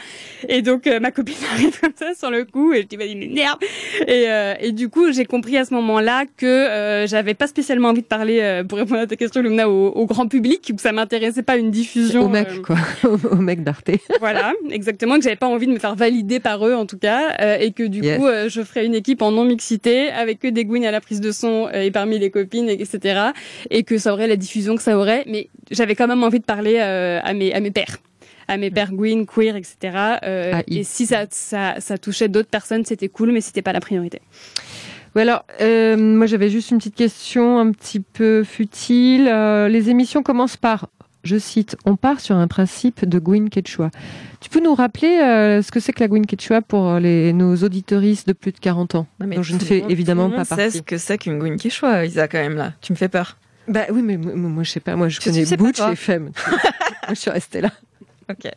Et 0.49 0.61
donc, 0.61 0.85
euh, 0.87 0.99
ma 0.99 1.11
copine 1.11 1.35
arrive 1.53 1.79
comme 1.79 1.93
ça 1.95 2.13
sur 2.15 2.29
le 2.29 2.43
coup 2.43 2.73
et 2.73 2.81
je 2.81 2.87
dis, 2.87 2.97
vas-y, 2.97 3.15
m'énerve. 3.15 3.59
Et, 4.05 4.25
euh, 4.27 4.53
et 4.59 4.73
du 4.73 4.89
coup, 4.89 5.11
j'ai 5.13 5.23
compris 5.25 5.57
à 5.57 5.63
ce 5.63 5.73
moment-là 5.75 6.25
que 6.35 6.45
euh, 6.45 7.07
j'avais 7.07 7.33
pas 7.33 7.47
spécialement 7.47 7.89
envie 7.89 8.01
de 8.01 8.07
parler, 8.07 8.39
euh, 8.41 8.65
pour 8.65 8.77
répondre 8.77 8.99
à 8.99 9.07
ta 9.07 9.15
question, 9.15 9.41
Lumna, 9.41 9.69
au, 9.69 9.87
au 9.87 10.05
grand 10.05 10.27
public, 10.27 10.73
que 10.75 10.81
ça 10.81 10.91
m'intéressait 10.91 11.43
pas 11.43 11.55
une 11.55 11.71
diffusion. 11.71 12.23
Au 12.25 12.27
mec, 12.27 12.61
quoi. 12.61 12.75
Au 13.31 13.37
mec 13.37 13.63
d'Arte. 13.63 13.89
voilà, 14.19 14.51
exactement, 14.69 15.15
que 15.15 15.23
j'avais 15.23 15.37
pas 15.37 15.47
envie 15.47 15.67
de 15.67 15.71
me 15.71 15.79
faire 15.79 15.95
valider 15.95 16.41
par 16.41 16.65
eux 16.67 16.72
eux 16.73 16.77
en 16.77 16.85
tout 16.85 16.97
cas, 16.97 17.35
euh, 17.39 17.57
et 17.59 17.71
que 17.71 17.83
du 17.83 18.01
Yes. 18.01 18.17
coup 18.17 18.27
euh, 18.27 18.49
je 18.49 18.61
ferai 18.61 18.85
une 18.85 18.95
équipe 18.95 19.21
en 19.21 19.31
non 19.31 19.45
mixité 19.45 20.09
avec 20.09 20.39
que 20.39 20.47
des 20.49 20.65
gouines 20.65 20.85
à 20.85 20.91
la 20.91 20.99
prise 20.99 21.21
de 21.21 21.31
son 21.31 21.67
euh, 21.73 21.81
et 21.83 21.91
parmi 21.91 22.19
les 22.19 22.29
copines, 22.31 22.67
et- 22.69 22.81
etc. 22.81 23.29
Et 23.69 23.83
que 23.83 23.97
ça 23.97 24.11
aurait 24.13 24.27
la 24.27 24.35
diffusion 24.35 24.75
que 24.75 24.81
ça 24.83 24.97
aurait, 24.97 25.23
mais 25.27 25.47
j'avais 25.71 25.95
quand 25.95 26.07
même 26.07 26.23
envie 26.23 26.39
de 26.39 26.45
parler 26.45 26.79
à 26.79 27.33
mes 27.33 27.53
à 27.53 27.59
mes 27.61 27.71
pères 27.71 27.97
à 28.49 28.57
mes 28.57 28.69
pères 28.71 28.91
gouines, 28.91 29.25
queer, 29.25 29.55
etc. 29.55 29.75
Euh, 30.25 30.51
Ah, 30.55 30.63
il- 30.67 30.79
et 30.79 30.83
si 30.83 31.05
ça, 31.05 31.25
ça, 31.29 31.75
ça 31.79 31.97
touchait 31.97 32.27
d'autres 32.27 32.49
personnes, 32.49 32.83
c'était 32.83 33.07
cool, 33.07 33.31
mais 33.31 33.39
c'était 33.39 33.61
pas 33.61 33.71
la 33.71 33.79
priorité. 33.79 34.19
Oui, 35.15 35.21
alors, 35.21 35.45
euh, 35.61 35.95
moi 35.95 36.25
j'avais 36.25 36.49
juste 36.49 36.71
une 36.71 36.77
petite 36.79 36.95
question 36.95 37.57
un 37.57 37.71
petit 37.71 38.01
peu 38.01 38.43
futile. 38.43 39.29
Euh, 39.31 39.69
les 39.69 39.89
émissions 39.89 40.23
commencent 40.23 40.57
par, 40.57 40.89
je 41.23 41.37
cite, 41.37 41.77
on 41.85 41.95
part 41.95 42.19
sur 42.19 42.35
un 42.35 42.47
principe 42.47 43.05
de 43.05 43.19
Gwyn 43.19 43.49
Quechua. 43.49 43.89
Tu 44.41 44.49
peux 44.49 44.59
nous 44.61 44.75
rappeler 44.75 45.19
euh, 45.23 45.61
ce 45.61 45.71
que 45.71 45.79
c'est 45.79 45.93
que 45.93 46.01
la 46.01 46.07
Gwyn 46.07 46.25
Quechua 46.25 46.61
pour 46.61 46.95
les, 46.99 47.31
nos 47.33 47.55
auditoristes 47.55 48.27
de 48.27 48.33
plus 48.33 48.51
de 48.51 48.59
40 48.59 48.95
ans 48.95 49.07
Non, 49.19 49.27
mais 49.27 49.35
dont 49.37 49.43
je 49.43 49.53
ne 49.53 49.59
fais 49.59 49.81
monde- 49.81 49.91
évidemment 49.91 50.29
tout 50.29 50.35
pas 50.35 50.45
partie. 50.45 50.71
ce 50.77 50.81
que 50.81 50.97
c'est 50.97 51.17
qu'une 51.17 51.39
Gwyn 51.39 51.57
Quechua, 51.57 52.05
Isa, 52.05 52.27
quand 52.27 52.39
même, 52.39 52.55
là. 52.57 52.73
Tu 52.81 52.91
me 52.91 52.97
fais 52.97 53.07
peur. 53.09 53.37
Bah 53.67 53.85
oui, 53.91 54.01
mais 54.01 54.17
moi, 54.17 54.33
moi, 54.35 54.63
je 54.63 54.71
sais 54.71 54.81
pas, 54.81 54.95
moi 54.97 55.07
je 55.07 55.21
connais 55.21 55.45
Butch 55.55 55.79
et 55.79 55.95
Femme. 55.95 56.31
moi 56.47 57.09
je 57.09 57.13
suis 57.15 57.31
restée 57.31 57.61
là. 57.61 57.71
Ok. 58.29 58.51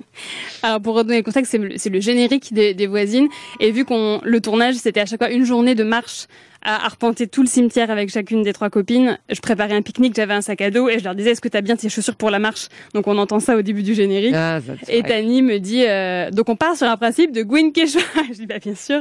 Alors 0.62 0.80
pour 0.80 0.94
redonner 0.96 1.18
le 1.18 1.22
contexte, 1.22 1.50
c'est 1.52 1.58
le, 1.58 1.70
c'est 1.76 1.90
le 1.90 2.00
générique 2.00 2.52
des, 2.52 2.74
des 2.74 2.86
voisines. 2.86 3.28
Et 3.60 3.70
vu 3.72 3.84
qu'on 3.84 4.20
le 4.24 4.40
tournage, 4.40 4.74
c'était 4.76 5.00
à 5.00 5.06
chaque 5.06 5.20
fois 5.20 5.30
une 5.30 5.44
journée 5.44 5.74
de 5.74 5.82
marche 5.84 6.26
à 6.66 6.84
arpenter 6.84 7.28
tout 7.28 7.42
le 7.42 7.48
cimetière 7.48 7.90
avec 7.92 8.10
chacune 8.10 8.42
des 8.42 8.52
trois 8.52 8.70
copines. 8.70 9.18
Je 9.30 9.40
préparais 9.40 9.74
un 9.74 9.82
pique-nique, 9.82 10.14
j'avais 10.16 10.34
un 10.34 10.40
sac 10.40 10.60
à 10.60 10.70
dos 10.70 10.88
et 10.88 10.98
je 10.98 11.04
leur 11.04 11.14
disais 11.14 11.30
est-ce 11.30 11.40
que 11.40 11.48
t'as 11.48 11.60
bien 11.60 11.76
tes 11.76 11.88
chaussures 11.88 12.16
pour 12.16 12.28
la 12.28 12.40
marche? 12.40 12.66
Donc 12.92 13.06
on 13.06 13.16
entend 13.18 13.38
ça 13.38 13.56
au 13.56 13.62
début 13.62 13.84
du 13.84 13.94
générique. 13.94 14.34
Ah, 14.34 14.58
Et. 14.88 15.02
Tani 15.04 15.42
me 15.42 15.58
dit 15.60 15.84
euh, 15.86 16.30
donc 16.32 16.48
on 16.48 16.56
part 16.56 16.76
sur 16.76 16.88
un 16.88 16.96
principe 16.96 17.30
de 17.30 17.42
Gwyn 17.44 17.70
Quechua. 17.72 18.00
je 18.28 18.34
dis 18.34 18.46
bah 18.46 18.58
bien 18.58 18.74
sûr. 18.74 19.00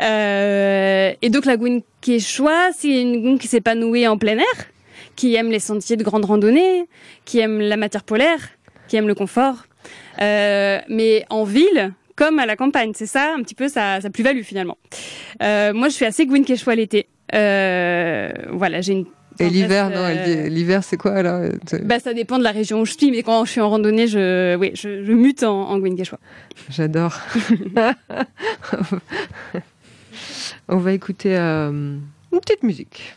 Euh, 0.00 1.12
et 1.20 1.28
donc 1.28 1.44
la 1.44 1.56
Gwyn 1.58 1.82
Quechua, 2.00 2.70
c'est 2.76 3.02
une 3.02 3.20
Gwyn 3.20 3.38
qui 3.38 3.48
s'épanouit 3.48 4.08
en 4.08 4.16
plein 4.16 4.38
air, 4.38 4.66
qui 5.14 5.34
aime 5.34 5.50
les 5.50 5.60
sentiers 5.60 5.96
de 5.96 6.04
grande 6.04 6.24
randonnée, 6.24 6.86
qui 7.26 7.38
aime 7.38 7.60
la 7.60 7.76
matière 7.76 8.02
polaire, 8.02 8.38
qui 8.88 8.96
aime 8.96 9.08
le 9.08 9.14
confort, 9.14 9.66
Euh, 10.20 10.78
mais 10.88 11.24
en 11.28 11.44
ville 11.44 11.92
comme 12.16 12.38
à 12.38 12.46
la 12.46 12.56
campagne. 12.56 12.92
C'est 12.94 13.06
ça 13.06 13.34
un 13.36 13.42
petit 13.42 13.54
peu 13.54 13.68
sa, 13.68 14.00
sa 14.00 14.10
plus-value 14.10 14.42
finalement. 14.42 14.78
Euh, 15.42 15.72
moi 15.72 15.88
je 15.88 15.94
suis 15.94 16.04
assez 16.04 16.26
Gwyn 16.26 16.44
Quechua 16.44 16.74
l'été. 16.74 17.08
Euh, 17.34 18.30
voilà, 18.50 18.80
j'ai 18.80 18.92
une 18.92 19.06
Et 19.40 19.48
l'hiver, 19.48 19.90
non, 19.90 20.04
euh, 20.04 20.48
l'hiver 20.48 20.84
c'est 20.84 20.96
quoi 20.96 21.22
là 21.22 21.48
bah, 21.82 21.98
ça 21.98 22.14
dépend 22.14 22.38
de 22.38 22.44
la 22.44 22.52
région 22.52 22.80
où 22.80 22.84
je 22.84 22.92
suis, 22.92 23.10
mais 23.10 23.22
quand 23.22 23.44
je 23.44 23.50
suis 23.50 23.60
en 23.60 23.70
randonnée, 23.70 24.06
je, 24.06 24.56
oui, 24.56 24.70
je, 24.74 25.04
je 25.04 25.12
mute 25.12 25.42
en, 25.42 25.70
en. 25.70 25.80
J'adore. 26.70 27.18
On 30.68 30.78
va 30.78 30.92
écouter 30.92 31.36
euh, 31.36 31.96
une 32.32 32.40
petite 32.40 32.62
musique. 32.62 33.14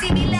similar. 0.00 0.39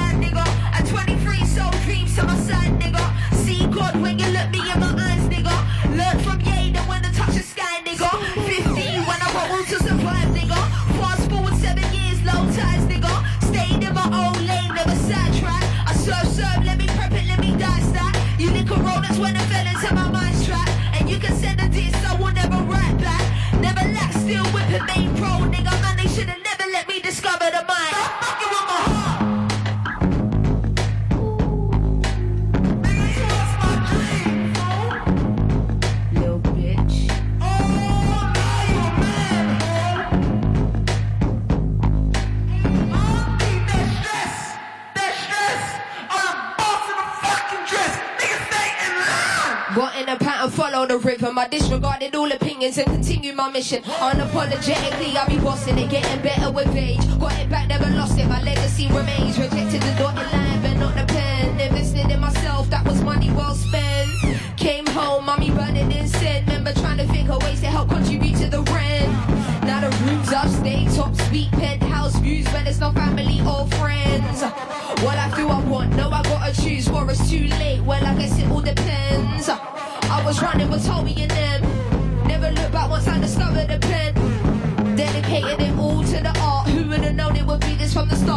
My 53.40 53.50
mission. 53.50 53.82
Unapologetically, 53.82 55.16
I'll 55.16 55.26
be 55.26 55.38
bossing 55.38 55.78
it, 55.78 55.88
getting 55.88 56.20
better 56.22 56.50
with 56.50 56.76
age. 56.76 57.00
Got 57.18 57.38
it 57.38 57.48
back, 57.48 57.68
never 57.68 57.88
lost 57.96 58.18
it. 58.18 58.28
My 58.28 58.42
legacy 58.42 58.86
remains. 58.88 59.38
Rejected 59.38 59.80
the 59.80 59.94
dotted 59.98 60.30
line, 60.30 60.60
but 60.60 60.74
not 60.74 60.94
the 60.94 61.06
pen. 61.10 61.58
Invested 61.58 62.10
in 62.10 62.20
myself, 62.20 62.68
that 62.68 62.84
was 62.86 63.00
money 63.02 63.30
well 63.30 63.54
spent. 63.54 64.10
Came 64.58 64.86
home, 64.88 65.24
mommy 65.24 65.50
burning 65.50 65.90
incense. 65.90 66.46
Remember 66.46 66.74
trying 66.74 66.98
to 66.98 67.06
think 67.06 67.30
of 67.30 67.42
ways 67.42 67.60
to 67.60 67.68
help 67.68 67.88
contribute 67.88 68.36
to 68.36 68.50
the 68.50 68.60
rent. 68.74 69.10
Now 69.64 69.80
the 69.80 69.90
rooms 70.04 70.32
upstate, 70.32 70.90
top 70.94 71.14
suite, 71.16 71.50
penthouse 71.52 72.16
views, 72.16 72.44
but 72.52 72.64
there's 72.64 72.80
no 72.80 72.92
family 72.92 73.40
or 73.40 73.66
friends. 73.78 74.42
What 75.02 75.16
I 75.16 75.32
do, 75.34 75.48
I 75.48 75.60
want, 75.64 75.96
no, 75.96 76.10
I 76.10 76.22
gotta 76.24 76.52
choose, 76.60 76.88
or 76.90 77.10
it's 77.10 77.30
too 77.30 77.46
late. 77.60 77.80
Well, 77.80 78.04
I 78.04 78.14
guess 78.18 78.38
it 78.38 78.50
all 78.50 78.60
depends. 78.60 79.48
I 79.48 80.22
was 80.26 80.42
running 80.42 80.70
with 80.70 80.84
Toby 80.84 81.14
and 81.22 81.29
Dedicated 85.30 85.68
it 85.68 85.78
all 85.78 86.02
to 86.02 86.20
the 86.20 86.36
art. 86.40 86.66
Who 86.70 86.88
would 86.88 87.04
have 87.04 87.14
known 87.14 87.36
it 87.36 87.46
would 87.46 87.60
be 87.60 87.76
this 87.76 87.92
from 87.92 88.08
the 88.08 88.16
start? 88.16 88.29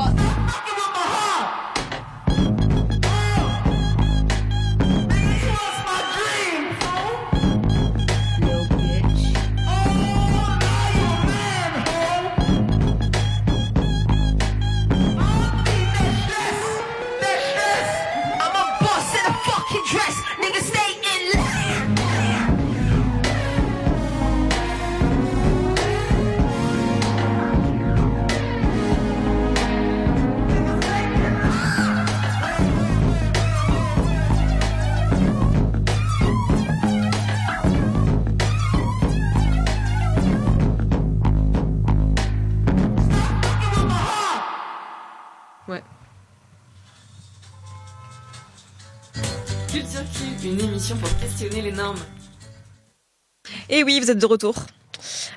Vous 54.03 54.11
êtes 54.11 54.17
de 54.17 54.25
retour. 54.25 54.65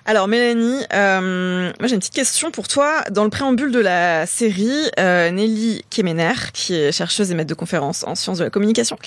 Alors 0.05 0.29
Mélanie, 0.29 0.85
euh, 0.93 1.73
moi 1.79 1.89
j'ai 1.89 1.95
une 1.95 2.01
petite 2.01 2.15
question 2.15 2.51
pour 2.51 2.69
toi. 2.69 3.03
Dans 3.11 3.25
le 3.25 3.31
préambule 3.31 3.71
de 3.71 3.79
la 3.79 4.27
série, 4.27 4.91
euh, 4.99 5.31
Nelly 5.31 5.85
Kemener, 5.91 6.35
qui 6.53 6.75
est 6.75 6.93
chercheuse 6.93 7.31
et 7.31 7.35
maître 7.35 7.49
de 7.49 7.55
conférences 7.55 8.05
en 8.05 8.15
sciences 8.15 8.39
de 8.39 8.45
la 8.45 8.51
communication, 8.51 8.99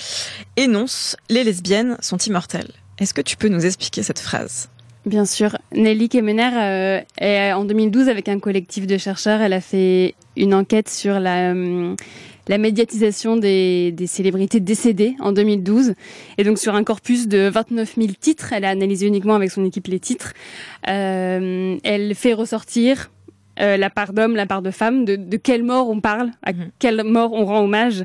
énonce 0.56 1.16
«Les 1.28 1.44
lesbiennes 1.44 1.96
sont 2.00 2.18
immortelles». 2.18 2.70
Est-ce 2.98 3.14
que 3.14 3.22
tu 3.22 3.36
peux 3.36 3.48
nous 3.48 3.64
expliquer 3.64 4.02
cette 4.02 4.18
phrase? 4.18 4.68
Bien 5.06 5.24
sûr. 5.24 5.56
Nelly 5.72 6.10
Kemener, 6.10 6.50
euh, 6.54 7.00
est, 7.18 7.52
en 7.52 7.64
2012, 7.64 8.08
avec 8.08 8.28
un 8.28 8.38
collectif 8.38 8.86
de 8.86 8.98
chercheurs, 8.98 9.40
elle 9.40 9.54
a 9.54 9.62
fait 9.62 10.14
une 10.36 10.52
enquête 10.52 10.90
sur 10.90 11.20
la, 11.20 11.54
la 12.50 12.58
médiatisation 12.58 13.36
des, 13.36 13.92
des 13.92 14.06
célébrités 14.08 14.58
décédées 14.60 15.14
en 15.20 15.30
2012. 15.32 15.94
Et 16.36 16.42
donc, 16.44 16.58
sur 16.58 16.74
un 16.74 16.82
corpus 16.84 17.28
de 17.28 17.48
29 17.48 17.94
000 17.96 18.08
titres, 18.20 18.52
elle 18.52 18.64
a 18.64 18.70
analysé 18.70 19.06
uniquement 19.06 19.36
avec 19.36 19.50
son 19.52 19.64
équipe 19.64 19.86
les 19.86 20.00
titres. 20.00 20.34
Euh, 20.88 21.76
elle 21.84 22.14
fait 22.16 22.34
ressortir 22.34 23.10
euh, 23.60 23.76
la 23.76 23.88
part 23.88 24.12
d'hommes, 24.12 24.34
la 24.34 24.46
part 24.46 24.62
de 24.62 24.70
femmes, 24.72 25.04
de, 25.04 25.14
de 25.16 25.36
quelle 25.36 25.62
mort 25.62 25.88
on 25.90 26.00
parle, 26.00 26.30
à 26.42 26.52
Mhm. 26.52 26.70
quelle 26.80 27.04
mort 27.04 27.32
on 27.34 27.44
rend 27.44 27.62
hommage? 27.62 28.04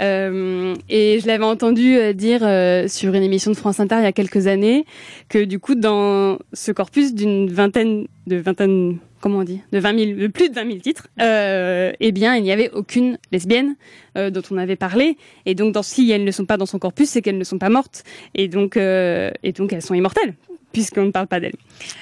Euh, 0.00 0.74
et 0.90 1.18
je 1.20 1.26
l'avais 1.26 1.44
entendu 1.44 1.96
dire 2.14 2.40
euh, 2.42 2.86
sur 2.88 3.14
une 3.14 3.22
émission 3.22 3.50
de 3.50 3.56
France 3.56 3.80
Inter 3.80 3.96
il 3.98 4.04
y 4.04 4.06
a 4.06 4.12
quelques 4.12 4.46
années 4.46 4.84
que 5.28 5.42
du 5.44 5.58
coup 5.58 5.74
dans 5.74 6.38
ce 6.52 6.70
corpus 6.72 7.14
d'une 7.14 7.50
vingtaine 7.50 8.06
de 8.28 8.36
vingtaine 8.36 8.98
comment 9.20 9.38
on 9.38 9.44
dit 9.44 9.60
de 9.72 9.78
20 9.78 9.98
000 9.98 10.20
de 10.20 10.26
plus 10.28 10.48
de 10.50 10.54
20 10.54 10.66
000 10.66 10.78
titres 10.78 11.08
euh, 11.20 11.92
eh 12.00 12.12
bien 12.12 12.36
il 12.36 12.42
n'y 12.42 12.52
avait 12.52 12.70
aucune 12.72 13.18
lesbienne 13.32 13.74
euh, 14.16 14.30
dont 14.30 14.42
on 14.50 14.56
avait 14.58 14.76
parlé. 14.76 15.16
Et 15.46 15.54
donc 15.54 15.72
dans 15.74 15.82
si 15.82 16.10
elles 16.10 16.24
ne 16.24 16.30
sont 16.30 16.46
pas 16.46 16.56
dans 16.56 16.66
son 16.66 16.78
corpus 16.78 17.08
c'est 17.10 17.22
qu'elles 17.22 17.38
ne 17.38 17.44
sont 17.44 17.58
pas 17.58 17.68
mortes. 17.70 18.04
Et 18.34 18.48
donc 18.48 18.76
euh, 18.76 19.30
et 19.42 19.52
donc 19.52 19.72
elles 19.72 19.82
sont 19.82 19.94
immortelles 19.94 20.34
puisqu'on 20.70 21.06
ne 21.06 21.10
parle 21.10 21.26
pas 21.26 21.40
d'elles. 21.40 21.54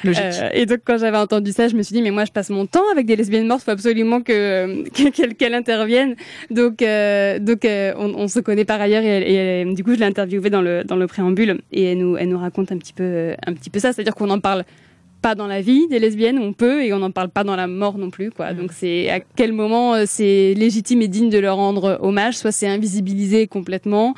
Logique. 0.02 0.24
euh, 0.24 0.48
et 0.52 0.66
donc 0.66 0.80
quand 0.84 0.98
j'avais 0.98 1.16
entendu 1.18 1.52
ça, 1.52 1.68
je 1.68 1.76
me 1.76 1.82
suis 1.84 1.92
dit 1.94 2.02
mais 2.02 2.10
moi 2.10 2.24
je 2.24 2.32
passe 2.32 2.50
mon 2.50 2.66
temps 2.66 2.82
avec 2.90 3.06
des 3.06 3.14
lesbiennes 3.14 3.46
mortes, 3.46 3.62
faut 3.62 3.70
absolument 3.70 4.20
que 4.22 4.82
que- 4.90 5.32
qu'elles 5.34 5.54
interviennent. 5.54 6.16
Donc 6.50 6.82
euh, 6.82 7.38
donc 7.38 7.64
euh, 7.64 7.92
on, 7.96 8.12
on 8.14 8.26
se 8.28 8.40
connaît 8.40 8.64
par 8.64 8.80
ailleurs 8.80 9.04
et, 9.04 9.06
elle- 9.06 9.22
et 9.22 9.34
elle- 9.34 9.74
du 9.74 9.84
coup 9.84 9.94
je 9.94 10.00
l'ai 10.00 10.04
interviewée 10.04 10.50
dans 10.50 10.62
le 10.62 10.82
dans 10.82 10.96
le 10.96 11.06
préambule. 11.06 11.60
Et 11.72 11.84
elle 11.92 11.98
nous 11.98 12.16
elle 12.16 12.28
nous 12.28 12.38
raconte 12.38 12.72
un 12.72 12.78
petit 12.78 12.92
peu 12.92 13.34
un 13.46 13.52
petit 13.54 13.70
peu 13.70 13.78
ça, 13.78 13.92
c'est-à-dire 13.92 14.16
qu'on 14.16 14.26
n'en 14.26 14.40
parle 14.40 14.64
pas 15.26 15.34
dans 15.34 15.48
la 15.48 15.60
vie 15.60 15.88
des 15.88 15.98
lesbiennes, 15.98 16.38
on 16.38 16.52
peut 16.52 16.84
et 16.84 16.92
on 16.92 17.00
n'en 17.00 17.10
parle 17.10 17.30
pas 17.30 17.42
dans 17.42 17.56
la 17.56 17.66
mort 17.66 17.98
non 17.98 18.10
plus 18.16 18.30
quoi. 18.30 18.52
Donc 18.58 18.70
c'est 18.80 19.10
à 19.10 19.18
quel 19.38 19.52
moment 19.52 19.86
euh, 19.94 20.04
c'est 20.06 20.54
légitime 20.54 21.02
et 21.02 21.08
digne 21.16 21.30
de 21.30 21.40
leur 21.46 21.56
rendre 21.56 21.98
hommage, 22.00 22.34
soit 22.38 22.52
c'est 22.52 22.68
invisibilisé 22.68 23.48
complètement, 23.48 24.14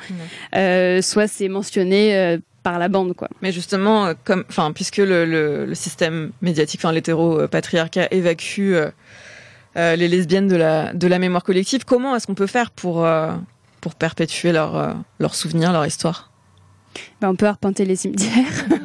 euh, 0.55 1.01
soit 1.01 1.27
c'est 1.27 1.49
mentionné 1.49 2.15
euh, 2.15 2.37
par 2.61 2.77
la 2.77 2.89
bande 2.89 3.15
quoi. 3.15 3.27
Mais 3.41 3.51
justement, 3.51 4.13
comme, 4.23 4.43
enfin, 4.49 4.71
puisque 4.71 4.97
le, 4.97 5.25
le, 5.25 5.65
le 5.65 5.75
système 5.75 6.31
médiatique, 6.43 6.81
enfin, 6.83 6.93
l'hétéro-patriarcat 6.93 8.07
évacue 8.11 8.73
euh, 8.73 8.91
euh, 9.77 9.95
les 9.95 10.07
lesbiennes 10.07 10.47
de 10.47 10.57
la, 10.57 10.93
de 10.93 11.07
la 11.07 11.17
mémoire 11.17 11.43
collective, 11.43 11.85
comment 11.85 12.15
est-ce 12.15 12.27
qu'on 12.27 12.35
peut 12.35 12.51
faire 12.57 12.69
pour, 12.69 13.03
euh, 13.03 13.31
pour 13.81 13.95
perpétuer 13.95 14.51
leur, 14.51 14.77
euh, 14.77 14.93
leurs 15.19 15.33
souvenirs, 15.33 15.71
leur 15.71 15.87
histoire? 15.87 16.28
Ben, 17.21 17.29
on 17.29 17.35
peut 17.35 17.47
arpenter 17.47 17.85
les 17.85 17.95
cimetières. 17.95 18.65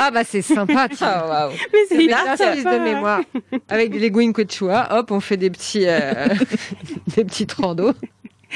Ah 0.00 0.10
bah 0.12 0.22
c'est 0.24 0.42
sympa. 0.42 0.88
tiens. 0.92 1.24
Waouh 1.26 1.52
Mais 1.72 1.78
C'est 1.88 2.12
un 2.12 2.36
service 2.36 2.64
de 2.64 2.78
mémoire. 2.78 3.20
Avec 3.68 3.94
les 3.94 4.10
Gwyn 4.10 4.32
Quechua, 4.32 4.96
hop, 4.96 5.10
on 5.10 5.20
fait 5.20 5.36
des 5.36 5.50
petits, 5.50 5.86
euh, 5.86 6.28
des 7.16 7.24
petites 7.24 7.52
randos 7.54 7.94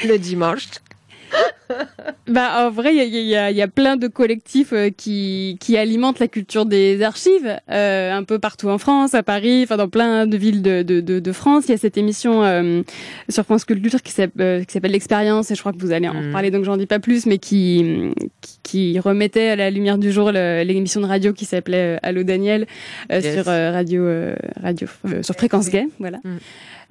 le 0.05 0.17
dimanche. 0.17 0.67
Bah, 2.27 2.65
en 2.67 2.69
vrai, 2.69 2.95
il 2.95 3.13
y 3.13 3.17
y, 3.17 3.55
y 3.57 3.61
a 3.61 3.67
plein 3.67 3.97
de 3.97 4.07
collectifs 4.07 4.71
euh, 4.73 4.89
qui, 4.95 5.57
qui 5.59 5.75
alimentent 5.75 6.19
la 6.19 6.27
culture 6.29 6.65
des 6.65 7.01
archives, 7.01 7.57
euh, 7.69 8.11
un 8.13 8.23
peu 8.23 8.39
partout 8.39 8.69
en 8.69 8.77
France, 8.77 9.13
à 9.15 9.23
Paris, 9.23 9.61
enfin 9.63 9.75
dans 9.75 9.89
plein 9.89 10.27
de 10.27 10.37
villes 10.37 10.61
de, 10.61 10.81
de, 10.81 11.01
de, 11.01 11.19
de 11.19 11.31
France. 11.33 11.65
Il 11.67 11.71
y 11.71 11.73
a 11.73 11.77
cette 11.77 11.97
émission 11.97 12.43
euh, 12.43 12.83
sur 13.27 13.43
France 13.43 13.65
Culture 13.65 14.01
qui 14.01 14.11
s'appelle 14.13 14.61
euh, 14.61 14.63
s'appelle 14.67 14.91
l'expérience, 14.91 15.51
et 15.51 15.55
je 15.55 15.59
crois 15.59 15.73
que 15.73 15.79
vous 15.79 15.91
allez 15.91 16.07
en 16.07 16.13
Mhm. 16.13 16.27
reparler, 16.27 16.51
donc 16.51 16.63
j'en 16.63 16.77
dis 16.77 16.85
pas 16.85 16.99
plus, 16.99 17.25
mais 17.25 17.37
qui, 17.37 18.11
qui, 18.41 18.59
qui 18.63 18.99
remettait 18.99 19.49
à 19.49 19.55
la 19.57 19.69
lumière 19.69 19.97
du 19.97 20.11
jour 20.11 20.31
l'émission 20.31 21.01
de 21.01 21.07
radio 21.07 21.33
qui 21.33 21.45
s'appelait 21.45 21.95
euh, 21.95 21.99
Allô 22.03 22.23
Daniel 22.23 22.65
euh, 23.11 23.19
Yes. 23.19 23.33
sur 23.33 23.49
euh, 23.49 23.71
radio 23.71 24.03
euh, 24.03 24.35
radio 24.61 24.87
euh, 25.07 25.21
sur 25.23 25.35
fréquence 25.35 25.69
gay, 25.69 25.87
voilà. 25.99 26.19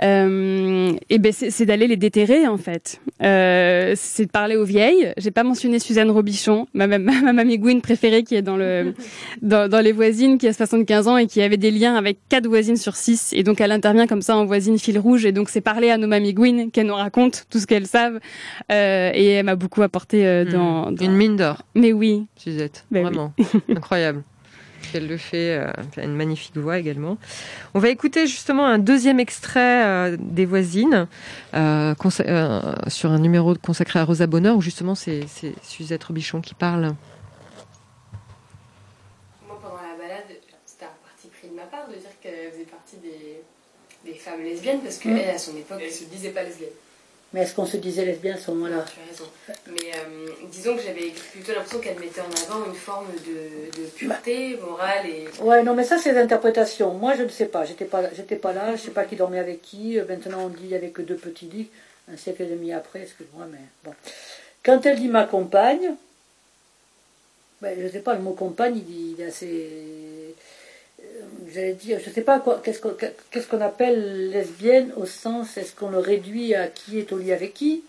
Euh, 0.03 0.93
et 1.11 1.19
ben 1.19 1.31
c'est 1.33 1.51
c'est 1.51 1.67
d'aller 1.67 1.87
les 1.87 1.97
déterrer 1.99 2.47
en 2.47 2.57
fait. 2.57 3.01
Euh, 3.23 3.93
c'est 3.97 4.25
de 4.27 4.31
parler 4.31 4.57
aux 4.57 4.65
vieilles. 4.71 5.13
J'ai 5.19 5.31
pas 5.31 5.43
mentionné 5.45 5.79
Suzanne 5.79 6.11
Robichon, 6.11 6.67
ma, 6.75 6.87
ma, 6.87 6.99
ma 7.23 7.33
mamie 7.33 7.59
Gwyn 7.59 7.81
préférée 7.81 8.23
qui 8.23 8.35
est 8.35 8.43
dans 8.43 8.57
le 8.57 8.95
dans, 9.43 9.69
dans 9.69 9.81
les 9.81 9.93
voisines, 9.93 10.39
qui 10.39 10.49
a 10.49 10.53
75 10.53 11.09
ans 11.09 11.17
et 11.19 11.27
qui 11.27 11.43
avait 11.43 11.57
des 11.59 11.71
liens 11.71 11.95
avec 11.97 12.19
quatre 12.29 12.47
voisines 12.47 12.77
sur 12.77 12.97
six. 12.97 13.33
Et 13.35 13.43
donc 13.43 13.61
elle 13.61 13.73
intervient 13.73 14.07
comme 14.07 14.23
ça 14.23 14.37
en 14.37 14.47
voisine 14.47 14.79
fil 14.79 14.99
rouge. 14.99 15.27
Et 15.27 15.33
donc 15.33 15.49
c'est 15.51 15.61
parler 15.61 15.91
à 15.91 15.99
nos 15.99 16.07
mamies 16.07 16.33
Gwyn 16.33 16.71
qu'elles 16.71 16.87
nous 16.87 16.95
racontent 16.95 17.39
tout 17.51 17.59
ce 17.59 17.67
qu'elles 17.67 17.87
savent. 17.87 18.19
Euh, 18.73 19.11
et 19.15 19.27
elle 19.33 19.45
m'a 19.47 19.57
beaucoup 19.57 19.83
apporté 19.83 20.27
euh, 20.27 20.45
dans, 20.45 20.91
dans- 20.93 21.05
Une 21.05 21.13
mine 21.17 21.37
d'or, 21.37 21.63
Mais 21.75 21.93
oui. 21.93 22.27
Suzette. 22.37 22.85
Ben 22.91 23.01
oui. 23.01 23.11
Vraiment. 23.11 23.33
Incroyable. 23.69 24.23
Elle 24.95 25.07
le 25.07 25.17
fait, 25.17 25.57
euh, 25.57 25.71
elle 25.97 26.03
a 26.03 26.07
une 26.07 26.17
magnifique 26.17 26.57
voix 26.57 26.79
également. 26.79 27.19
On 27.75 27.79
va 27.79 27.89
écouter 27.89 28.27
justement 28.27 28.67
un 28.67 28.79
deuxième 28.79 29.21
extrait 29.21 29.85
euh, 29.85 30.17
des 30.19 30.47
voisines 30.47 31.07
euh, 31.55 31.95
euh, 32.21 32.75
sur 32.89 33.11
un 33.11 33.19
numéro 33.19 33.55
consacré 33.55 33.99
à 33.99 34.05
Rosa 34.05 34.27
Bonheur 34.27 34.57
où 34.57 34.61
justement 34.61 34.95
c'est 34.95 35.27
Suzette 35.63 36.05
Robichon 36.05 36.41
qui 36.41 36.55
parle. 36.55 36.95
Moi, 39.47 39.59
pendant 39.63 39.77
la 39.77 39.97
balade, 39.97 40.25
c'était 40.67 40.87
un 40.87 40.99
parti 41.05 41.29
pris 41.29 41.49
de 41.49 41.55
ma 41.55 41.63
part 41.63 41.89
de 41.89 41.95
dire 41.95 42.11
qu'elle 42.21 42.51
faisait 42.53 42.65
partie 42.65 42.97
des, 42.97 43.43
des 44.11 44.19
femmes 44.19 44.43
lesbiennes 44.43 44.81
parce 44.81 44.99
qu'elle, 44.99 45.29
à 45.29 45.39
son 45.39 45.57
époque, 45.57 45.81
elle 45.83 45.93
se 45.93 46.05
disait 46.05 46.31
pas 46.31 46.43
lesbienne. 46.43 46.71
Mais 47.33 47.43
est-ce 47.43 47.55
qu'on 47.55 47.67
se 47.67 47.77
disait 47.77 48.05
lesbien 48.05 48.35
à 48.35 48.39
ce 48.39 48.51
moment-là? 48.51 48.85
Tu 48.93 49.01
as 49.01 49.07
raison. 49.13 49.31
Mais 49.69 49.93
euh, 49.97 50.29
disons 50.51 50.75
que 50.77 50.83
j'avais 50.83 51.11
plutôt 51.33 51.53
l'impression 51.53 51.79
qu'elle 51.79 51.99
mettait 52.01 52.21
en 52.21 52.25
avant 52.55 52.67
une 52.67 52.75
forme 52.75 53.07
de, 53.25 53.81
de 53.81 53.87
pureté 53.87 54.57
morale 54.57 55.07
et. 55.07 55.29
Ouais, 55.41 55.63
non, 55.63 55.75
mais 55.75 55.85
ça, 55.85 55.99
c'est 55.99 56.11
l'interprétation. 56.13 56.93
Moi, 56.95 57.15
je 57.17 57.23
ne 57.23 57.29
sais 57.29 57.47
pas. 57.47 57.65
J'étais 57.65 57.85
pas, 57.85 58.13
j'étais 58.15 58.35
pas 58.37 58.53
là. 58.53 58.75
Je 58.75 58.81
sais 58.83 58.91
pas 58.91 59.05
qui 59.05 59.15
dormait 59.15 59.39
avec 59.39 59.63
qui. 59.63 59.99
Euh, 59.99 60.05
Maintenant, 60.09 60.47
on 60.47 60.49
dit 60.49 60.63
il 60.65 60.71
y 60.71 60.75
avait 60.75 60.91
que 60.91 61.03
deux 61.03 61.15
petits 61.17 61.47
lits. 61.47 61.69
Un 62.13 62.17
siècle 62.17 62.43
et 62.43 62.47
demi 62.47 62.73
après, 62.73 63.03
excuse-moi, 63.03 63.47
mais 63.53 63.59
bon. 63.85 63.95
Quand 64.65 64.85
elle 64.85 64.99
dit 64.99 65.07
ma 65.07 65.25
compagne, 65.25 65.95
ben, 67.63 67.79
je 67.81 67.87
sais 67.89 68.01
pas, 68.01 68.15
le 68.15 68.21
mot 68.23 68.33
compagne, 68.33 68.77
il, 68.79 68.85
dit- 68.85 69.15
il 69.17 69.23
est 69.23 69.27
assez. 69.27 70.35
J'allais 71.53 71.75
dire, 71.75 71.99
je 72.05 72.11
sais 72.11 72.23
pas 72.23 72.43
qu'est-ce 72.63 73.49
qu'on, 73.49 73.61
appelle 73.61 74.31
lesbienne 74.31 74.93
au 74.97 75.07
sens, 75.07 75.57
est-ce 75.57 75.75
qu'on 75.75 75.91
le 75.91 75.99
réduit 75.99 76.55
à 76.55 76.69
qui 76.69 76.99
est 76.99 77.13
au 77.13 77.19
lit 77.19 77.33
avec 77.33 77.55
qui, 77.55 77.83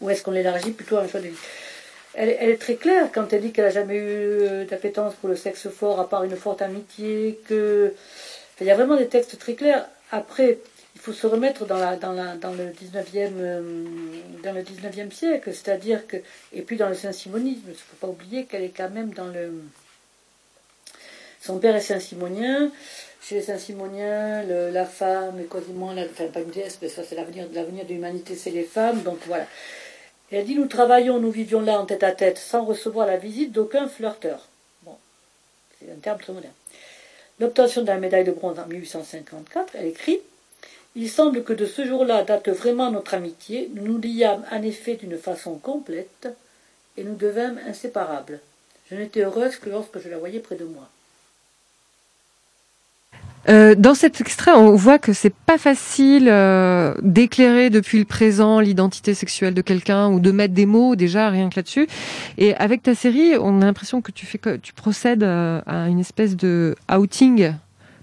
ou 0.00 0.10
est-ce 0.10 0.22
qu'on 0.22 0.30
l'élargit 0.30 0.70
plutôt 0.70 0.96
à 0.96 1.02
un 1.02 1.08
choix 1.08 1.20
de 1.20 1.28
vie? 1.28 1.36
Elle, 2.14 2.36
elle 2.38 2.50
est 2.50 2.60
très 2.60 2.74
claire 2.74 3.08
quand 3.12 3.32
elle 3.32 3.42
dit 3.42 3.52
qu'elle 3.52 3.66
n'a 3.66 3.70
jamais 3.70 3.96
eu 3.96 4.02
euh, 4.02 4.64
d'appétence 4.64 5.14
pour 5.14 5.28
le 5.28 5.36
sexe 5.36 5.68
fort, 5.68 6.00
à 6.00 6.08
part 6.08 6.24
une 6.24 6.36
forte 6.36 6.62
amitié, 6.62 7.40
que... 7.48 7.94
Il 8.60 8.66
y 8.66 8.70
a 8.70 8.74
vraiment 8.74 8.96
des 8.96 9.06
textes 9.06 9.38
très 9.38 9.54
clairs. 9.54 9.88
Après, 10.10 10.58
il 10.94 11.00
faut 11.00 11.14
se 11.14 11.26
remettre 11.26 11.64
dans, 11.64 11.78
la, 11.78 11.96
dans, 11.96 12.12
la, 12.12 12.36
dans 12.36 12.52
le 12.52 12.64
19e, 12.66 13.30
euh, 13.38 13.84
dans 14.42 14.52
le 14.52 14.60
19e 14.60 15.10
siècle, 15.10 15.50
c'est-à-dire 15.52 16.06
que... 16.06 16.18
Et 16.52 16.62
puis 16.62 16.76
dans 16.76 16.88
le 16.88 16.94
saint-simonisme, 16.94 17.62
il 17.66 17.70
ne 17.70 17.74
faut 17.74 17.96
pas 18.00 18.08
oublier 18.08 18.44
qu'elle 18.44 18.64
est 18.64 18.74
quand 18.76 18.90
même 18.90 19.10
dans 19.14 19.26
le... 19.28 19.62
Son 21.40 21.58
père 21.58 21.74
est 21.74 21.80
saint-simonien. 21.80 22.70
Chez 23.22 23.36
les 23.36 23.42
saint-simoniens, 23.42 24.42
la 24.44 24.84
femme 24.84 25.40
est 25.40 25.50
quasiment... 25.50 25.92
La, 25.92 26.04
enfin, 26.04 26.26
pas 26.26 26.40
une 26.40 26.50
déesse, 26.50 26.78
mais 26.80 26.88
ça 26.88 27.02
c'est 27.04 27.14
l'avenir 27.14 27.46
l'avenir 27.52 27.84
de 27.84 27.92
l'humanité, 27.92 28.34
c'est 28.34 28.50
les 28.50 28.64
femmes. 28.64 29.02
Donc 29.02 29.18
voilà. 29.26 29.46
Elle 30.30 30.44
dit 30.44 30.54
Nous 30.54 30.66
travaillons, 30.66 31.18
nous 31.18 31.30
vivions 31.30 31.60
là 31.60 31.80
en 31.80 31.86
tête 31.86 32.02
à 32.02 32.12
tête, 32.12 32.38
sans 32.38 32.64
recevoir 32.64 33.06
la 33.06 33.16
visite 33.16 33.52
d'aucun 33.52 33.88
flirteur. 33.88 34.48
Bon, 34.84 34.96
c'est 35.78 35.90
un 35.90 35.96
terme 35.96 36.18
très 36.18 36.32
moderne. 36.32 36.54
L'obtention 37.40 37.82
de 37.82 37.86
la 37.86 37.98
médaille 37.98 38.24
de 38.24 38.32
bronze 38.32 38.58
en 38.58 38.66
1854, 38.66 39.74
elle 39.74 39.86
écrit 39.86 40.20
Il 40.94 41.08
semble 41.08 41.42
que 41.42 41.52
de 41.52 41.66
ce 41.66 41.86
jour-là 41.86 42.22
date 42.22 42.48
vraiment 42.48 42.90
notre 42.90 43.14
amitié. 43.14 43.70
Nous 43.74 43.84
nous 43.84 43.98
liâmes 43.98 44.44
en 44.52 44.62
effet 44.62 44.94
d'une 44.94 45.18
façon 45.18 45.56
complète 45.56 46.28
et 46.96 47.04
nous 47.04 47.14
devînmes 47.14 47.58
inséparables. 47.66 48.40
Je 48.90 48.96
n'étais 48.96 49.22
heureuse 49.22 49.56
que 49.56 49.70
lorsque 49.70 50.00
je 50.00 50.08
la 50.08 50.18
voyais 50.18 50.40
près 50.40 50.56
de 50.56 50.64
moi. 50.64 50.88
Euh, 53.48 53.74
dans 53.74 53.94
cet 53.94 54.20
extrait, 54.20 54.52
on 54.52 54.74
voit 54.74 54.98
que 54.98 55.12
c'est 55.12 55.34
pas 55.34 55.56
facile 55.56 56.28
euh, 56.28 56.94
d'éclairer 57.02 57.70
depuis 57.70 57.98
le 57.98 58.04
présent 58.04 58.60
l'identité 58.60 59.14
sexuelle 59.14 59.54
de 59.54 59.62
quelqu'un 59.62 60.08
ou 60.10 60.20
de 60.20 60.30
mettre 60.30 60.52
des 60.52 60.66
mots 60.66 60.94
déjà 60.94 61.30
rien 61.30 61.48
que 61.48 61.56
là-dessus. 61.56 61.88
Et 62.36 62.54
avec 62.56 62.82
ta 62.82 62.94
série, 62.94 63.32
on 63.40 63.62
a 63.62 63.64
l'impression 63.64 64.02
que 64.02 64.12
tu 64.12 64.26
fais 64.26 64.38
tu 64.60 64.72
procèdes 64.74 65.22
euh, 65.22 65.60
à 65.66 65.88
une 65.88 66.00
espèce 66.00 66.36
de 66.36 66.76
outing 66.92 67.52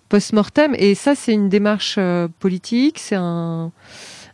post-mortem. 0.09 0.73
Et 0.77 0.95
ça, 0.95 1.15
c'est 1.15 1.33
une 1.33 1.49
démarche 1.49 1.95
euh, 1.97 2.27
politique, 2.39 2.97
c'est 2.99 3.15
un, 3.15 3.71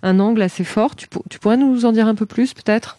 un 0.04 0.20
angle 0.20 0.42
assez 0.42 0.64
fort. 0.64 0.96
Tu, 0.96 1.08
tu 1.30 1.40
pourrais 1.40 1.58
nous 1.58 1.86
en 1.86 1.92
dire 1.92 2.08
un 2.08 2.16
peu 2.16 2.26
plus, 2.26 2.54
peut-être? 2.54 2.98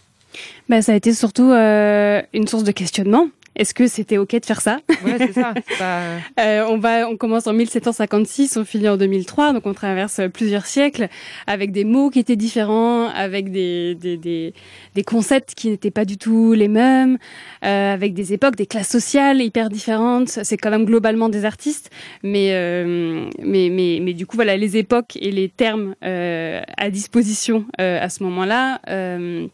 Bah, 0.68 0.82
ça 0.82 0.92
a 0.92 0.94
été 0.94 1.12
surtout 1.14 1.50
euh, 1.52 2.20
une 2.32 2.48
source 2.48 2.64
de 2.64 2.72
questionnement. 2.72 3.28
Est-ce 3.56 3.72
que 3.74 3.86
c'était 3.86 4.18
ok 4.18 4.38
de 4.40 4.44
faire 4.44 4.60
ça? 4.60 4.78
Ouais, 5.04 5.16
c'est 5.18 5.32
ça. 5.32 5.54
pas- 5.78 6.02
Euh, 6.40 6.64
on 6.68 6.78
va, 6.78 7.08
on 7.08 7.16
commence 7.16 7.46
en 7.46 7.52
1756, 7.52 8.56
on 8.56 8.64
finit 8.64 8.88
en 8.88 8.96
2003, 8.96 9.52
donc 9.52 9.66
on 9.66 9.72
traverse 9.74 10.18
euh, 10.18 10.28
plusieurs 10.28 10.66
siècles 10.66 11.08
avec 11.46 11.70
des 11.70 11.84
mots 11.84 12.10
qui 12.10 12.18
étaient 12.18 12.34
différents, 12.36 13.08
avec 13.08 13.50
des 13.52 13.94
des 13.94 14.16
des, 14.16 14.52
des 14.94 15.02
concepts 15.04 15.54
qui 15.54 15.68
n'étaient 15.70 15.90
pas 15.92 16.04
du 16.04 16.18
tout 16.18 16.52
les 16.52 16.68
mêmes, 16.68 17.18
euh, 17.64 17.92
avec 17.94 18.14
des 18.14 18.32
époques, 18.32 18.56
des 18.56 18.66
classes 18.66 18.88
sociales 18.90 19.40
hyper 19.40 19.68
différentes. 19.70 20.28
C'est 20.28 20.56
quand 20.56 20.70
même 20.70 20.84
globalement 20.84 21.28
des 21.28 21.44
artistes, 21.44 21.90
mais 22.22 22.48
euh, 22.52 23.28
mais 23.42 23.68
mais 23.70 23.98
mais 24.02 24.12
du 24.14 24.26
coup 24.26 24.36
voilà 24.36 24.56
les 24.56 24.76
époques 24.76 25.16
et 25.20 25.30
les 25.30 25.48
termes 25.48 25.94
euh, 26.04 26.60
à 26.76 26.90
disposition 26.90 27.64
euh, 27.80 28.00
à 28.02 28.08
ce 28.08 28.22
moment-là. 28.24 28.80
euh, 28.88 29.46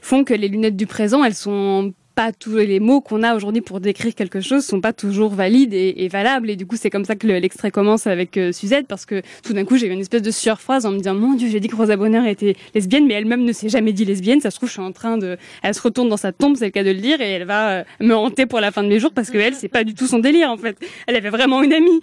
font 0.00 0.24
que 0.24 0.32
les 0.32 0.48
lunettes 0.48 0.76
du 0.76 0.86
présent, 0.86 1.22
elles 1.24 1.34
sont 1.34 1.92
pas 2.18 2.32
tous 2.32 2.56
les 2.56 2.80
mots 2.80 3.00
qu'on 3.00 3.22
a 3.22 3.36
aujourd'hui 3.36 3.60
pour 3.62 3.78
décrire 3.78 4.12
quelque 4.12 4.40
chose 4.40 4.66
sont 4.66 4.80
pas 4.80 4.92
toujours 4.92 5.32
valides 5.32 5.72
et, 5.72 6.08
valables. 6.08 6.50
Et 6.50 6.56
du 6.56 6.66
coup 6.66 6.74
c'est 6.76 6.90
comme 6.90 7.04
ça 7.04 7.14
que 7.14 7.28
le- 7.28 7.38
l'extrait 7.38 7.70
commence 7.70 8.08
avec 8.08 8.36
euh, 8.36 8.50
Suzette 8.50 8.88
parce 8.88 9.06
que 9.06 9.22
tout 9.44 9.52
d'un 9.52 9.64
coup 9.64 9.76
j'ai 9.76 9.86
eu 9.86 9.90
une 9.90 10.00
espèce 10.00 10.22
de 10.22 10.32
surphrase 10.32 10.84
en 10.84 10.90
me 10.90 10.96
disant 10.98 11.14
mon 11.14 11.34
dieu 11.34 11.48
j'ai 11.48 11.60
dit 11.60 11.68
que 11.68 11.76
Rosa 11.76 11.96
Bonheur 11.96 12.26
était 12.26 12.56
lesbienne 12.74 13.06
mais 13.06 13.14
elle-même 13.14 13.44
ne 13.44 13.52
s'est 13.52 13.68
jamais 13.68 13.92
dit 13.92 14.04
lesbienne. 14.04 14.40
Ça 14.40 14.50
se 14.50 14.56
trouve 14.56 14.68
je 14.68 14.72
suis 14.72 14.82
en 14.82 14.90
train 14.90 15.16
de 15.16 15.36
elle 15.62 15.74
se 15.74 15.80
retourne 15.80 16.08
dans 16.08 16.16
sa 16.16 16.32
tombe 16.32 16.56
c'est 16.56 16.64
le 16.64 16.70
cas 16.72 16.82
de 16.82 16.90
le 16.90 17.00
dire 17.00 17.20
et 17.20 17.30
elle 17.30 17.44
va 17.44 17.70
euh, 17.70 17.84
me 18.00 18.16
hanter 18.16 18.46
pour 18.46 18.58
la 18.58 18.72
fin 18.72 18.82
de 18.82 18.88
mes 18.88 18.98
jours 18.98 19.12
parce 19.14 19.30
que 19.30 19.38
elle 19.38 19.54
c'est 19.54 19.68
pas 19.68 19.84
du 19.84 19.94
tout 19.94 20.08
son 20.08 20.18
délire 20.18 20.50
en 20.50 20.56
fait. 20.56 20.76
Elle 21.06 21.14
avait 21.14 21.30
vraiment 21.30 21.62
une 21.62 21.72
amie. 21.72 22.00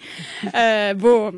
Euh, 0.54 0.94
bon 0.94 1.32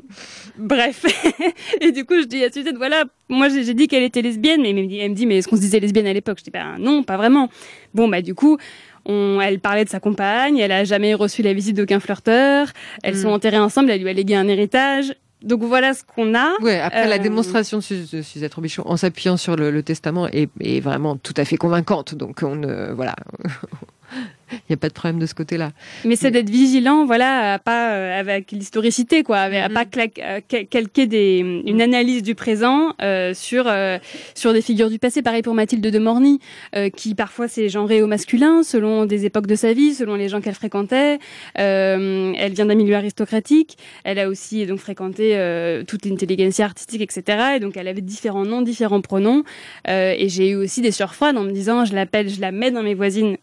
bref. 0.57 1.05
Et 1.81 1.91
du 1.91 2.05
coup 2.05 2.15
je 2.21 2.27
dis 2.27 2.45
à 2.45 2.53
Suzette 2.53 2.77
voilà 2.77 3.03
moi 3.29 3.49
j'ai 3.49 3.75
dit 3.75 3.89
qu'elle 3.89 4.03
était 4.03 4.23
lesbienne 4.23 4.63
mais 4.63 4.71
elle 4.71 4.77
me 4.77 4.87
dit, 4.87 4.99
elle 4.99 5.11
me 5.11 5.15
dit 5.15 5.27
mais 5.27 5.39
est-ce 5.39 5.49
qu'on 5.49 5.57
se 5.57 5.61
disait 5.61 5.81
lesbienne 5.81 6.07
à 6.07 6.13
l'époque? 6.13 6.39
Je 6.39 6.45
dis 6.45 6.51
bah 6.51 6.77
non 6.79 7.03
pas 7.03 7.17
vraiment 7.17 7.49
Bon, 7.95 8.07
bah, 8.09 8.21
du 8.21 8.35
coup, 8.35 8.59
on, 9.07 9.41
elle 9.41 9.61
parlait 9.61 9.85
de 9.85 9.89
sa 9.89 9.99
compagne, 10.01 10.59
elle 10.59 10.73
a 10.73 10.85
jamais 10.85 11.15
reçu 11.15 11.43
la 11.43 11.55
visite 11.55 11.75
d'aucun 11.77 12.01
flirteur, 12.01 12.69
elles 13.03 13.15
Mm. 13.15 13.23
sont 13.23 13.29
enterrées 13.29 13.59
ensemble, 13.59 13.91
elle 13.91 14.03
lui 14.03 14.09
a 14.11 14.13
légué 14.13 14.35
un 14.35 14.47
héritage. 14.47 15.15
Donc 15.43 15.63
voilà 15.63 15.95
ce 15.95 16.03
qu'on 16.05 16.35
a. 16.35 16.49
Ouais, 16.61 16.79
après 16.81 17.07
la 17.09 17.15
Euh, 17.15 17.19
démonstration 17.19 17.79
de 17.79 17.83
Su- 17.83 18.07
de 18.13 18.23
Suzette 18.23 18.53
Robichon 18.55 18.83
en 18.87 18.97
s'appuyant 18.97 19.37
sur 19.37 19.55
le, 19.57 19.71
le 19.71 19.83
testament 19.85 20.27
est, 20.29 20.51
est 20.61 20.81
vraiment 20.81 21.17
tout 21.17 21.35
à 21.37 21.45
fait 21.45 21.57
convaincante. 21.57 22.15
Donc 22.15 22.41
on 22.43 22.57
ne 22.57 22.93
voilà, 22.93 23.15
il 24.53 24.71
n'y 24.71 24.75
a 24.75 24.77
pas 24.77 24.89
de 24.89 24.95
problème 24.95 25.19
de 25.19 25.27
ce 25.27 25.35
côté-là. 25.35 25.73
Mais 26.05 26.17
c'est 26.17 26.31
d'être 26.31 26.51
vigilant, 26.51 27.05
voilà, 27.07 27.55
à 27.55 27.59
pas 27.59 27.93
euh, 27.93 28.19
avec 28.21 28.53
l'historicité, 28.53 29.23
quoi, 29.23 29.39
à 29.39 29.69
Mhm. 29.69 29.75
pas 29.75 29.85
euh, 29.85 30.41
cal- 30.49 30.67
calquer 30.69 31.07
des, 31.07 31.39
une 31.67 31.81
analyse 31.83 32.23
du 32.23 32.35
présent 32.35 32.93
euh, 33.03 33.35
sur 33.35 33.65
euh, 33.67 33.99
sur 34.35 34.53
des 34.53 34.63
figures 34.63 34.91
du 34.91 34.99
passé. 34.99 35.23
Pareil 35.23 35.43
pour 35.43 35.55
Mathilde 35.55 35.87
de 35.87 35.99
Morny, 35.99 36.39
euh, 36.77 36.91
qui 36.91 37.15
parfois 37.15 37.49
s'est 37.49 37.69
genrée 37.69 38.03
au 38.03 38.07
masculin 38.07 38.63
selon 38.63 39.05
des 39.07 39.25
époques 39.27 39.47
de 39.47 39.55
sa 39.55 39.73
vie, 39.73 39.95
selon 39.95 40.15
les 40.15 40.29
gens 40.29 40.41
qu'elle 40.41 40.55
fréquentait. 40.55 41.19
Euh, 41.59 42.33
elle 42.39 42.53
vient 42.53 42.67
d'un 42.67 42.75
milieu 42.75 42.95
aristocratique. 42.95 43.77
Elle 44.05 44.19
a 44.19 44.29
aussi 44.29 44.65
donc 44.67 44.79
fréquenté 44.79 45.33
euh, 45.37 45.83
toute 45.85 46.05
l'intelligentsia 46.07 46.65
artistique, 46.67 47.01
etc. 47.03 47.23
Et 47.57 47.61
donc 47.61 47.77
elle 47.77 47.89
avait 47.89 48.01
différents 48.01 48.45
noms, 48.45 48.63
différents 48.63 49.01
pronoms. 49.01 49.43
Euh, 49.89 50.15
et 50.17 50.29
j'ai 50.29 50.51
eu 50.51 50.55
aussi 50.57 50.81
des 50.83 50.93
surfroides 50.93 51.37
en 51.37 51.45
me 51.45 51.53
disant, 51.53 51.85
je 51.85 51.95
l'appelle, 51.95 52.29
je 52.29 52.41
la 52.41 52.53
mets 52.53 52.71
dans 52.71 52.83
mes 52.83 52.95
voisines 52.95 53.37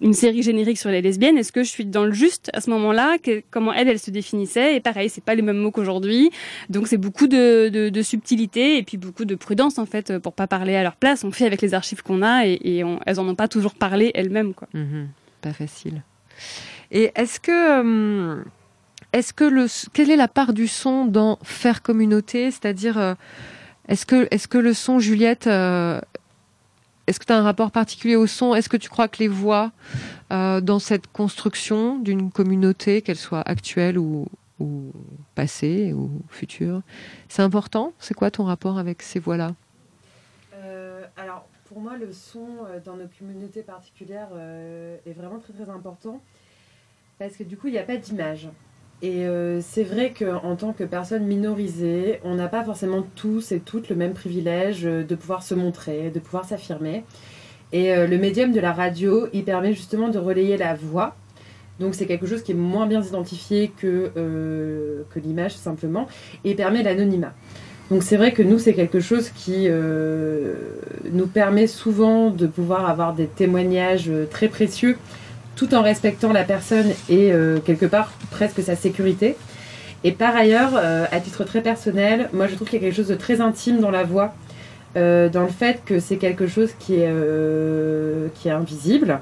une 0.00 0.12
série 0.12 0.42
générique 0.42 0.78
sur 0.78 0.90
les 0.90 1.02
lesbiennes. 1.02 1.38
Est-ce 1.38 1.52
que 1.52 1.62
je 1.62 1.68
suis 1.68 1.84
dans 1.84 2.04
le 2.04 2.12
juste 2.12 2.50
à 2.52 2.60
ce 2.60 2.70
moment-là? 2.70 3.16
Comment 3.50 3.72
elle, 3.72 3.98
se 3.98 4.10
définissait 4.10 4.76
Et 4.76 4.80
pareil, 4.80 5.08
c'est 5.08 5.24
pas 5.24 5.34
les 5.34 5.42
mêmes 5.42 5.58
mots 5.58 5.70
qu'aujourd'hui. 5.70 6.30
Donc 6.68 6.88
c'est 6.88 6.96
beaucoup 6.96 7.26
de, 7.26 7.68
de, 7.68 8.02
subtilité 8.02 8.78
et 8.78 8.82
puis 8.82 8.96
beaucoup 8.96 9.24
de 9.24 9.34
prudence 9.34 9.78
en 9.78 9.86
fait 9.86 10.18
pour 10.18 10.32
pas 10.32 10.46
parler 10.46 10.76
à 10.76 10.82
leur 10.82 10.96
place. 10.96 11.24
On 11.24 11.30
fait 11.30 11.46
avec 11.46 11.62
les 11.62 11.74
archives 11.74 12.02
qu'on 12.02 12.22
a 12.22 12.46
et, 12.46 12.84
elles 13.06 13.20
en 13.20 13.28
ont 13.28 13.34
pas 13.34 13.48
toujours 13.48 13.74
parlé 13.74 14.10
elles-mêmes 14.14 14.54
quoi. 14.54 14.68
Mhm. 14.74 15.08
Pas 15.42 15.52
facile. 15.52 16.02
Et 16.90 17.12
est-ce 17.14 17.40
que 17.40 17.80
hum, 17.80 18.44
est-ce 19.12 19.32
que 19.32 19.44
le 19.44 19.66
quelle 19.92 20.10
est 20.10 20.16
la 20.16 20.28
part 20.28 20.52
du 20.52 20.68
son 20.68 21.06
dans 21.06 21.38
faire 21.42 21.82
communauté, 21.82 22.50
c'est-à-dire 22.50 22.98
euh, 22.98 23.14
est-ce 23.88 24.04
que 24.06 24.28
est-ce 24.30 24.48
que 24.48 24.58
le 24.58 24.74
son 24.74 24.98
Juliette 24.98 25.46
euh, 25.46 26.00
est-ce 27.08 27.18
que 27.18 27.24
tu 27.24 27.32
as 27.32 27.38
un 27.38 27.42
rapport 27.42 27.70
particulier 27.70 28.16
au 28.16 28.26
son? 28.26 28.54
Est-ce 28.54 28.68
que 28.68 28.76
tu 28.76 28.90
crois 28.90 29.08
que 29.08 29.18
les 29.18 29.28
voix 29.28 29.72
euh, 30.30 30.60
dans 30.60 30.78
cette 30.78 31.06
construction 31.06 31.98
d'une 31.98 32.30
communauté, 32.30 33.00
qu'elle 33.00 33.16
soit 33.16 33.40
actuelle 33.40 33.98
ou, 33.98 34.26
passée 35.34 35.94
ou 35.94 36.10
future, 36.28 36.82
c'est 37.28 37.40
important? 37.40 37.94
C'est 37.98 38.12
quoi 38.12 38.30
ton 38.30 38.44
rapport 38.44 38.76
avec 38.76 39.00
ces 39.00 39.20
voix-là? 39.20 39.54
Euh, 40.54 41.06
alors, 41.16 41.48
pour 41.64 41.80
moi, 41.80 41.96
le 41.96 42.12
son 42.12 42.46
euh, 42.66 42.78
dans 42.84 42.96
nos 42.96 43.08
communautés 43.18 43.62
particulières 43.62 44.28
est 45.06 45.12
vraiment 45.12 45.38
très 45.38 45.54
très 45.54 45.70
important. 45.70 46.20
Parce 47.18 47.36
que 47.36 47.42
du 47.42 47.56
coup, 47.56 47.68
il 47.68 47.72
n'y 47.72 47.78
a 47.78 47.84
pas 47.84 47.96
d'image. 47.96 48.48
Et 49.00 49.26
euh, 49.26 49.60
c'est 49.60 49.84
vrai 49.84 50.12
qu'en 50.16 50.56
tant 50.56 50.72
que 50.72 50.82
personne 50.82 51.24
minorisée, 51.24 52.18
on 52.24 52.34
n'a 52.34 52.48
pas 52.48 52.64
forcément 52.64 53.06
tous 53.14 53.52
et 53.52 53.60
toutes 53.60 53.88
le 53.88 53.96
même 53.96 54.12
privilège 54.12 54.84
euh, 54.84 55.04
de 55.04 55.14
pouvoir 55.14 55.44
se 55.44 55.54
montrer, 55.54 56.10
de 56.10 56.18
pouvoir 56.18 56.44
s'affirmer. 56.44 57.04
Et 57.72 57.92
euh, 57.92 58.08
le 58.08 58.18
médium 58.18 58.50
de 58.50 58.58
la 58.58 58.72
radio, 58.72 59.28
il 59.32 59.44
permet 59.44 59.72
justement 59.72 60.08
de 60.08 60.18
relayer 60.18 60.56
la 60.56 60.74
voix. 60.74 61.14
Donc 61.78 61.94
c'est 61.94 62.06
quelque 62.06 62.26
chose 62.26 62.42
qui 62.42 62.50
est 62.50 62.56
moins 62.56 62.88
bien 62.88 63.00
identifié 63.00 63.70
que, 63.76 64.10
euh, 64.16 65.02
que 65.14 65.20
l'image 65.20 65.54
simplement, 65.54 66.08
et 66.42 66.56
permet 66.56 66.82
l'anonymat. 66.82 67.34
Donc 67.90 68.02
c'est 68.02 68.16
vrai 68.16 68.32
que 68.32 68.42
nous, 68.42 68.58
c'est 68.58 68.74
quelque 68.74 68.98
chose 68.98 69.30
qui 69.30 69.68
nous 71.10 71.26
permet 71.26 71.66
souvent 71.66 72.28
de 72.28 72.46
pouvoir 72.46 72.90
avoir 72.90 73.14
des 73.14 73.26
témoignages 73.26 74.10
très 74.30 74.48
précieux, 74.48 74.98
tout 75.58 75.74
en 75.74 75.82
respectant 75.82 76.32
la 76.32 76.44
personne 76.44 76.92
et 77.08 77.32
euh, 77.32 77.58
quelque 77.58 77.84
part 77.84 78.12
presque 78.30 78.62
sa 78.62 78.76
sécurité. 78.76 79.36
Et 80.04 80.12
par 80.12 80.36
ailleurs, 80.36 80.70
euh, 80.76 81.04
à 81.10 81.18
titre 81.18 81.42
très 81.42 81.60
personnel, 81.62 82.30
moi 82.32 82.46
je 82.46 82.54
trouve 82.54 82.68
qu'il 82.68 82.80
y 82.80 82.82
a 82.84 82.86
quelque 82.86 82.96
chose 82.96 83.08
de 83.08 83.16
très 83.16 83.40
intime 83.40 83.80
dans 83.80 83.90
la 83.90 84.04
voix, 84.04 84.32
euh, 84.96 85.28
dans 85.28 85.42
le 85.42 85.48
fait 85.48 85.82
que 85.84 85.98
c'est 85.98 86.16
quelque 86.16 86.46
chose 86.46 86.70
qui 86.78 86.94
est, 86.94 87.12
qui 88.36 88.48
est 88.48 88.52
invisible, 88.52 89.18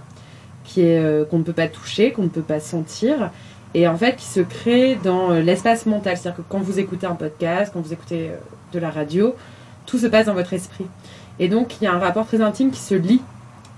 qui 0.64 0.83
est 0.83 1.29
qu'on 1.31 1.38
ne 1.38 1.42
peut 1.42 1.55
pas 1.55 1.68
toucher, 1.68 2.12
qu'on 2.12 2.25
ne 2.25 2.29
peut 2.29 2.42
pas 2.42 2.61
sentir, 2.61 3.31
et 3.72 3.88
en 3.88 3.96
fait 3.96 4.16
qui 4.16 4.27
se 4.27 4.40
crée 4.40 4.99
dans 5.03 5.31
l'espace 5.31 5.87
mental. 5.87 6.18
C'est-à-dire 6.18 6.44
que 6.44 6.51
quand 6.51 6.61
vous 6.61 6.79
écoutez 6.79 7.07
un 7.07 7.14
podcast, 7.14 7.70
quand 7.72 7.81
vous 7.81 7.94
écoutez 7.94 8.31
de 8.75 8.79
la 8.79 8.90
radio, 8.90 9.35
tout 9.87 9.96
se 9.96 10.07
passe 10.07 10.27
dans 10.27 10.35
votre 10.35 10.53
esprit. 10.53 10.87
Et 11.38 11.49
donc 11.49 11.81
il 11.81 11.85
y 11.85 11.87
a 11.87 11.94
un 11.94 11.99
rapport 11.99 12.27
très 12.27 12.42
intime 12.42 12.70
qui 12.70 12.81
se 12.81 12.94
lie 12.94 13.22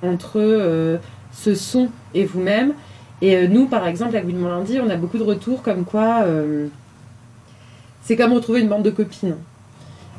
entre 0.02 0.98
ce 1.32 1.54
son 1.54 1.88
et 2.14 2.24
vous-même. 2.24 2.74
Et 3.20 3.36
euh, 3.36 3.48
nous, 3.48 3.66
par 3.66 3.86
exemple, 3.86 4.16
à 4.16 4.20
Gouinement 4.20 4.48
Lundi, 4.48 4.78
on 4.84 4.90
a 4.90 4.96
beaucoup 4.96 5.18
de 5.18 5.24
retours 5.24 5.62
comme 5.62 5.84
quoi 5.84 6.22
euh, 6.22 6.68
c'est 8.02 8.16
comme 8.16 8.32
retrouver 8.32 8.60
une 8.60 8.68
bande 8.68 8.84
de 8.84 8.90
copines. 8.90 9.36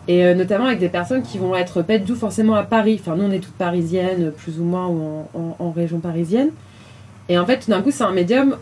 Et 0.08 0.26
euh, 0.26 0.34
notamment 0.34 0.66
avec 0.66 0.80
des 0.80 0.90
personnes 0.90 1.22
qui 1.22 1.38
vont 1.38 1.56
être 1.56 1.82
pas 1.82 1.98
du 1.98 2.14
forcément 2.16 2.56
à 2.56 2.64
Paris. 2.64 3.00
Enfin, 3.00 3.16
nous, 3.16 3.24
on 3.24 3.32
est 3.32 3.40
toutes 3.40 3.54
parisiennes, 3.54 4.32
plus 4.32 4.60
ou 4.60 4.64
moins, 4.64 4.88
ou 4.88 5.26
en, 5.60 5.72
région 5.72 6.00
parisienne. 6.00 6.50
Et 7.30 7.38
en 7.38 7.46
fait, 7.46 7.60
tout 7.60 7.72
d'un 7.72 7.82
coup, 7.82 7.92
c'est 7.92 8.04
un 8.04 8.12
médium 8.12 8.58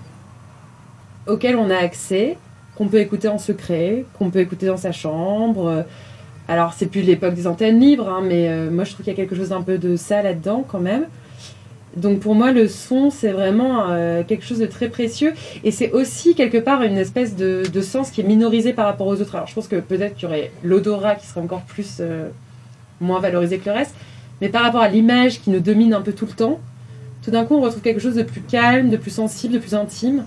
auquel 1.26 1.56
on 1.56 1.70
a 1.70 1.78
accès, 1.78 2.38
qu'on 2.78 2.88
peut 2.88 3.00
écouter 3.00 3.28
en 3.28 3.38
secret, 3.38 4.06
qu'on 4.18 4.30
peut 4.30 4.40
écouter 4.40 4.68
dans 4.68 4.78
sa 4.78 4.92
chambre. 4.92 5.86
Alors, 6.50 6.74
c'est 6.74 6.86
plus 6.86 7.02
l'époque 7.02 7.34
des 7.34 7.48
antennes 7.48 7.80
libres, 7.80 8.10
hein, 8.10 8.22
mais 8.24 8.70
moi, 8.70 8.84
je 8.84 8.92
trouve 8.92 9.06
qu'il 9.06 9.14
y 9.14 9.16
a 9.16 9.18
quelque 9.18 9.36
chose 9.36 9.50
d'un 9.50 9.62
peu 9.62 9.78
de 9.78 9.96
ça 9.96 10.22
là-dedans, 10.22 10.66
quand 10.68 10.80
même. 10.80 11.06
Donc 11.98 12.20
pour 12.20 12.36
moi, 12.36 12.52
le 12.52 12.68
son, 12.68 13.10
c'est 13.10 13.32
vraiment 13.32 13.90
euh, 13.90 14.24
quelque 14.24 14.46
chose 14.46 14.60
de 14.60 14.68
très 14.68 14.88
précieux. 14.88 15.34
Et 15.64 15.72
c'est 15.72 15.92
aussi 15.92 16.36
quelque 16.36 16.60
part 16.60 16.84
une 16.84 16.98
espèce 16.98 17.36
de, 17.36 17.82
sens 17.82 18.12
qui 18.12 18.22
est 18.22 18.24
minorisé 18.24 18.74
par 18.74 18.86
rapport 18.86 19.08
aux 19.08 19.20
autres. 19.20 19.36
Alors 19.36 19.48
je 19.48 19.56
pense 19.56 19.68
que 19.68 19.78
peut-être 19.78 20.16
qu'il 20.16 20.24
y 20.24 20.26
aurait 20.28 20.52
l'odorat 20.64 21.16
qui 21.16 21.26
serait 21.26 21.42
encore 21.42 21.62
plus 21.62 21.98
euh, 22.00 22.30
moins 23.02 23.20
valorisé 23.20 23.58
que 23.58 23.66
le 23.66 23.76
reste. 23.76 23.96
Mais 24.42 24.50
par 24.50 24.64
rapport 24.64 24.82
à 24.82 24.90
l'image 24.90 25.42
qui 25.42 25.50
nous 25.50 25.60
domine 25.60 25.94
un 25.94 26.02
peu 26.02 26.14
tout 26.14 26.28
le 26.28 26.34
temps, 26.34 26.60
tout 27.24 27.32
d'un 27.32 27.46
coup, 27.46 27.56
on 27.56 27.62
retrouve 27.62 27.82
quelque 27.82 28.00
chose 28.00 28.16
de 28.16 28.24
plus 28.24 28.42
calme, 28.42 28.90
de 28.90 28.98
plus 28.98 29.12
sensible, 29.12 29.56
de 29.56 29.60
plus 29.60 29.74
intime. 29.74 30.26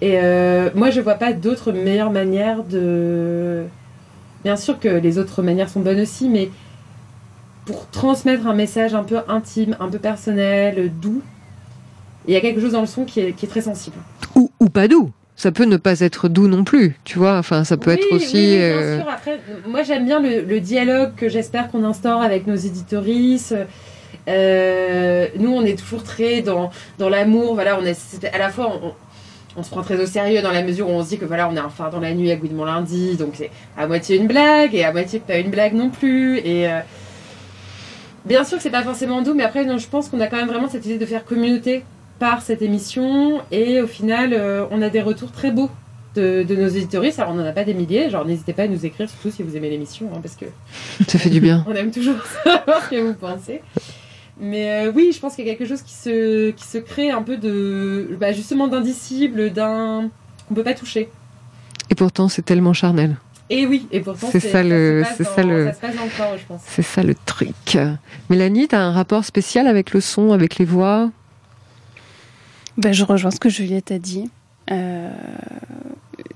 Et 0.00 0.18
euh, 0.18 0.70
moi, 0.74 0.90
je 0.90 1.00
vois 1.00 1.14
pas 1.14 1.32
d'autre 1.32 1.72
meilleure 1.72 2.10
manière 2.10 2.64
de... 2.64 3.62
Bien 4.42 4.56
sûr 4.56 4.78
que 4.78 4.88
les 4.88 5.18
autres 5.18 5.42
manières 5.42 5.70
sont 5.70 5.80
bonnes 5.80 6.00
aussi, 6.00 6.28
mais 6.28 6.50
pour 7.66 7.88
transmettre 7.90 8.46
un 8.46 8.54
message 8.54 8.94
un 8.94 9.04
peu 9.04 9.18
intime, 9.28 9.76
un 9.80 9.88
peu 9.88 9.98
personnel, 9.98 10.90
doux, 11.00 11.22
il 12.26 12.34
y 12.34 12.36
a 12.36 12.40
quelque 12.40 12.60
chose 12.60 12.72
dans 12.72 12.80
le 12.80 12.86
son 12.86 13.04
qui 13.04 13.20
est, 13.20 13.32
qui 13.32 13.46
est 13.46 13.48
très 13.48 13.60
sensible. 13.62 13.96
ou, 14.34 14.50
ou 14.60 14.68
pas 14.68 14.88
doux 14.88 15.10
Ça 15.36 15.50
peut 15.52 15.64
ne 15.64 15.76
pas 15.76 16.00
être 16.00 16.28
doux 16.28 16.46
non 16.48 16.64
plus, 16.64 16.98
tu 17.04 17.18
vois. 17.18 17.38
Enfin, 17.38 17.64
ça 17.64 17.76
peut 17.76 17.92
Oui, 17.92 17.98
être 18.00 18.12
aussi. 18.14 18.36
oui, 18.36 18.56
bien 18.56 18.58
euh, 18.62 18.98
sûr. 19.00 19.08
Après, 19.10 19.40
moi, 19.68 19.82
j'aime 19.82 20.04
bien 20.04 20.20
le, 20.20 20.40
le 20.42 20.60
dialogue 20.60 21.14
que 21.16 21.28
j'espère 21.28 21.70
qu'on 21.70 21.84
instaure 21.84 22.22
avec 22.22 22.46
nos 22.46 22.54
éditorices. 22.56 23.54
Euh, 24.28 25.26
nous, 25.38 25.52
on 25.52 25.64
est 25.64 25.78
toujours 25.78 26.02
très 26.02 26.40
dans, 26.42 26.70
dans 26.98 27.08
l'amour. 27.08 27.54
Voilà, 27.54 27.78
on 27.80 27.84
est 27.84 27.94
c'est- 27.94 28.26
à 28.32 28.38
la 28.38 28.48
fois 28.50 28.72
on, 28.82 28.92
on 29.56 29.62
se 29.62 29.70
prend 29.70 29.82
très 29.82 30.00
au 30.00 30.06
sérieux 30.06 30.40
dans 30.42 30.50
la 30.52 30.62
mesure 30.62 30.88
où 30.88 30.92
on 30.92 31.02
se 31.04 31.10
dit 31.10 31.18
que 31.18 31.24
voilà, 31.24 31.48
on 31.48 31.56
est 31.56 31.60
un 31.60 31.68
phare 31.68 31.90
dans 31.90 32.00
la 32.00 32.14
nuit 32.14 32.30
à 32.30 32.36
Gouinement 32.36 32.64
lundi, 32.64 33.16
donc 33.16 33.32
c'est 33.34 33.50
à 33.76 33.86
moitié 33.86 34.16
une 34.16 34.26
blague 34.26 34.74
et 34.74 34.84
à 34.84 34.92
moitié 34.92 35.20
pas 35.20 35.36
une 35.36 35.50
blague 35.50 35.74
non 35.74 35.90
plus. 35.90 36.38
Et 36.38 36.68
euh, 36.68 36.80
bien 38.24 38.44
sûr 38.44 38.56
que 38.56 38.62
c'est 38.62 38.70
pas 38.70 38.82
forcément 38.82 39.22
doux, 39.22 39.34
mais 39.34 39.44
après, 39.44 39.64
non, 39.64 39.78
je 39.78 39.88
pense 39.88 40.08
qu'on 40.08 40.20
a 40.20 40.26
quand 40.26 40.36
même 40.36 40.48
vraiment 40.48 40.68
cette 40.68 40.84
idée 40.86 40.98
de 40.98 41.06
faire 41.06 41.24
communauté 41.24 41.84
par 42.18 42.42
cette 42.42 42.62
émission 42.62 43.40
et 43.50 43.80
au 43.80 43.86
final, 43.86 44.32
euh, 44.32 44.66
on 44.70 44.82
a 44.82 44.88
des 44.88 45.02
retours 45.02 45.32
très 45.32 45.50
beaux 45.50 45.70
de, 46.14 46.44
de 46.44 46.54
nos 46.54 46.68
éditoristes. 46.68 47.18
Alors, 47.18 47.32
on 47.32 47.36
n'en 47.36 47.46
a 47.46 47.52
pas 47.52 47.64
des 47.64 47.74
milliers, 47.74 48.08
genre 48.10 48.24
n'hésitez 48.24 48.52
pas 48.52 48.62
à 48.62 48.68
nous 48.68 48.86
écrire, 48.86 49.08
surtout 49.08 49.30
si 49.30 49.42
vous 49.42 49.56
aimez 49.56 49.70
l'émission, 49.70 50.10
hein, 50.14 50.20
parce 50.22 50.36
que 50.36 50.46
Ça 51.08 51.18
fait 51.18 51.30
du 51.30 51.40
bien. 51.40 51.64
on 51.68 51.74
aime 51.74 51.90
toujours 51.90 52.16
savoir 52.44 52.84
ce 52.84 52.90
que 52.90 53.00
vous 53.00 53.14
pensez. 53.14 53.62
Mais 54.40 54.86
euh, 54.86 54.92
oui, 54.94 55.12
je 55.14 55.20
pense 55.20 55.36
qu'il 55.36 55.46
y 55.46 55.50
a 55.50 55.54
quelque 55.54 55.68
chose 55.68 55.82
qui 55.82 55.92
se, 55.92 56.50
qui 56.50 56.64
se 56.64 56.78
crée 56.78 57.10
un 57.10 57.22
peu 57.22 57.36
de, 57.36 58.16
bah, 58.18 58.32
justement 58.32 58.66
d'indicible, 58.68 59.52
d'un 59.52 60.10
qu'on 60.48 60.54
peut 60.54 60.64
pas 60.64 60.74
toucher. 60.74 61.08
Et 61.90 61.94
pourtant, 61.94 62.28
c'est 62.28 62.42
tellement 62.42 62.72
charnel. 62.72 63.16
Et 63.50 63.66
oui, 63.66 63.86
et 63.92 64.00
pourtant 64.00 64.28
C'est 64.30 64.40
ça 64.40 64.62
le- 64.62 65.02
se 65.04 65.08
passe 65.08 65.16
c'est 65.18 65.24
dans- 65.24 65.34
ça 65.34 65.42
le- 65.42 65.66
ça 65.66 65.72
se 65.74 65.80
passe 65.80 65.96
dans 65.96 66.04
le 66.04 66.10
corps, 66.16 66.38
je 66.38 66.46
pense. 66.46 66.60
C'est 66.64 66.82
ça 66.82 67.02
le 67.02 67.14
truc. 67.14 67.76
Mélanie, 68.30 68.68
t'as 68.68 68.78
un 68.80 68.92
rapport 68.92 69.24
spécial 69.24 69.66
avec 69.66 69.92
le 69.92 70.00
son, 70.00 70.32
avec 70.32 70.56
les 70.56 70.64
voix? 70.64 71.10
Ben, 72.78 72.92
je 72.92 73.04
rejoins 73.04 73.30
ce 73.30 73.38
que 73.38 73.48
Juliette 73.50 73.90
a 73.92 73.98
dit. 73.98 74.30
Euh, 74.70 75.10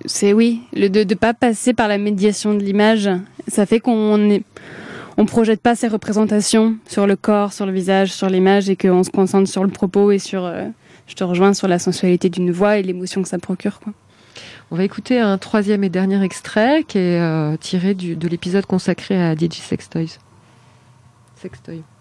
c'est 0.04 0.32
oui, 0.34 0.60
le 0.74 0.88
de 0.88 1.02
ne 1.02 1.14
pas 1.14 1.32
passer 1.34 1.72
par 1.72 1.88
la 1.88 1.96
médiation 1.98 2.54
de 2.54 2.62
l'image, 2.62 3.08
ça 3.48 3.64
fait 3.64 3.80
qu'on 3.80 4.28
est, 4.30 4.42
on 5.16 5.24
projette 5.24 5.62
pas 5.62 5.74
ces 5.74 5.88
représentations 5.88 6.76
sur 6.86 7.06
le 7.06 7.16
corps, 7.16 7.52
sur 7.54 7.64
le 7.64 7.72
visage, 7.72 8.12
sur 8.12 8.28
l'image 8.28 8.68
et 8.68 8.76
qu'on 8.76 9.02
se 9.02 9.10
concentre 9.10 9.48
sur 9.48 9.64
le 9.64 9.70
propos 9.70 10.10
et 10.10 10.18
sur, 10.18 10.44
euh, 10.44 10.66
je 11.06 11.14
te 11.14 11.24
rejoins 11.24 11.54
sur 11.54 11.68
la 11.68 11.78
sensualité 11.78 12.28
d'une 12.28 12.50
voix 12.52 12.76
et 12.76 12.82
l'émotion 12.82 13.22
que 13.22 13.28
ça 13.28 13.38
procure. 13.38 13.80
Quoi. 13.80 13.94
On 14.70 14.76
va 14.76 14.84
écouter 14.84 15.18
un 15.18 15.38
troisième 15.38 15.84
et 15.84 15.88
dernier 15.88 16.22
extrait 16.22 16.84
qui 16.84 16.98
est 16.98 17.20
euh, 17.20 17.56
tiré 17.56 17.94
de 17.94 18.28
l'épisode 18.28 18.66
consacré 18.66 19.20
à 19.20 19.34
DJ 19.34 19.54
Sextoys. 19.54 20.18
Sextoy. 21.36 21.82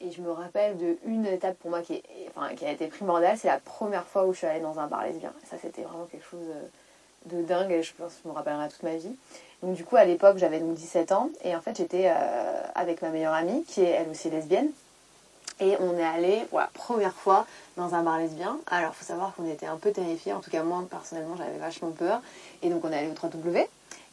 Et 0.00 0.12
je 0.12 0.20
me 0.20 0.30
rappelle 0.30 0.76
de 0.76 0.98
une 1.06 1.26
étape 1.26 1.58
pour 1.58 1.70
moi 1.70 1.80
qui, 1.80 1.94
est, 1.94 2.04
enfin, 2.36 2.48
a 2.64 2.70
été 2.70 2.86
primordiale, 2.86 3.36
c'est 3.36 3.48
la 3.48 3.58
première 3.58 4.04
fois 4.04 4.26
où 4.26 4.32
je 4.32 4.38
suis 4.38 4.46
allée 4.46 4.60
dans 4.60 4.78
un 4.78 4.86
bar 4.86 5.04
lesbien. 5.04 5.32
Ça, 5.50 5.56
c'était 5.60 5.82
vraiment 5.82 6.04
quelque 6.04 6.26
chose 6.30 6.46
de 7.26 7.42
dingue 7.42 7.72
et 7.72 7.82
je 7.82 7.92
pense 7.94 8.14
que 8.14 8.20
je 8.24 8.28
me 8.28 8.34
rappellerai 8.34 8.68
toute 8.68 8.82
ma 8.82 8.96
vie. 8.96 9.14
Donc 9.62 9.74
du 9.74 9.84
coup, 9.84 9.96
à 9.96 10.04
l'époque, 10.04 10.38
j'avais 10.38 10.60
donc 10.60 10.74
17 10.74 11.12
ans 11.12 11.30
et 11.44 11.54
en 11.54 11.60
fait, 11.60 11.76
j'étais 11.76 12.08
euh, 12.08 12.62
avec 12.74 13.02
ma 13.02 13.08
meilleure 13.08 13.34
amie 13.34 13.64
qui 13.64 13.80
est 13.80 13.90
elle 13.90 14.08
aussi 14.08 14.30
lesbienne. 14.30 14.68
Et 15.58 15.76
on 15.80 15.96
est 15.96 16.04
allé 16.04 16.44
pour 16.50 16.58
la 16.60 16.66
première 16.66 17.14
fois 17.14 17.46
dans 17.76 17.94
un 17.94 18.02
bar 18.02 18.18
lesbien. 18.18 18.58
Alors, 18.66 18.94
faut 18.94 19.04
savoir 19.04 19.34
qu'on 19.34 19.48
était 19.48 19.66
un 19.66 19.76
peu 19.76 19.90
terrifiés. 19.90 20.34
En 20.34 20.40
tout 20.40 20.50
cas, 20.50 20.62
moi, 20.62 20.84
personnellement, 20.90 21.36
j'avais 21.36 21.56
vachement 21.58 21.90
peur. 21.90 22.20
Et 22.62 22.68
donc, 22.68 22.84
on 22.84 22.92
est 22.92 22.98
allé 22.98 23.08
au 23.08 23.14
3W. 23.14 23.66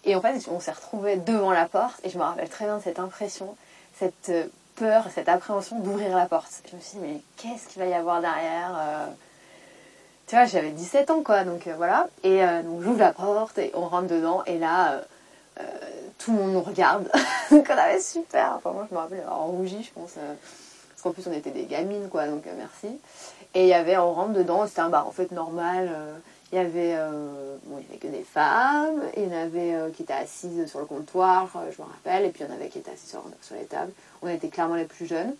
Et 0.05 0.15
en 0.15 0.21
fait, 0.21 0.47
on 0.49 0.59
s'est 0.59 0.71
retrouvés 0.71 1.17
devant 1.17 1.51
la 1.51 1.65
porte. 1.65 1.99
Et 2.03 2.09
je 2.09 2.17
me 2.17 2.23
rappelle 2.23 2.49
très 2.49 2.65
bien 2.65 2.77
de 2.77 2.83
cette 2.83 2.99
impression, 2.99 3.55
cette 3.97 4.29
euh, 4.29 4.45
peur, 4.75 5.05
cette 5.13 5.27
appréhension 5.27 5.79
d'ouvrir 5.79 6.15
la 6.15 6.27
porte. 6.27 6.49
Je 6.71 6.75
me 6.77 6.81
suis 6.81 6.97
dit, 6.97 7.05
mais 7.05 7.21
qu'est-ce 7.35 7.67
qu'il 7.67 7.81
va 7.81 7.87
y 7.89 7.93
avoir 7.93 8.21
derrière 8.21 8.77
euh? 8.77 9.07
Tu 10.27 10.35
vois, 10.35 10.45
j'avais 10.45 10.71
17 10.71 11.09
ans, 11.09 11.23
quoi. 11.23 11.43
Donc, 11.43 11.67
euh, 11.67 11.73
voilà. 11.75 12.07
Et 12.23 12.39
donc, 12.63 12.81
j'ouvre 12.81 12.99
la 12.99 13.11
porte 13.11 13.57
et 13.57 13.71
on 13.73 13.85
rentre 13.87 14.07
dedans. 14.07 14.43
Et 14.45 14.57
là, 14.57 15.01
tout 16.17 16.31
le 16.31 16.37
monde 16.37 16.53
nous 16.53 16.61
regarde. 16.61 17.11
donc, 17.51 17.67
on 17.69 17.77
avait 17.77 17.99
super. 17.99 18.53
Enfin, 18.55 18.71
moi, 18.71 18.87
je 18.89 18.95
me 18.95 18.99
rappelle 19.01 19.19
avoir 19.19 19.47
rougi, 19.47 19.83
je 19.83 19.91
pense. 19.91 20.13
Parce 21.03 21.15
qu'en 21.15 21.21
plus, 21.21 21.29
on 21.29 21.37
était 21.37 21.51
des 21.51 21.65
gamines, 21.65 22.07
quoi. 22.09 22.27
Donc, 22.27 22.47
euh, 22.47 22.51
merci. 22.57 22.97
Et 23.53 23.63
il 23.63 23.67
y 23.67 23.73
avait, 23.73 23.97
on 23.97 24.13
rentre 24.13 24.33
dedans, 24.33 24.65
c'était 24.67 24.81
un 24.81 24.89
bar 24.89 25.07
en 25.07 25.11
fait 25.11 25.31
normal. 25.31 25.89
euh, 25.93 26.15
il 26.51 26.57
y 26.57 26.59
avait, 26.59 26.93
euh, 26.95 27.57
bon, 27.65 27.83
il 27.91 27.97
que 27.97 28.05
des 28.07 28.23
femmes, 28.23 29.01
il 29.17 29.23
y 29.23 29.27
en 29.27 29.41
avait 29.41 29.91
qui 29.93 30.03
étaient 30.03 30.13
assises 30.13 30.69
sur 30.69 30.79
le 30.79 30.85
comptoir, 30.85 31.49
je 31.75 31.81
me 31.81 31.87
rappelle, 31.87 32.25
et 32.25 32.29
puis 32.29 32.43
il 32.43 32.47
y 32.47 32.51
en 32.51 32.53
avait 32.53 32.67
qui 32.69 32.77
étaient 32.77 32.91
assises 32.91 33.09
sur, 33.09 33.55
les 33.55 33.65
tables. 33.65 33.91
On 34.21 34.27
était 34.27 34.49
clairement 34.49 34.75
les 34.75 34.85
plus 34.85 35.07
jeunes. 35.07 35.33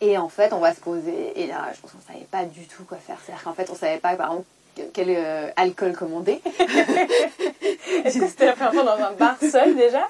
Et 0.00 0.16
en 0.16 0.30
fait, 0.30 0.54
on 0.54 0.60
va 0.60 0.74
se 0.74 0.80
poser, 0.80 1.38
et 1.42 1.46
là, 1.46 1.66
je 1.74 1.80
pense 1.82 1.90
qu'on 1.92 1.98
ne 1.98 2.14
savait 2.14 2.26
pas 2.30 2.46
du 2.46 2.66
tout 2.66 2.84
quoi 2.84 2.96
faire. 2.96 3.18
C'est-à-dire 3.22 3.44
qu'en 3.44 3.52
fait, 3.52 3.68
on 3.68 3.74
ne 3.74 3.78
savait 3.78 3.98
pas, 3.98 4.16
par 4.16 4.30
exemple, 4.30 4.46
que- 4.76 4.82
quel 4.94 5.52
alcool 5.56 5.92
commander. 5.92 6.40
Est-ce 8.04 8.18
c'était 8.28 8.46
la 8.46 8.52
première 8.52 8.72
fois 8.72 8.96
dans 8.96 9.04
un 9.04 9.12
bar 9.12 9.36
seul 9.40 9.76
déjà? 9.76 10.08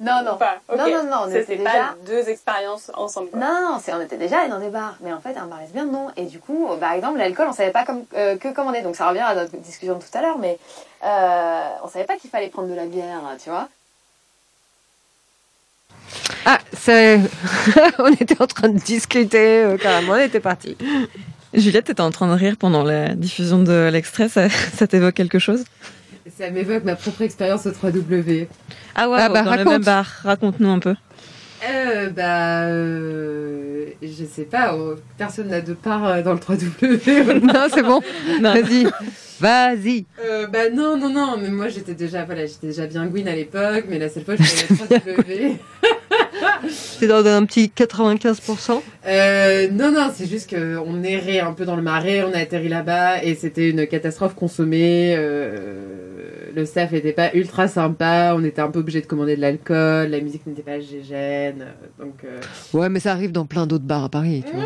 Non, 0.00 0.22
non. 0.24 0.36
Pas. 0.36 0.58
Non, 0.76 0.88
non, 0.88 1.04
non, 1.04 1.16
on 1.24 1.30
était 1.30 1.56
déjà... 1.56 1.70
pas 1.70 1.94
deux 2.06 2.28
expériences 2.28 2.90
ensemble. 2.94 3.30
quoi. 3.30 3.40
Non, 3.40 3.60
non, 3.62 3.80
c'est, 3.82 3.92
on 3.92 4.00
était 4.00 4.16
déjà 4.16 4.40
allés 4.40 4.50
dans 4.50 4.60
des 4.60 4.68
bars. 4.68 4.96
Mais 5.00 5.12
en 5.12 5.20
fait, 5.20 5.36
un 5.36 5.46
bar 5.46 5.60
lesbien, 5.60 5.86
non. 5.86 6.08
Et 6.16 6.24
du 6.24 6.38
coup, 6.38 6.68
par 6.78 6.92
exemple, 6.92 7.18
l'alcool, 7.18 7.48
on 7.48 7.52
savait 7.52 7.72
pas 7.72 7.84
comme, 7.84 8.04
euh, 8.14 8.36
que 8.36 8.52
commander. 8.52 8.82
Donc 8.82 8.96
ça 8.96 9.08
revient 9.08 9.20
à 9.20 9.34
notre 9.34 9.56
discussion 9.56 9.96
de 9.96 10.02
tout 10.02 10.16
à 10.16 10.22
l'heure, 10.22 10.38
mais 10.38 10.58
euh, 11.04 11.68
on 11.82 11.88
savait 11.88 12.04
pas 12.04 12.16
qu'il 12.16 12.30
fallait 12.30 12.48
prendre 12.48 12.68
de 12.68 12.74
la 12.74 12.86
bière, 12.86 13.20
tu 13.42 13.50
vois. 13.50 13.68
Ah, 16.46 16.58
c'est... 16.72 17.20
on 17.98 18.12
était 18.12 18.40
en 18.40 18.46
train 18.46 18.68
de 18.68 18.78
discuter, 18.78 19.64
euh, 19.64 19.76
carrément, 19.76 20.12
on 20.12 20.16
était 20.16 20.40
parti. 20.40 20.76
Juliette, 21.52 21.86
t'étais 21.86 22.00
en 22.00 22.10
train 22.10 22.28
de 22.28 22.38
rire 22.38 22.56
pendant 22.58 22.82
la 22.82 23.14
diffusion 23.14 23.58
de 23.58 23.88
l'extrait, 23.92 24.28
ça, 24.28 24.48
ça 24.48 24.86
t'évoque 24.86 25.14
quelque 25.14 25.38
chose? 25.38 25.64
Ça 26.36 26.50
m'évoque 26.50 26.84
ma 26.84 26.96
propre 26.96 27.22
expérience 27.22 27.66
au 27.66 27.70
3W. 27.70 28.46
Ah 28.94 29.08
ouais, 29.08 29.18
Ah 29.20 29.28
bah, 29.28 29.42
dans 29.42 29.50
le 29.52 29.56
raconte. 29.58 29.72
même 29.72 29.84
bar, 29.84 30.06
raconte-nous 30.24 30.68
un 30.68 30.78
peu. 30.78 30.94
Euh, 31.68 32.10
bah, 32.10 32.66
euh, 32.66 33.86
je 34.02 34.24
sais 34.24 34.44
pas, 34.44 34.76
oh, 34.76 34.94
personne 35.16 35.48
n'a 35.48 35.60
de 35.60 35.74
part 35.74 36.06
euh, 36.06 36.22
dans 36.22 36.32
le 36.32 36.38
3W. 36.38 37.40
non, 37.42 37.66
c'est 37.72 37.82
bon. 37.82 38.00
Vas-y. 38.42 38.86
Vas-y. 39.40 40.04
Euh, 40.24 40.46
bah 40.48 40.70
non, 40.72 40.96
non, 40.96 41.08
non, 41.10 41.36
mais 41.40 41.48
moi 41.50 41.68
j'étais 41.68 41.94
déjà, 41.94 42.24
voilà, 42.24 42.46
j'étais 42.46 42.68
déjà 42.68 42.86
bien 42.86 43.06
Gwyn 43.06 43.26
à 43.28 43.34
l'époque, 43.34 43.84
mais 43.88 43.98
la 43.98 44.08
seule 44.08 44.24
fois 44.24 44.36
que 44.36 44.42
je 44.42 44.48
suis 44.48 44.66
allée 44.72 44.80
au 44.82 45.22
3W. 45.22 45.56
C'est 46.70 47.06
dans 47.06 47.24
un 47.26 47.44
petit 47.44 47.70
95%. 47.74 48.80
Euh, 49.06 49.68
non, 49.70 49.90
non, 49.92 50.10
c'est 50.14 50.26
juste 50.28 50.54
qu'on 50.54 51.02
errait 51.02 51.40
un 51.40 51.52
peu 51.52 51.64
dans 51.64 51.76
le 51.76 51.82
marais, 51.82 52.22
on 52.22 52.32
a 52.34 52.38
atterri 52.38 52.68
là-bas 52.68 53.22
et 53.22 53.34
c'était 53.34 53.70
une 53.70 53.86
catastrophe 53.86 54.34
consommée. 54.34 55.14
euh, 55.16 56.50
le 56.54 56.64
staff 56.64 56.92
était 56.92 57.12
pas 57.12 57.30
ultra 57.34 57.68
sympa, 57.68 58.32
on 58.36 58.42
était 58.42 58.60
un 58.62 58.68
peu 58.70 58.80
obligé 58.80 59.00
de 59.00 59.06
commander 59.06 59.36
de 59.36 59.40
l'alcool, 59.40 60.08
la 60.08 60.20
musique 60.20 60.44
n'était 60.46 60.62
pas 60.62 60.80
gégène, 60.80 61.66
donc. 62.00 62.14
euh, 62.24 62.40
Ouais, 62.72 62.88
mais 62.88 62.98
ça 63.00 63.12
arrive 63.12 63.30
dans 63.32 63.44
plein 63.46 63.66
d'autres 63.66 63.84
bars 63.84 64.04
à 64.04 64.08
Paris. 64.08 64.42
tu 64.48 64.56
vois. 64.56 64.64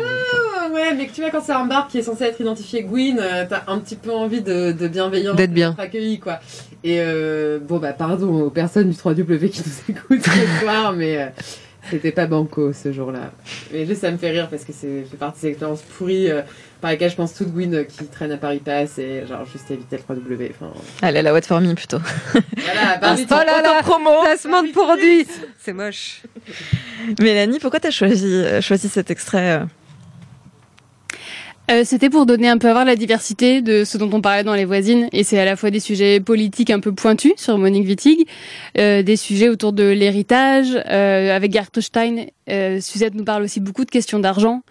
Ah 0.59 0.69
ouais, 0.73 0.95
mais 0.95 1.05
que 1.05 1.11
tu 1.13 1.21
vois, 1.21 1.29
quand 1.29 1.43
c'est 1.43 1.51
un 1.51 1.65
bar 1.65 1.87
qui 1.87 1.99
est 1.99 2.03
censé 2.03 2.23
être 2.23 2.41
identifié 2.41 2.81
Gwyn, 2.83 3.19
euh, 3.19 3.45
t'as 3.47 3.63
un 3.67 3.77
petit 3.79 3.95
peu 3.95 4.11
envie 4.11 4.41
de, 4.41 4.71
de 4.71 4.87
bienveillance. 4.87 5.35
D'être 5.35 5.51
bien. 5.53 5.75
accueilli, 5.77 6.19
quoi. 6.19 6.39
Et 6.83 6.97
euh, 6.99 7.59
bon, 7.61 7.77
bah, 7.77 7.93
pardon 7.93 8.43
aux 8.43 8.49
personnes 8.49 8.89
du 8.89 8.95
3W 8.95 9.49
qui 9.49 9.61
nous 9.65 9.95
écoutent 9.95 10.25
ce 10.25 10.61
soir, 10.65 10.93
mais 10.93 11.17
euh, 11.17 11.25
c'était 11.89 12.11
pas 12.11 12.25
banco 12.27 12.73
ce 12.73 12.91
jour-là. 12.91 13.31
Mais 13.71 13.85
juste, 13.85 14.01
ça 14.01 14.11
me 14.11 14.17
fait 14.17 14.31
rire 14.31 14.47
parce 14.49 14.63
que 14.65 14.71
c'est 14.73 15.03
fait 15.09 15.17
partie 15.17 15.41
des 15.41 15.47
expériences 15.49 15.81
pourries 15.81 16.29
euh, 16.31 16.41
par 16.81 16.91
lesquelles 16.91 17.11
je 17.11 17.15
pense 17.15 17.33
toute 17.33 17.49
Gwyn 17.53 17.73
euh, 17.73 17.83
qui 17.83 18.05
traîne 18.07 18.31
à 18.31 18.37
Paris 18.37 18.61
Pass 18.63 18.97
et 18.99 19.25
genre 19.27 19.45
juste 19.45 19.69
éviter 19.71 19.97
le 19.97 20.15
3W. 20.15 20.51
Enfin, 20.51 20.71
Allez, 21.01 21.21
la 21.21 21.33
What 21.33 21.41
for 21.43 21.61
Me 21.61 21.73
plutôt. 21.73 21.99
voilà, 22.33 22.99
Oh 23.31 23.45
là 23.45 23.61
là, 23.61 23.81
promo 23.83 24.21
placement 24.23 24.63
de 24.63 24.71
produit. 24.71 25.27
C'est 25.59 25.73
moche. 25.73 26.21
Mélanie, 27.19 27.59
pourquoi 27.59 27.79
t'as 27.79 27.91
choisi, 27.91 28.25
euh, 28.33 28.61
choisi 28.61 28.89
cet 28.89 29.11
extrait 29.11 29.61
euh 31.71 31.83
C'était 31.85 32.09
pour 32.09 32.25
donner 32.25 32.49
un 32.49 32.57
peu 32.57 32.69
à 32.69 32.73
voir 32.73 32.85
la 32.85 32.95
diversité 32.95 33.61
de 33.61 33.83
ce 33.83 33.97
dont 33.97 34.09
on 34.13 34.21
parlait 34.21 34.43
dans 34.43 34.53
les 34.53 34.65
voisines, 34.65 35.07
et 35.11 35.23
c'est 35.23 35.39
à 35.39 35.45
la 35.45 35.55
fois 35.55 35.71
des 35.71 35.79
sujets 35.79 36.19
politiques 36.19 36.69
un 36.69 36.79
peu 36.79 36.93
pointus 36.93 37.33
sur 37.37 37.57
Monique 37.57 37.87
Wittig, 37.87 38.27
euh, 38.77 39.03
des 39.03 39.15
sujets 39.15 39.49
autour 39.49 39.73
de 39.73 39.83
l'héritage. 39.83 40.77
Euh, 40.89 41.35
avec 41.35 41.51
Gert 41.51 41.69
Stein, 41.79 42.25
euh, 42.49 42.79
Suzette 42.81 43.15
nous 43.15 43.23
parle 43.23 43.43
aussi 43.43 43.59
beaucoup 43.59 43.85
de 43.85 43.91
questions 43.91 44.19
d'argent. 44.19 44.61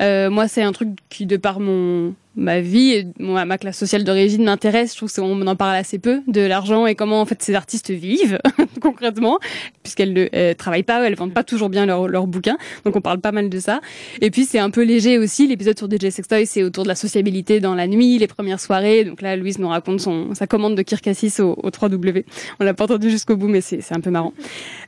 Euh, 0.00 0.30
moi, 0.30 0.48
c'est 0.48 0.62
un 0.62 0.72
truc 0.72 0.90
qui, 1.08 1.26
de 1.26 1.36
par 1.36 1.60
mon 1.60 2.14
ma 2.34 2.60
vie 2.60 2.92
et 2.92 3.06
ma 3.18 3.58
classe 3.58 3.78
sociale 3.78 4.04
d'origine 4.04 4.44
m'intéresse. 4.44 4.92
Je 4.92 4.96
trouve 4.96 5.12
qu'on 5.12 5.46
en 5.46 5.56
parle 5.56 5.76
assez 5.76 5.98
peu 5.98 6.22
de 6.26 6.40
l'argent 6.40 6.86
et 6.86 6.94
comment 6.94 7.20
en 7.20 7.26
fait 7.26 7.42
ces 7.42 7.54
artistes 7.54 7.90
vivent 7.90 8.38
concrètement, 8.80 9.38
puisqu'elles 9.82 10.12
ne 10.12 10.52
travaillent 10.54 10.82
pas, 10.82 11.06
elles 11.06 11.14
vendent 11.14 11.34
pas 11.34 11.44
toujours 11.44 11.68
bien 11.68 11.86
leurs 11.86 12.26
bouquins. 12.26 12.56
Donc 12.84 12.96
on 12.96 13.00
parle 13.00 13.20
pas 13.20 13.32
mal 13.32 13.48
de 13.48 13.58
ça. 13.58 13.80
Et 14.20 14.30
puis 14.30 14.44
c'est 14.44 14.58
un 14.58 14.70
peu 14.70 14.82
léger 14.82 15.18
aussi. 15.18 15.46
L'épisode 15.46 15.78
sur 15.78 15.88
DJ 15.90 16.10
Sextoy, 16.10 16.46
c'est 16.46 16.62
autour 16.62 16.84
de 16.84 16.88
la 16.88 16.94
sociabilité 16.94 17.60
dans 17.60 17.74
la 17.74 17.86
nuit, 17.86 18.18
les 18.18 18.26
premières 18.26 18.60
soirées. 18.60 19.04
Donc 19.04 19.22
là, 19.22 19.36
Louise 19.36 19.58
nous 19.58 19.68
raconte 19.68 20.00
son 20.00 20.34
sa 20.34 20.46
commande 20.46 20.74
de 20.74 20.82
Kirkassis 20.82 21.40
au, 21.40 21.58
au 21.62 21.70
3W. 21.70 22.24
On 22.60 22.64
l'a 22.64 22.74
pas 22.74 22.84
entendu 22.84 23.10
jusqu'au 23.10 23.36
bout, 23.36 23.48
mais 23.48 23.60
c'est 23.60 23.80
un 23.92 24.00
peu 24.00 24.10
marrant. 24.10 24.32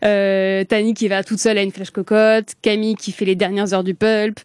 Euh, 0.04 0.64
Tani 0.64 0.94
qui 0.94 1.08
va 1.08 1.22
toute 1.22 1.38
seule 1.38 1.58
à 1.58 1.62
une 1.62 1.72
flèche 1.72 1.90
cocotte, 1.90 2.54
Camille 2.62 2.96
qui 2.96 3.12
fait 3.12 3.24
les 3.24 3.34
dernières 3.34 3.74
heures 3.74 3.84
du 3.84 3.94
pulp. 3.94 4.40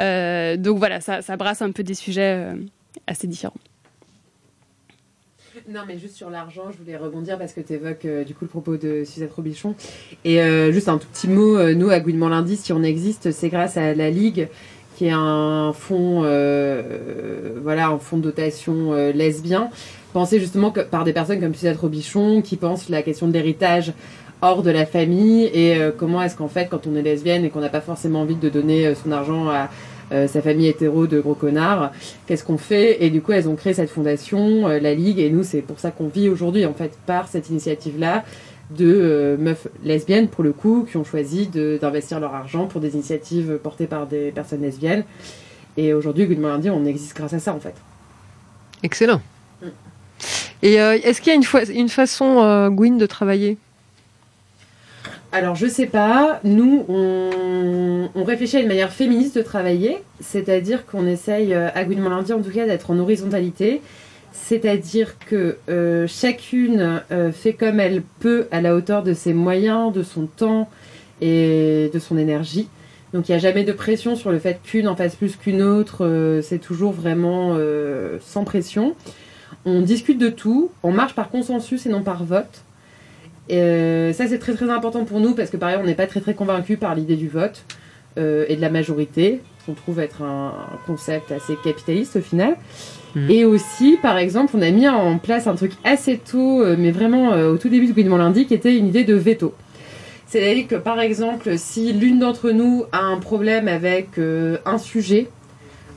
Euh, 0.00 0.56
donc 0.56 0.78
voilà, 0.78 1.00
ça 1.00 1.22
ça 1.22 1.36
brasse 1.36 1.62
un 1.62 1.72
peu 1.72 1.82
des 1.82 1.94
sujets 1.94 2.43
assez 3.06 3.26
différents. 3.26 3.54
Non, 5.68 5.80
mais 5.86 5.98
juste 5.98 6.16
sur 6.16 6.30
l'argent, 6.30 6.64
je 6.72 6.78
voulais 6.78 6.96
rebondir 6.96 7.38
parce 7.38 7.52
que 7.52 7.60
tu 7.60 7.74
évoques 7.74 8.06
du 8.26 8.34
coup 8.34 8.44
le 8.44 8.48
propos 8.48 8.76
de 8.76 9.04
Suzette 9.04 9.32
Robichon. 9.32 9.74
Et 10.24 10.42
euh, 10.42 10.72
juste 10.72 10.88
un 10.88 10.98
tout 10.98 11.06
petit 11.12 11.28
mot, 11.28 11.56
euh, 11.56 11.74
nous 11.74 11.90
à 11.90 12.00
Gouinement 12.00 12.28
Lundi, 12.28 12.56
si 12.56 12.72
on 12.72 12.82
existe, 12.82 13.30
c'est 13.30 13.48
grâce 13.48 13.76
à 13.76 13.94
la 13.94 14.10
Ligue, 14.10 14.48
qui 14.96 15.06
est 15.06 15.12
un 15.12 15.72
fonds, 15.72 16.22
euh, 16.24 17.58
voilà, 17.62 17.88
un 17.88 17.98
fonds 17.98 18.16
de 18.16 18.22
dotation 18.22 18.92
euh, 18.92 19.12
lesbien, 19.12 19.70
pensé 20.12 20.40
justement 20.40 20.70
que, 20.70 20.80
par 20.80 21.04
des 21.04 21.12
personnes 21.12 21.40
comme 21.40 21.54
Suzette 21.54 21.78
Robichon, 21.78 22.42
qui 22.42 22.56
pensent 22.56 22.88
la 22.88 23.02
question 23.02 23.28
de 23.28 23.32
l'héritage 23.32 23.92
hors 24.44 24.62
de 24.62 24.70
la 24.70 24.86
famille 24.86 25.44
et 25.46 25.76
euh, 25.76 25.90
comment 25.96 26.22
est-ce 26.22 26.36
qu'en 26.36 26.48
fait 26.48 26.68
quand 26.68 26.86
on 26.86 26.94
est 26.96 27.02
lesbienne 27.02 27.44
et 27.44 27.50
qu'on 27.50 27.60
n'a 27.60 27.70
pas 27.70 27.80
forcément 27.80 28.20
envie 28.20 28.34
de 28.34 28.48
donner 28.48 28.86
euh, 28.86 28.94
son 28.94 29.10
argent 29.10 29.48
à, 29.48 29.70
euh, 30.12 30.28
sa 30.28 30.42
famille 30.42 30.68
hétéro 30.68 31.06
de 31.06 31.20
gros 31.20 31.34
connards. 31.34 31.92
Qu'est-ce 32.26 32.44
qu'on 32.44 32.58
fait? 32.58 33.04
Et 33.04 33.10
du 33.10 33.20
coup, 33.22 33.32
elles 33.32 33.48
ont 33.48 33.56
créé 33.56 33.74
cette 33.74 33.90
fondation, 33.90 34.68
euh, 34.68 34.78
la 34.78 34.94
Ligue, 34.94 35.18
et 35.18 35.30
nous, 35.30 35.42
c'est 35.42 35.62
pour 35.62 35.78
ça 35.80 35.90
qu'on 35.90 36.08
vit 36.08 36.28
aujourd'hui, 36.28 36.66
en 36.66 36.74
fait, 36.74 36.92
par 37.06 37.28
cette 37.28 37.48
initiative-là 37.50 38.24
de 38.70 38.86
euh, 38.86 39.36
meufs 39.36 39.66
lesbiennes, 39.82 40.28
pour 40.28 40.44
le 40.44 40.52
coup, 40.52 40.86
qui 40.90 40.96
ont 40.96 41.04
choisi 41.04 41.48
d'investir 41.48 42.20
leur 42.20 42.34
argent 42.34 42.66
pour 42.66 42.80
des 42.80 42.94
initiatives 42.94 43.58
portées 43.62 43.86
par 43.86 44.06
des 44.06 44.30
personnes 44.30 44.62
lesbiennes. 44.62 45.04
Et 45.76 45.92
aujourd'hui, 45.92 46.26
Good 46.26 46.38
Morning 46.38 46.70
on 46.70 46.84
existe 46.84 47.16
grâce 47.16 47.32
à 47.32 47.38
ça, 47.38 47.52
en 47.52 47.60
fait. 47.60 47.74
Excellent. 48.82 49.20
Et 50.62 50.80
euh, 50.80 50.98
est-ce 51.02 51.20
qu'il 51.20 51.32
y 51.32 51.36
a 51.36 51.38
une, 51.38 51.76
une 51.76 51.88
façon, 51.88 52.68
Gwyn, 52.70 52.96
de 52.96 53.06
travailler? 53.06 53.58
Alors, 55.34 55.56
je 55.56 55.66
sais 55.66 55.86
pas. 55.86 56.38
Nous, 56.44 56.84
on, 56.88 58.22
réfléchit 58.24 58.58
à 58.58 58.60
une 58.60 58.68
manière 58.68 58.92
féministe 58.92 59.36
de 59.36 59.42
travailler, 59.42 59.98
c'est-à-dire 60.20 60.86
qu'on 60.86 61.08
essaye, 61.08 61.52
euh, 61.52 61.70
à 61.74 61.84
Gouinement 61.84 62.08
Lundi 62.08 62.32
en 62.32 62.40
tout 62.40 62.52
cas, 62.52 62.66
d'être 62.66 62.92
en 62.92 62.98
horizontalité. 63.00 63.82
C'est-à-dire 64.32 65.18
que 65.18 65.56
euh, 65.68 66.06
chacune 66.06 67.02
euh, 67.10 67.32
fait 67.32 67.52
comme 67.52 67.80
elle 67.80 68.02
peut 68.20 68.46
à 68.52 68.60
la 68.60 68.76
hauteur 68.76 69.02
de 69.02 69.12
ses 69.12 69.34
moyens, 69.34 69.92
de 69.92 70.04
son 70.04 70.26
temps 70.26 70.70
et 71.20 71.90
de 71.92 71.98
son 71.98 72.16
énergie. 72.16 72.68
Donc 73.12 73.28
il 73.28 73.32
n'y 73.32 73.36
a 73.36 73.40
jamais 73.40 73.64
de 73.64 73.72
pression 73.72 74.14
sur 74.14 74.30
le 74.30 74.38
fait 74.38 74.60
qu'une 74.62 74.86
en 74.86 74.94
fasse 74.94 75.16
plus 75.16 75.34
qu'une 75.34 75.62
autre. 75.62 76.40
c'est 76.42 76.58
toujours 76.58 76.92
vraiment 76.92 77.56
sans 78.20 78.44
pression. 78.44 78.94
On 79.64 79.80
discute 79.80 80.18
de 80.18 80.28
tout. 80.28 80.70
On 80.82 80.90
marche 80.90 81.14
par 81.14 81.30
consensus 81.30 81.86
et 81.86 81.88
non 81.88 82.02
par 82.02 82.24
vote. 82.24 82.63
Euh, 83.50 84.12
ça, 84.12 84.26
c'est 84.26 84.38
très 84.38 84.54
très 84.54 84.70
important 84.70 85.04
pour 85.04 85.20
nous 85.20 85.34
parce 85.34 85.50
que, 85.50 85.56
par 85.56 85.68
exemple, 85.70 85.86
on 85.86 85.88
n'est 85.88 85.94
pas 85.94 86.06
très 86.06 86.20
très 86.20 86.34
convaincu 86.34 86.76
par 86.76 86.94
l'idée 86.94 87.16
du 87.16 87.28
vote 87.28 87.64
euh, 88.16 88.44
et 88.48 88.56
de 88.56 88.60
la 88.60 88.70
majorité, 88.70 89.40
qu'on 89.66 89.74
trouve 89.74 90.00
être 90.00 90.22
un, 90.22 90.52
un 90.72 90.86
concept 90.86 91.32
assez 91.32 91.56
capitaliste 91.62 92.16
au 92.16 92.20
final. 92.20 92.56
Mhm. 93.14 93.30
Et 93.30 93.44
aussi, 93.44 93.98
par 94.00 94.18
exemple, 94.18 94.54
on 94.56 94.62
a 94.62 94.70
mis 94.70 94.88
en 94.88 95.18
place 95.18 95.46
un 95.46 95.54
truc 95.54 95.72
assez 95.84 96.18
tôt, 96.18 96.62
euh, 96.62 96.76
mais 96.78 96.90
vraiment 96.90 97.32
euh, 97.32 97.52
au 97.52 97.56
tout 97.56 97.68
début 97.68 97.86
de 97.86 97.92
Gouinement 97.92 98.16
Lundi, 98.16 98.46
qui 98.46 98.54
était 98.54 98.76
une 98.76 98.86
idée 98.86 99.04
de 99.04 99.14
veto. 99.14 99.54
C'est-à-dire 100.26 100.66
que, 100.66 100.76
par 100.76 101.00
exemple, 101.00 101.58
si 101.58 101.92
l'une 101.92 102.18
d'entre 102.18 102.50
nous 102.50 102.84
a 102.92 103.00
un 103.00 103.18
problème 103.18 103.68
avec 103.68 104.18
un 104.18 104.78
sujet, 104.78 105.28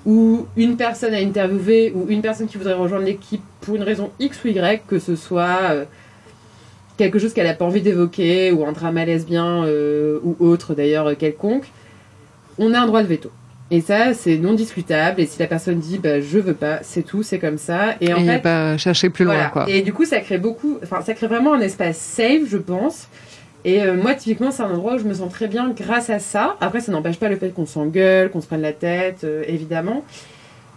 ou 0.05 0.45
une 0.55 0.77
personne 0.77 1.13
à 1.13 1.17
interviewer, 1.17 1.91
ou 1.95 2.05
une 2.09 2.21
personne 2.21 2.45
qui 2.45 2.57
voudrait 2.57 2.75
rejoindre 2.75 3.05
l'équipe 3.05 3.41
pour 3.61 3.75
une 3.75 3.81
raison 3.83 4.11
X 4.19 4.43
ou 4.43 4.49
Y, 4.49 4.83
que 4.85 4.99
ce 4.99 5.15
soit 5.15 5.87
quelque 6.97 7.19
chose 7.19 7.33
qu'elle 7.33 7.47
n'a 7.47 7.53
pas 7.53 7.65
envie 7.65 7.81
d'évoquer, 7.81 8.51
ou 8.51 8.65
un 8.65 8.71
drama 8.71 9.05
lesbien, 9.05 9.63
euh, 9.65 10.19
ou 10.23 10.35
autre 10.39 10.73
d'ailleurs 10.73 11.07
euh, 11.07 11.15
quelconque, 11.15 11.65
on 12.57 12.73
a 12.73 12.79
un 12.79 12.87
droit 12.87 13.03
de 13.03 13.07
veto. 13.07 13.31
Et 13.69 13.81
ça, 13.81 14.13
c'est 14.13 14.37
non 14.37 14.53
discutable. 14.53 15.19
Et 15.19 15.25
si 15.25 15.39
la 15.39 15.47
personne 15.47 15.79
dit, 15.79 15.97
bah, 15.97 16.21
je 16.21 16.39
veux 16.39 16.53
pas, 16.53 16.79
c'est 16.83 17.03
tout, 17.03 17.21
c'est 17.21 17.37
comme 17.39 17.57
ça. 17.57 17.95
Et 17.99 18.13
en 18.13 18.17
Et 18.17 18.25
fait, 18.25 18.39
pas 18.39 18.77
chercher 18.77 19.09
plus 19.09 19.25
loin, 19.25 19.49
quoi. 19.49 19.69
Et 19.69 19.81
du 19.81 19.91
coup, 19.93 20.05
ça 20.05 20.19
crée 20.21 20.37
beaucoup, 20.37 20.77
enfin, 20.83 21.01
ça 21.01 21.13
crée 21.13 21.27
vraiment 21.27 21.53
un 21.53 21.59
espace 21.59 21.97
safe, 21.97 22.43
je 22.47 22.57
pense. 22.57 23.07
Et 23.65 23.83
euh, 23.83 23.95
moi, 23.95 24.13
typiquement, 24.13 24.51
c'est 24.51 24.63
un 24.63 24.71
endroit 24.71 24.95
où 24.95 24.97
je 24.99 25.03
me 25.03 25.13
sens 25.13 25.31
très 25.31 25.47
bien 25.47 25.69
grâce 25.77 26.09
à 26.09 26.19
ça. 26.19 26.55
Après, 26.61 26.79
ça 26.79 26.93
n'empêche 26.93 27.19
pas 27.19 27.27
le 27.27 27.35
fait 27.35 27.49
qu'on 27.49 27.65
s'engueule, 27.65 28.29
qu'on 28.29 28.39
se 28.39 28.47
prenne 28.47 28.61
la 28.61 28.71
tête, 28.71 29.25
euh, 29.25 29.43
évidemment. 29.47 30.05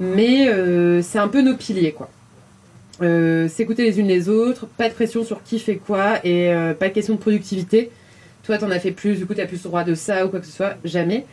Mais 0.01 0.49
euh, 0.49 1.01
c'est 1.03 1.19
un 1.19 1.29
peu 1.29 1.43
nos 1.43 1.55
piliers, 1.55 1.93
quoi. 1.93 2.09
Euh, 3.03 3.49
S'écouter 3.49 3.83
les 3.85 3.99
unes 3.99 4.07
les 4.07 4.29
autres, 4.29 4.67
pas 4.67 4.89
de 4.89 4.95
pression 4.95 5.25
sur 5.25 5.43
qui 5.43 5.59
fait 5.59 5.77
quoi, 5.77 6.25
et 6.25 6.53
euh, 6.53 6.75
pas 6.75 6.89
de 6.89 6.95
question 6.95 7.15
de 7.15 7.19
productivité. 7.21 7.91
Toi, 8.43 8.59
t'en 8.59 8.71
as 8.71 8.79
fait 8.79 8.91
plus, 8.93 9.17
du 9.17 9.27
coup, 9.27 9.35
t'as 9.35 9.47
plus 9.47 9.63
le 9.63 9.69
droit 9.69 9.85
de 9.85 9.95
ça 9.95 10.27
ou 10.27 10.29
quoi 10.29 10.41
que 10.41 10.47
ce 10.47 10.53
soit. 10.53 10.77
Jamais. 10.85 11.25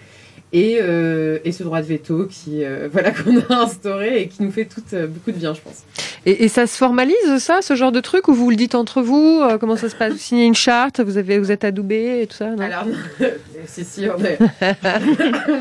Et, 0.54 0.78
euh, 0.82 1.39
et 1.43 1.52
ce 1.52 1.64
droit 1.64 1.82
de 1.82 1.88
veto 1.88 2.26
qui, 2.26 2.64
euh, 2.64 2.88
voilà, 2.91 3.12
qu'on 3.12 3.38
a 3.54 3.64
instauré 3.64 4.22
et 4.22 4.28
qui 4.30 4.43
nous 4.43 4.52
fait 4.52 4.64
toutes 4.66 4.93
euh, 4.93 5.06
beaucoup 5.06 5.32
de 5.32 5.38
bien, 5.38 5.54
je 5.54 5.60
pense. 5.60 5.84
Et, 6.26 6.45
et 6.45 6.48
ça 6.48 6.68
se 6.68 6.78
formalise, 6.78 7.38
ça, 7.39 7.62
ce 7.62 7.76
genre 7.76 7.91
de 7.91 8.00
truc, 8.00 8.28
ou 8.30 8.34
vous 8.34 8.50
le 8.50 8.56
dites 8.56 8.74
entre 8.76 9.02
vous 9.02 9.41
euh, 9.43 9.58
Comment 9.58 9.76
ça 9.76 9.89
se 9.89 9.95
passe? 9.95 10.14
Vous 10.14 10.18
signez 10.18 10.45
une 10.45 10.56
charte 10.56 11.02
Vous, 11.02 11.18
avez, 11.18 11.38
vous 11.38 11.52
êtes 11.52 11.64
adoubé 11.66 12.22
et 12.22 12.28
tout 12.28 12.36
ça 12.38 12.50
non? 12.52 12.60
Alors, 12.64 12.86
non. 12.86 13.28
si, 13.66 13.84
si, 13.84 14.08
on 14.08 14.14
a, 14.24 14.30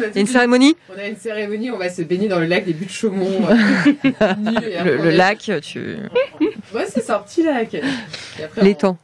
Il 0.09 0.15
y 0.15 0.19
a 0.19 0.21
une 0.21 0.27
cérémonie? 0.27 0.77
On 0.95 0.99
a 1.01 1.07
une 1.09 1.17
cérémonie, 1.17 1.71
on 1.73 1.79
va 1.79 1.89
se 1.91 2.03
baigner 2.03 2.29
dans 2.29 2.39
le 2.39 2.47
lac 2.47 2.65
des 2.65 2.73
buttes 2.73 2.89
de 2.89 2.93
Chaumont. 2.93 3.29
euh, 3.49 3.55
Le, 4.85 4.99
on 4.99 5.03
le 5.03 5.09
a- 5.09 5.13
lac, 5.13 5.51
tu. 5.63 5.97
Ouais, 6.75 6.87
c'est 6.89 7.05
sorti 7.05 7.43
lac. 7.43 7.77
Les 8.63 8.71
on- 8.73 8.75
temps. 8.75 8.99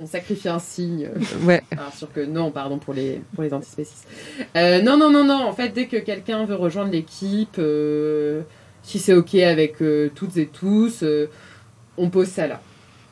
On 0.00 0.06
sacrifie 0.06 0.48
un 0.48 0.58
signe. 0.58 1.08
Ouais. 1.42 1.62
Alors, 1.70 1.92
sûr 1.94 2.12
que 2.12 2.20
non, 2.20 2.50
pardon 2.50 2.78
pour 2.78 2.94
les, 2.94 3.20
pour 3.34 3.44
les 3.44 3.54
antispécistes. 3.54 4.08
Euh, 4.56 4.82
non, 4.82 4.96
non, 4.96 5.10
non, 5.10 5.24
non. 5.24 5.46
En 5.46 5.52
fait, 5.52 5.68
dès 5.68 5.86
que 5.86 5.96
quelqu'un 5.96 6.44
veut 6.44 6.56
rejoindre 6.56 6.90
l'équipe, 6.90 7.56
euh, 7.58 8.42
si 8.82 8.98
c'est 8.98 9.14
OK 9.14 9.34
avec 9.36 9.80
euh, 9.82 10.10
toutes 10.14 10.36
et 10.36 10.46
tous, 10.46 11.02
euh, 11.02 11.30
on 11.96 12.10
pose 12.10 12.28
ça 12.28 12.46
là. 12.46 12.60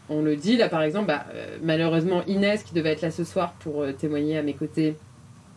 On 0.08 0.22
le 0.22 0.34
dit. 0.34 0.56
Là, 0.56 0.68
par 0.68 0.82
exemple, 0.82 1.06
bah, 1.06 1.24
euh, 1.34 1.58
malheureusement, 1.62 2.22
Inès, 2.26 2.64
qui 2.64 2.74
devait 2.74 2.90
être 2.90 3.02
là 3.02 3.10
ce 3.10 3.24
soir 3.24 3.54
pour 3.60 3.82
euh, 3.82 3.92
témoigner 3.92 4.36
à 4.36 4.42
mes 4.42 4.54
côtés, 4.54 4.96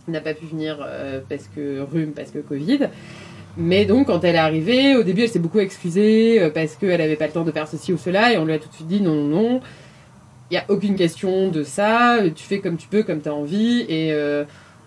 n'a 0.08 0.22
pas 0.22 0.34
pu 0.36 0.46
venir 0.46 0.78
euh, 0.82 1.22
parce 1.28 1.48
que 1.48 1.82
rhume, 1.82 2.12
parce 2.12 2.32
que 2.32 2.40
Covid. 2.40 2.90
Mais 3.58 3.86
donc, 3.86 4.08
quand 4.08 4.24
elle 4.24 4.36
est 4.36 4.40
arrivée, 4.40 4.96
au 4.96 5.04
début, 5.04 5.24
elle 5.24 5.30
s'est 5.30 5.40
beaucoup 5.40 5.60
excusée 5.60 6.42
euh, 6.42 6.50
parce 6.50 6.76
qu'elle 6.76 7.00
n'avait 7.00 7.16
pas 7.16 7.28
le 7.28 7.34
temps 7.34 7.44
de 7.44 7.52
faire 7.52 7.68
ceci 7.68 7.94
ou 7.94 7.98
cela, 7.98 8.34
et 8.34 8.38
on 8.38 8.46
lui 8.46 8.54
a 8.54 8.60
tout 8.60 8.70
de 8.70 8.74
suite 8.74 8.88
dit 8.88 9.02
non, 9.02 9.16
non, 9.16 9.28
non. 9.28 9.62
Il 10.52 10.54
n'y 10.54 10.58
a 10.60 10.66
aucune 10.70 10.96
question 10.96 11.50
de 11.50 11.64
ça, 11.64 12.20
tu 12.36 12.44
fais 12.44 12.60
comme 12.60 12.78
tu 12.78 12.88
peux, 12.88 13.04
comme 13.04 13.22
tu 13.22 13.30
as 13.30 13.34
envie, 13.34 13.82
et 13.90 14.12
euh, 14.14 14.44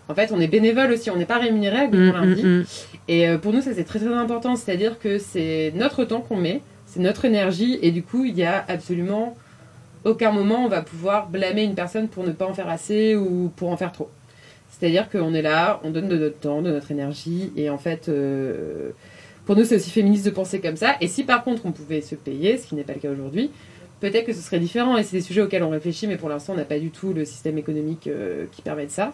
en 0.09 0.15
fait, 0.15 0.31
on 0.33 0.41
est 0.41 0.47
bénévole 0.47 0.93
aussi, 0.93 1.11
on 1.11 1.17
n'est 1.17 1.27
pas 1.27 1.39
rémunéré 1.39 1.77
à 1.79 1.87
Good 1.87 2.01
Mm, 2.01 2.13
Lundi. 2.13 2.43
mm, 2.45 2.59
mm. 2.61 2.65
Et 3.09 3.29
euh, 3.29 3.39
pour 3.39 3.53
nous, 3.53 3.61
ça 3.61 3.71
c'est 3.75 3.85
très 3.85 3.99
très 3.99 4.13
important, 4.15 4.55
c'est-à-dire 4.57 4.99
que 4.99 5.19
c'est 5.19 5.73
notre 5.75 6.05
temps 6.05 6.21
qu'on 6.21 6.37
met, 6.37 6.63
c'est 6.87 7.01
notre 7.01 7.25
énergie, 7.25 7.79
et 7.83 7.91
du 7.91 8.03
coup, 8.03 8.25
il 8.25 8.37
y 8.37 8.45
a 8.45 8.65
absolument 8.69 9.37
aucun 10.05 10.31
moment 10.31 10.63
où 10.63 10.67
on 10.67 10.69
va 10.69 10.81
pouvoir 10.83 11.29
blâmer 11.29 11.65
une 11.65 11.75
personne 11.75 12.07
pour 12.09 12.25
ne 12.25 12.31
pas 12.31 12.47
en 12.47 12.55
faire 12.55 12.69
assez 12.69 13.17
ou 13.17 13.51
pour 13.57 13.71
en 13.71 13.77
faire 13.77 13.91
trop. 13.93 14.09
C'est-à-dire 14.71 15.11
qu'on 15.11 15.35
est 15.35 15.43
là, 15.43 15.81
on 15.83 15.91
donne 15.91 16.09
de 16.09 16.17
notre 16.17 16.39
temps, 16.39 16.63
de 16.63 16.71
notre 16.71 16.93
énergie, 16.93 17.53
et 17.57 17.69
en 17.69 17.79
fait, 17.79 18.09
euh, 18.09 18.91
pour 19.45 19.57
nous, 19.57 19.65
c'est 19.65 19.77
aussi 19.77 19.91
féministe 19.91 20.25
de 20.25 20.31
penser 20.31 20.61
comme 20.61 20.77
ça. 20.77 20.95
Et 21.01 21.09
si 21.09 21.25
par 21.25 21.43
contre 21.43 21.63
on 21.67 21.73
pouvait 21.73 22.01
se 22.01 22.15
payer, 22.15 22.59
ce 22.59 22.67
qui 22.69 22.75
n'est 22.77 22.85
pas 22.85 22.93
le 22.93 23.01
cas 23.01 23.11
aujourd'hui, 23.11 23.51
peut-être 24.01 24.27
que 24.27 24.33
ce 24.33 24.41
serait 24.41 24.59
différent. 24.61 24.97
Et 24.97 25.03
c'est 25.03 25.17
des 25.17 25.23
sujets 25.23 25.43
auxquels 25.43 25.63
on 25.63 25.71
réfléchit, 25.71 26.07
mais 26.07 26.17
pour 26.17 26.29
l'instant, 26.29 26.53
on 26.55 26.57
n'a 26.57 26.65
pas 26.65 26.79
du 26.79 26.91
tout 26.91 27.13
le 27.13 27.25
système 27.25 27.59
économique 27.59 28.07
euh, 28.07 28.47
qui 28.53 28.63
permet 28.63 28.87
de 28.87 28.91
ça. 28.91 29.13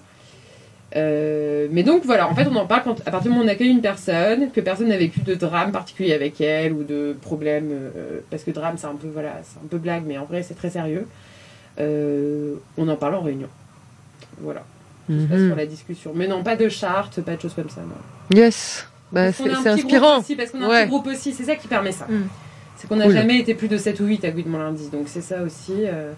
Euh, 0.97 1.67
mais 1.73 1.83
donc 1.83 2.05
voilà, 2.05 2.29
en 2.29 2.35
fait, 2.35 2.47
on 2.47 2.55
en 2.55 2.67
parle 2.67 2.83
quand, 2.85 3.01
à 3.01 3.11
partir 3.11 3.23
du 3.23 3.29
moment 3.31 3.43
où 3.43 3.45
on 3.47 3.49
accueille 3.51 3.71
une 3.71 3.81
personne, 3.81 4.51
que 4.53 4.61
personne 4.61 4.89
n'a 4.89 4.97
vécu 4.97 5.21
de 5.21 5.35
drame 5.35 5.73
particulier 5.73 6.13
avec 6.13 6.41
elle 6.41 6.73
ou 6.73 6.85
de 6.85 7.17
problème, 7.21 7.71
euh, 7.73 8.21
parce 8.31 8.45
que 8.45 8.53
drame, 8.53 8.77
c'est 8.79 8.87
un 8.87 8.95
peu 8.95 9.09
voilà, 9.13 9.41
c'est 9.43 9.59
un 9.59 9.67
peu 9.69 9.79
blague, 9.79 10.05
mais 10.07 10.19
en 10.19 10.25
vrai, 10.25 10.43
c'est 10.45 10.55
très 10.55 10.71
sérieux. 10.71 11.07
Euh, 11.81 12.55
on 12.79 12.87
en 12.89 12.95
parle 12.97 13.17
en 13.17 13.23
réunion. 13.23 13.49
Voilà. 14.41 14.63
Passe 15.09 15.17
Mhm. 15.41 15.49
sur 15.49 15.57
la 15.57 15.67
discussion. 15.67 16.13
Mais 16.15 16.29
non, 16.29 16.43
pas 16.45 16.57
de 16.57 16.69
charte, 16.69 17.21
pas 17.23 17.35
de 17.37 17.41
choses 17.41 17.55
comme 17.55 17.69
ça. 17.69 17.81
Non. 17.83 18.37
Yes. 18.39 18.87
Bah, 19.13 19.25
Parce 19.27 19.37
qu'on 19.39 19.45
c'est 19.45 19.51
a 19.51 19.53
un 19.53 19.63
c'est 19.63 19.63
petit 19.75 19.83
inspirant. 19.87 20.11
groupe 20.13 20.21
Aussi, 20.25 20.37
parce 20.37 20.51
qu'on 20.51 20.63
a 20.63 20.67
un 20.67 20.81
petit 20.83 20.89
groupe 20.89 21.07
aussi, 21.09 21.33
c'est 21.33 21.45
ça 21.45 21.57
qui 21.57 21.67
permet 21.69 21.93
ça. 21.93 22.07
Mm. 22.09 22.23
C'est 22.77 22.89
qu'on 22.89 22.97
n'a 22.97 23.05
Cool. 23.05 23.15
jamais 23.15 23.39
été 23.39 23.55
plus 23.55 23.69
de 23.69 23.77
7 23.79 24.01
ou 24.01 24.05
8 24.07 24.25
à 24.25 24.31
Gouinement 24.31 24.59
lundi, 24.59 24.89
donc 24.91 25.05
c'est 25.07 25.21
ça 25.23 25.43
aussi. 25.43 25.73
euh. 25.85 26.13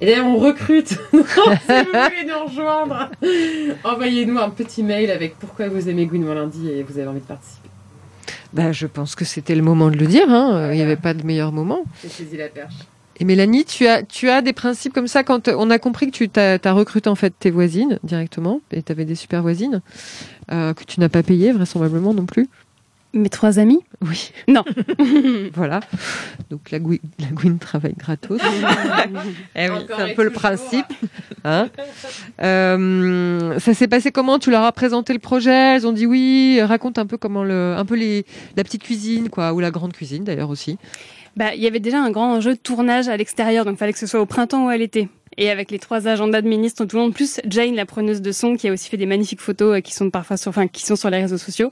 Et 0.00 0.06
d'ailleurs, 0.06 0.26
on 0.26 0.36
recrute. 0.36 0.96
Donc, 1.12 1.26
si 1.26 1.42
vous 1.42 1.86
voulez 1.92 2.24
nous 2.28 2.46
rejoindre, 2.46 3.10
envoyez-nous 3.84 4.38
un 4.38 4.50
petit 4.50 4.82
mail 4.82 5.10
avec 5.10 5.36
pourquoi 5.38 5.68
vous 5.68 5.88
aimez 5.88 6.06
Gouinement 6.06 6.34
lundi 6.34 6.68
et 6.68 6.82
vous 6.82 6.98
avez 6.98 7.08
envie 7.08 7.20
de 7.20 7.24
participer. 7.24 7.68
Bah, 8.52 8.70
je 8.70 8.86
pense 8.86 9.14
que 9.14 9.24
c'était 9.24 9.54
le 9.54 9.62
moment 9.62 9.90
de 9.90 9.96
le 9.96 10.06
dire. 10.06 10.28
hein. 10.30 10.70
Il 10.72 10.76
n'y 10.76 10.82
avait 10.82 10.96
pas 10.96 11.14
de 11.14 11.24
meilleur 11.26 11.52
moment. 11.52 11.80
J'ai 12.02 12.08
saisi 12.10 12.36
la 12.36 12.48
perche. 12.48 12.74
Et 13.20 13.24
Mélanie, 13.24 13.64
tu 13.64 13.86
as, 13.88 14.04
tu 14.04 14.28
as 14.30 14.40
des 14.42 14.52
principes 14.52 14.92
comme 14.92 15.08
ça 15.08 15.24
quand 15.24 15.48
on 15.48 15.70
a 15.70 15.78
compris 15.80 16.06
que 16.06 16.12
tu 16.16 16.28
t'as, 16.28 16.58
t'as 16.58 16.72
recruté 16.72 17.10
en 17.10 17.16
fait 17.16 17.34
tes 17.36 17.50
voisines 17.50 17.98
directement 18.04 18.60
et 18.70 18.82
tu 18.82 18.92
avais 18.92 19.04
des 19.04 19.16
super 19.16 19.42
voisines 19.42 19.80
euh, 20.52 20.72
que 20.74 20.84
tu 20.84 21.00
n'as 21.00 21.08
pas 21.08 21.24
payé 21.24 21.50
vraisemblablement 21.50 22.14
non 22.14 22.26
plus. 22.26 22.48
Mes 23.14 23.30
trois 23.30 23.58
amis 23.58 23.80
Oui. 24.02 24.30
Non. 24.48 24.64
Voilà. 25.54 25.80
Donc 26.50 26.70
la, 26.70 26.78
Gouine, 26.78 26.98
la 27.18 27.28
Gouine 27.28 27.58
travaille 27.58 27.94
gratos. 27.94 28.40
Eh 29.56 29.68
oui. 29.70 29.78
C'est 29.88 30.02
un 30.12 30.14
peu 30.14 30.24
le 30.24 30.30
principe. 30.30 30.86
Hein 31.44 31.68
Euh, 32.42 33.58
ça 33.58 33.74
s'est 33.74 33.88
passé 33.88 34.12
comment? 34.12 34.38
Tu 34.38 34.50
leur 34.50 34.62
as 34.62 34.72
présenté 34.72 35.12
le 35.12 35.18
projet? 35.18 35.50
Elles 35.76 35.86
ont 35.86 35.92
dit 35.92 36.06
oui. 36.06 36.60
Raconte 36.62 36.98
un 36.98 37.06
peu 37.06 37.16
comment 37.16 37.44
le, 37.44 37.74
un 37.76 37.84
peu 37.84 37.96
les, 37.96 38.24
la 38.56 38.64
petite 38.64 38.82
cuisine 38.82 39.30
quoi, 39.30 39.52
ou 39.54 39.60
la 39.60 39.70
grande 39.70 39.92
cuisine 39.92 40.24
d'ailleurs 40.24 40.50
aussi. 40.50 40.78
Bah, 41.36 41.54
il 41.54 41.62
y 41.62 41.66
avait 41.66 41.78
déjà 41.80 42.00
un 42.02 42.10
grand 42.10 42.34
enjeu 42.34 42.54
de 42.54 42.58
tournage 42.58 43.08
à 43.08 43.16
l'extérieur, 43.16 43.64
donc 43.64 43.74
il 43.74 43.78
fallait 43.78 43.92
que 43.92 43.98
ce 43.98 44.06
soit 44.08 44.20
au 44.20 44.26
printemps 44.26 44.66
ou 44.66 44.68
à 44.68 44.76
l'été. 44.76 45.08
Et 45.38 45.50
avec 45.50 45.70
les 45.70 45.78
trois 45.78 46.06
agendas 46.06 46.42
de 46.42 46.48
ministres 46.48 46.84
tout 46.84 46.96
le 46.96 47.02
monde, 47.02 47.14
plus 47.14 47.40
Jane, 47.48 47.74
la 47.74 47.86
preneuse 47.86 48.20
de 48.20 48.32
son, 48.32 48.56
qui 48.56 48.68
a 48.68 48.72
aussi 48.72 48.90
fait 48.90 48.96
des 48.96 49.06
magnifiques 49.06 49.40
photos 49.40 49.78
euh, 49.78 49.80
qui 49.80 49.94
sont 49.94 50.10
parfois 50.10 50.36
sur, 50.36 50.50
enfin, 50.50 50.66
qui 50.66 50.84
sont 50.84 50.96
sur 50.96 51.08
les 51.08 51.18
réseaux 51.18 51.38
sociaux. 51.38 51.70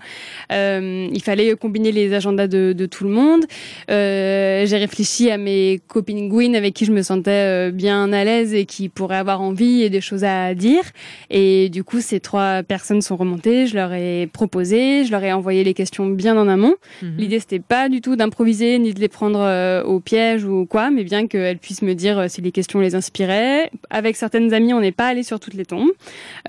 Euh, 0.53 1.09
il 1.13 1.23
fallait 1.23 1.55
combiner 1.57 1.93
les 1.93 2.15
agendas 2.15 2.47
de, 2.47 2.73
de 2.73 2.87
tout 2.87 3.05
le 3.05 3.11
monde. 3.11 3.45
Euh, 3.91 4.65
j'ai 4.67 4.77
réfléchi 4.79 5.31
à 5.31 5.37
mes 5.37 5.81
copines 5.89 6.29
Gwyn 6.29 6.55
avec 6.55 6.75
qui 6.75 6.85
je 6.85 6.93
me 6.93 7.03
sentais 7.03 7.31
euh, 7.31 7.71
bien 7.71 8.13
à 8.13 8.25
l'aise 8.25 8.55
et 8.55 8.65
qui 8.65 8.89
pourraient 8.89 9.17
avoir 9.17 9.41
envie 9.41 9.83
et 9.83 9.91
des 9.91 10.01
choses 10.01 10.25
à 10.25 10.55
dire. 10.55 10.83
Et 11.31 11.69
du 11.69 11.85
coup, 11.85 12.01
ces 12.01 12.21
trois 12.21 12.63
personnes 12.63 13.03
sont 13.03 13.17
remontées. 13.17 13.67
Je 13.67 13.75
leur 13.75 13.93
ai 13.93 14.29
proposé, 14.33 15.05
je 15.05 15.11
leur 15.11 15.25
ai 15.25 15.33
envoyé 15.33 15.65
les 15.65 15.75
questions 15.75 16.07
bien 16.07 16.37
en 16.37 16.49
amont. 16.49 16.75
Mhm. 17.03 17.15
L'idée, 17.19 17.41
c'était 17.41 17.59
pas 17.59 17.89
du 17.89 18.01
tout 18.01 18.17
d'improviser 18.17 18.79
ni 18.79 18.95
de 18.95 19.01
les 19.01 19.09
prendre 19.09 19.41
euh, 19.41 19.83
au 19.83 20.01
piège 20.01 20.45
ou 20.45 20.67
quoi, 20.67 20.91
mais 20.91 21.05
bien 21.05 21.27
qu'elles 21.27 21.59
puissent 21.59 21.83
me 21.83 21.95
dire 21.95 22.19
euh, 22.19 22.29
si 22.29 22.41
les 22.41 22.53
questions 22.53 22.81
les 22.81 22.95
inspiraient. 22.95 23.56
Avec 23.91 24.17
certaines 24.17 24.53
amies, 24.55 24.73
on 24.75 24.81
n'est 24.81 24.93
pas 24.93 25.09
allé 25.09 25.23
sur 25.23 25.39
toutes 25.41 25.55
les 25.55 25.65
tombes. 25.65 25.91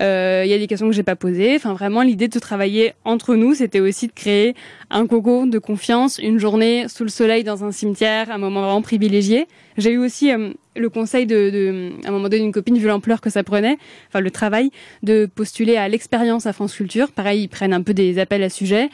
Euh, 0.00 0.42
Il 0.44 0.50
y 0.50 0.54
a 0.54 0.58
des 0.58 0.66
questions 0.66 0.86
que 0.88 0.94
j'ai 0.94 1.02
pas 1.02 1.16
posées. 1.16 1.56
Enfin, 1.56 1.72
vraiment, 1.74 2.02
l'idée 2.02 2.28
de 2.28 2.38
travailler 2.38 2.92
entre 3.04 3.34
nous, 3.34 3.54
c'était 3.54 3.80
aussi 3.80 4.06
de 4.08 4.12
créer 4.12 4.54
un 4.90 5.06
coco 5.06 5.46
de 5.46 5.58
confiance, 5.58 6.18
une 6.18 6.38
journée 6.38 6.86
sous 6.88 7.04
le 7.04 7.10
soleil 7.10 7.44
dans 7.44 7.64
un 7.64 7.72
cimetière, 7.72 8.30
un 8.30 8.38
moment 8.38 8.62
vraiment 8.62 8.82
privilégié. 8.82 9.46
J'ai 9.76 9.92
eu 9.92 9.98
aussi 9.98 10.32
euh, 10.32 10.50
le 10.76 10.88
conseil 10.90 11.26
de, 11.26 11.92
à 12.04 12.08
un 12.08 12.10
moment 12.12 12.28
donné, 12.28 12.42
d'une 12.42 12.52
copine, 12.52 12.78
vu 12.78 12.86
l'ampleur 12.86 13.20
que 13.20 13.30
ça 13.30 13.42
prenait, 13.44 13.76
enfin 14.08 14.20
le 14.20 14.30
travail, 14.30 14.70
de 15.02 15.26
postuler 15.26 15.76
à 15.76 15.88
l'expérience 15.88 16.46
à 16.46 16.52
France 16.52 16.74
Culture. 16.74 17.10
Pareil, 17.12 17.42
ils 17.42 17.48
prennent 17.48 17.72
un 17.72 17.82
peu 17.82 17.94
des 17.94 18.18
appels 18.18 18.42
à 18.42 18.48
sujet. 18.48 18.88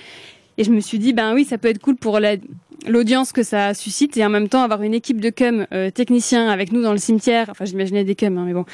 Et 0.56 0.62
je 0.62 0.70
me 0.70 0.78
suis 0.78 1.00
dit, 1.00 1.12
ben 1.12 1.34
oui, 1.34 1.44
ça 1.44 1.58
peut 1.58 1.66
être 1.68 1.80
cool 1.80 1.96
pour 1.96 2.20
la- 2.20 2.36
l'audience 2.86 3.32
que 3.32 3.42
ça 3.42 3.74
suscite 3.74 4.16
et 4.16 4.24
en 4.24 4.28
même 4.28 4.48
temps 4.48 4.62
avoir 4.62 4.82
une 4.82 4.94
équipe 4.94 5.20
de 5.20 5.30
cum 5.30 5.66
euh, 5.72 5.90
techniciens 5.90 6.48
avec 6.48 6.72
nous 6.72 6.82
dans 6.82 6.92
le 6.92 6.98
cimetière. 6.98 7.46
Enfin, 7.50 7.64
j'imaginais 7.64 8.04
des 8.04 8.14
cum, 8.14 8.36
hein, 8.38 8.44
mais 8.46 8.52
bon, 8.54 8.64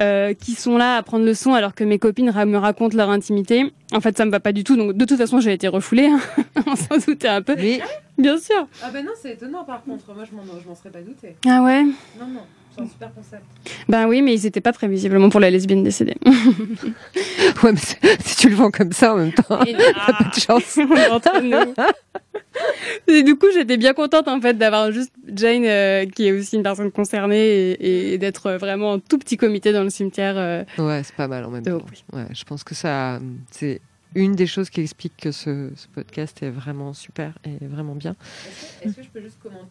euh, 0.00 0.34
qui 0.34 0.52
sont 0.52 0.76
là 0.76 0.96
à 0.96 1.02
prendre 1.02 1.24
le 1.24 1.34
son 1.34 1.54
alors 1.54 1.74
que 1.74 1.84
mes 1.84 1.98
copines 1.98 2.30
ra- 2.30 2.44
me 2.46 2.56
racontent 2.58 2.96
leur 2.96 3.10
intimité. 3.10 3.72
En 3.92 4.00
fait, 4.00 4.16
ça 4.16 4.24
me 4.24 4.30
va 4.30 4.40
pas 4.40 4.52
du 4.52 4.64
tout. 4.64 4.76
Donc, 4.76 4.92
de 4.94 5.04
toute 5.04 5.18
façon, 5.18 5.40
j'ai 5.40 5.52
été 5.52 5.68
refoulée. 5.68 6.06
hein. 6.06 6.20
On 6.66 6.76
s'en 6.76 6.96
doutait 6.98 7.28
un 7.28 7.42
peu. 7.42 7.54
Mais 7.56 7.80
Bien 8.18 8.36
sûr. 8.38 8.66
Ah 8.82 8.90
bah 8.92 9.02
non, 9.02 9.12
c'est 9.22 9.32
étonnant 9.32 9.64
par 9.64 9.82
contre. 9.84 10.12
Moi, 10.14 10.24
je 10.30 10.34
m'en, 10.36 10.42
je 10.62 10.68
m'en 10.68 10.74
serais 10.74 10.90
pas 10.90 11.00
douté. 11.00 11.36
Ah 11.46 11.62
ouais? 11.62 11.84
Non, 11.84 12.26
non, 12.26 12.40
c'est 12.78 12.84
un 12.84 12.88
super 12.88 13.14
concept. 13.14 13.42
Ben 13.88 14.06
oui, 14.08 14.22
mais 14.22 14.34
ils 14.34 14.46
étaient 14.46 14.60
pas 14.60 14.72
prévisiblement 14.72 15.28
pour 15.28 15.40
la 15.40 15.50
lesbienne 15.50 15.82
décédée. 15.82 16.16
ouais, 17.62 17.72
mais 17.72 18.16
si 18.24 18.36
tu 18.36 18.48
le 18.48 18.54
vends 18.56 18.70
comme 18.70 18.92
ça 18.92 19.14
en 19.14 19.16
même 19.18 19.32
temps, 19.32 19.62
Et- 19.64 19.72
t'as 20.06 20.12
pas 20.12 20.30
de 20.34 20.40
chance. 20.40 20.78
On 20.78 20.94
est 20.96 21.08
entre 21.10 21.40
nous. 21.42 21.74
Et 23.06 23.22
du 23.22 23.36
coup, 23.36 23.46
j'étais 23.54 23.76
bien 23.76 23.94
contente 23.94 24.26
en 24.28 24.40
fait 24.40 24.54
d'avoir 24.54 24.90
juste 24.92 25.12
Jane, 25.32 25.64
euh, 25.64 26.06
qui 26.06 26.26
est 26.28 26.32
aussi 26.32 26.56
une 26.56 26.62
personne 26.62 26.90
concernée, 26.90 27.72
et, 27.72 28.14
et 28.14 28.18
d'être 28.18 28.52
vraiment 28.52 28.94
un 28.94 28.98
tout 28.98 29.18
petit 29.18 29.36
comité 29.36 29.72
dans 29.72 29.82
le 29.84 29.90
cimetière. 29.90 30.34
euh. 30.36 30.64
Ouais, 30.78 31.02
c'est 31.04 31.14
pas 31.14 31.28
mal 31.28 31.44
en 31.44 31.50
même 31.50 31.62
temps. 31.62 31.78
Ouais, 32.12 32.26
je 32.34 32.44
pense 32.44 32.64
que 32.64 32.74
ça, 32.74 33.20
c'est 33.50 33.80
une 34.14 34.34
des 34.34 34.46
choses 34.46 34.70
qui 34.70 34.80
explique 34.80 35.12
que 35.18 35.30
ce, 35.30 35.70
ce 35.76 35.86
podcast 35.94 36.42
est 36.42 36.50
vraiment 36.50 36.94
super 36.94 37.34
et 37.44 37.64
vraiment 37.66 37.94
bien. 37.94 38.16
Est-ce 38.46 38.82
que, 38.82 38.88
est-ce 38.88 38.96
que 38.96 39.02
je 39.02 39.08
peux 39.08 39.20
juste 39.20 39.38
commenter 39.42 39.66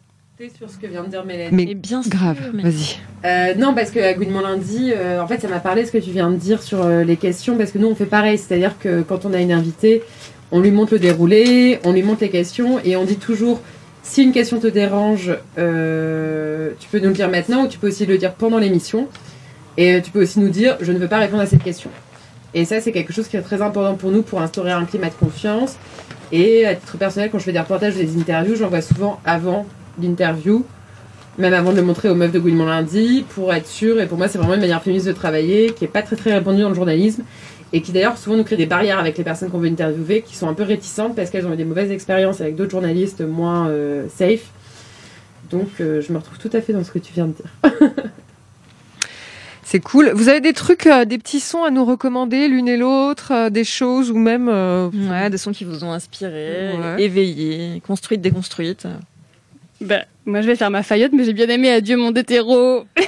sur 0.56 0.70
ce 0.70 0.76
que 0.78 0.86
vient 0.86 1.02
de 1.02 1.08
dire 1.08 1.24
Mélanie 1.24 1.50
Mais 1.52 1.64
Et 1.64 1.74
bien 1.74 2.00
sûr, 2.00 2.12
grave, 2.12 2.38
mais- 2.54 2.62
vas-y. 2.62 2.96
Euh, 3.24 3.54
non, 3.56 3.74
parce 3.74 3.90
que 3.90 3.98
à 3.98 4.14
Gouinement 4.14 4.40
lundi, 4.40 4.92
euh, 4.94 5.20
en 5.20 5.26
fait, 5.26 5.40
ça 5.40 5.48
m'a 5.48 5.58
parlé 5.58 5.84
ce 5.84 5.90
que 5.90 5.98
tu 5.98 6.10
viens 6.10 6.30
de 6.30 6.36
dire 6.36 6.62
sur 6.62 6.84
euh, 6.84 7.02
les 7.02 7.16
questions, 7.16 7.58
parce 7.58 7.72
que 7.72 7.78
nous, 7.78 7.88
on 7.88 7.96
fait 7.96 8.06
pareil, 8.06 8.38
c'est-à-dire 8.38 8.78
que 8.78 9.02
quand 9.02 9.24
on 9.24 9.32
a 9.34 9.40
une 9.40 9.50
invitée, 9.50 10.02
on 10.52 10.60
lui 10.60 10.70
montre 10.70 10.92
le 10.92 11.00
déroulé, 11.00 11.80
on 11.84 11.92
lui 11.92 12.04
montre 12.04 12.20
les 12.20 12.30
questions, 12.30 12.78
et 12.84 12.94
on 12.96 13.04
dit 13.04 13.16
toujours, 13.16 13.60
si 14.04 14.22
une 14.22 14.32
question 14.32 14.60
te 14.60 14.68
dérange, 14.68 15.32
euh, 15.58 16.70
tu 16.78 16.88
peux 16.88 17.00
nous 17.00 17.08
le 17.08 17.14
dire 17.14 17.28
maintenant, 17.28 17.64
ou 17.64 17.68
tu 17.68 17.78
peux 17.78 17.88
aussi 17.88 18.06
le 18.06 18.16
dire 18.16 18.34
pendant 18.34 18.58
l'émission, 18.58 19.08
et 19.76 19.94
euh, 19.96 20.00
tu 20.00 20.12
peux 20.12 20.22
aussi 20.22 20.38
nous 20.38 20.50
dire, 20.50 20.76
je 20.80 20.92
ne 20.92 20.98
veux 20.98 21.08
pas 21.08 21.18
répondre 21.18 21.42
à 21.42 21.46
cette 21.46 21.64
question. 21.64 21.90
Et 22.54 22.64
ça, 22.64 22.80
c'est 22.80 22.92
quelque 22.92 23.12
chose 23.12 23.26
qui 23.26 23.36
est 23.36 23.42
très 23.42 23.60
important 23.60 23.96
pour 23.96 24.12
nous, 24.12 24.22
pour 24.22 24.40
instaurer 24.40 24.70
un 24.70 24.84
climat 24.84 25.08
de 25.08 25.14
confiance. 25.14 25.76
Et 26.30 26.64
à 26.64 26.76
titre 26.76 26.96
personnel, 26.96 27.28
quand 27.30 27.38
je 27.40 27.44
fais 27.44 27.52
des 27.52 27.58
reportages 27.58 27.96
ou 27.96 27.98
des 27.98 28.16
interviews, 28.16 28.54
j'envoie 28.54 28.82
souvent 28.82 29.18
avant 29.24 29.66
l'interview, 30.00 30.64
même 31.38 31.54
avant 31.54 31.70
de 31.72 31.76
le 31.76 31.82
montrer 31.82 32.08
aux 32.08 32.14
meufs 32.14 32.32
de 32.32 32.38
Gouinement 32.38 32.66
lundi, 32.66 33.24
pour 33.30 33.52
être 33.54 33.66
sûr. 33.68 34.00
Et 34.00 34.06
pour 34.06 34.18
moi, 34.18 34.28
c'est 34.28 34.38
vraiment 34.38 34.54
une 34.54 34.60
manière 34.60 34.82
féministe 34.82 35.06
de 35.08 35.12
travailler, 35.12 35.72
qui 35.72 35.84
est 35.84 35.88
pas 35.88 36.02
très 36.02 36.16
très 36.16 36.32
répandue 36.34 36.62
dans 36.62 36.68
le 36.70 36.74
journalisme, 36.74 37.22
et 37.72 37.82
qui 37.82 37.92
d'ailleurs 37.92 38.16
souvent 38.16 38.36
nous 38.36 38.44
crée 38.44 38.56
des 38.56 38.66
barrières 38.66 38.98
avec 38.98 39.18
les 39.18 39.24
personnes 39.24 39.50
qu'on 39.50 39.58
veut 39.58 39.68
interviewer, 39.68 40.22
qui 40.26 40.34
sont 40.36 40.48
un 40.48 40.54
peu 40.54 40.62
réticentes 40.62 41.14
parce 41.14 41.30
qu'elles 41.30 41.46
ont 41.46 41.52
eu 41.52 41.56
des 41.56 41.64
mauvaises 41.66 41.90
expériences 41.90 42.40
avec 42.40 42.56
d'autres 42.56 42.70
journalistes 42.70 43.20
moins 43.20 43.68
euh, 43.68 44.06
safe. 44.16 44.46
Donc, 45.50 45.68
euh, 45.80 46.00
je 46.00 46.12
me 46.12 46.18
retrouve 46.18 46.38
tout 46.38 46.50
à 46.54 46.60
fait 46.60 46.72
dans 46.72 46.82
ce 46.84 46.90
que 46.90 46.98
tu 46.98 47.12
viens 47.12 47.26
de 47.26 47.32
dire. 47.32 47.72
C'est 49.64 49.80
cool. 49.80 50.12
Vous 50.14 50.30
avez 50.30 50.40
des 50.40 50.54
trucs, 50.54 50.86
euh, 50.86 51.04
des 51.04 51.18
petits 51.18 51.40
sons 51.40 51.62
à 51.62 51.70
nous 51.70 51.84
recommander 51.84 52.48
l'une 52.48 52.68
et 52.68 52.78
l'autre, 52.78 53.32
euh, 53.34 53.50
des 53.50 53.64
choses 53.64 54.10
ou 54.10 54.16
même. 54.16 54.48
euh, 54.48 54.88
Ouais, 55.10 55.28
des 55.28 55.36
sons 55.36 55.52
qui 55.52 55.64
vous 55.64 55.84
ont 55.84 55.92
inspiré, 55.92 56.70
Ouais. 56.78 57.02
éveillé, 57.02 57.82
construites, 57.86 58.22
déconstruites. 58.22 58.86
Ben, 59.80 60.04
moi, 60.26 60.40
je 60.40 60.46
vais 60.48 60.56
faire 60.56 60.70
ma 60.70 60.82
faillotte, 60.82 61.12
mais 61.12 61.24
j'ai 61.24 61.32
bien 61.32 61.48
aimé 61.48 61.70
Adieu 61.70 61.96
mon 61.96 62.12
hétéro. 62.12 62.84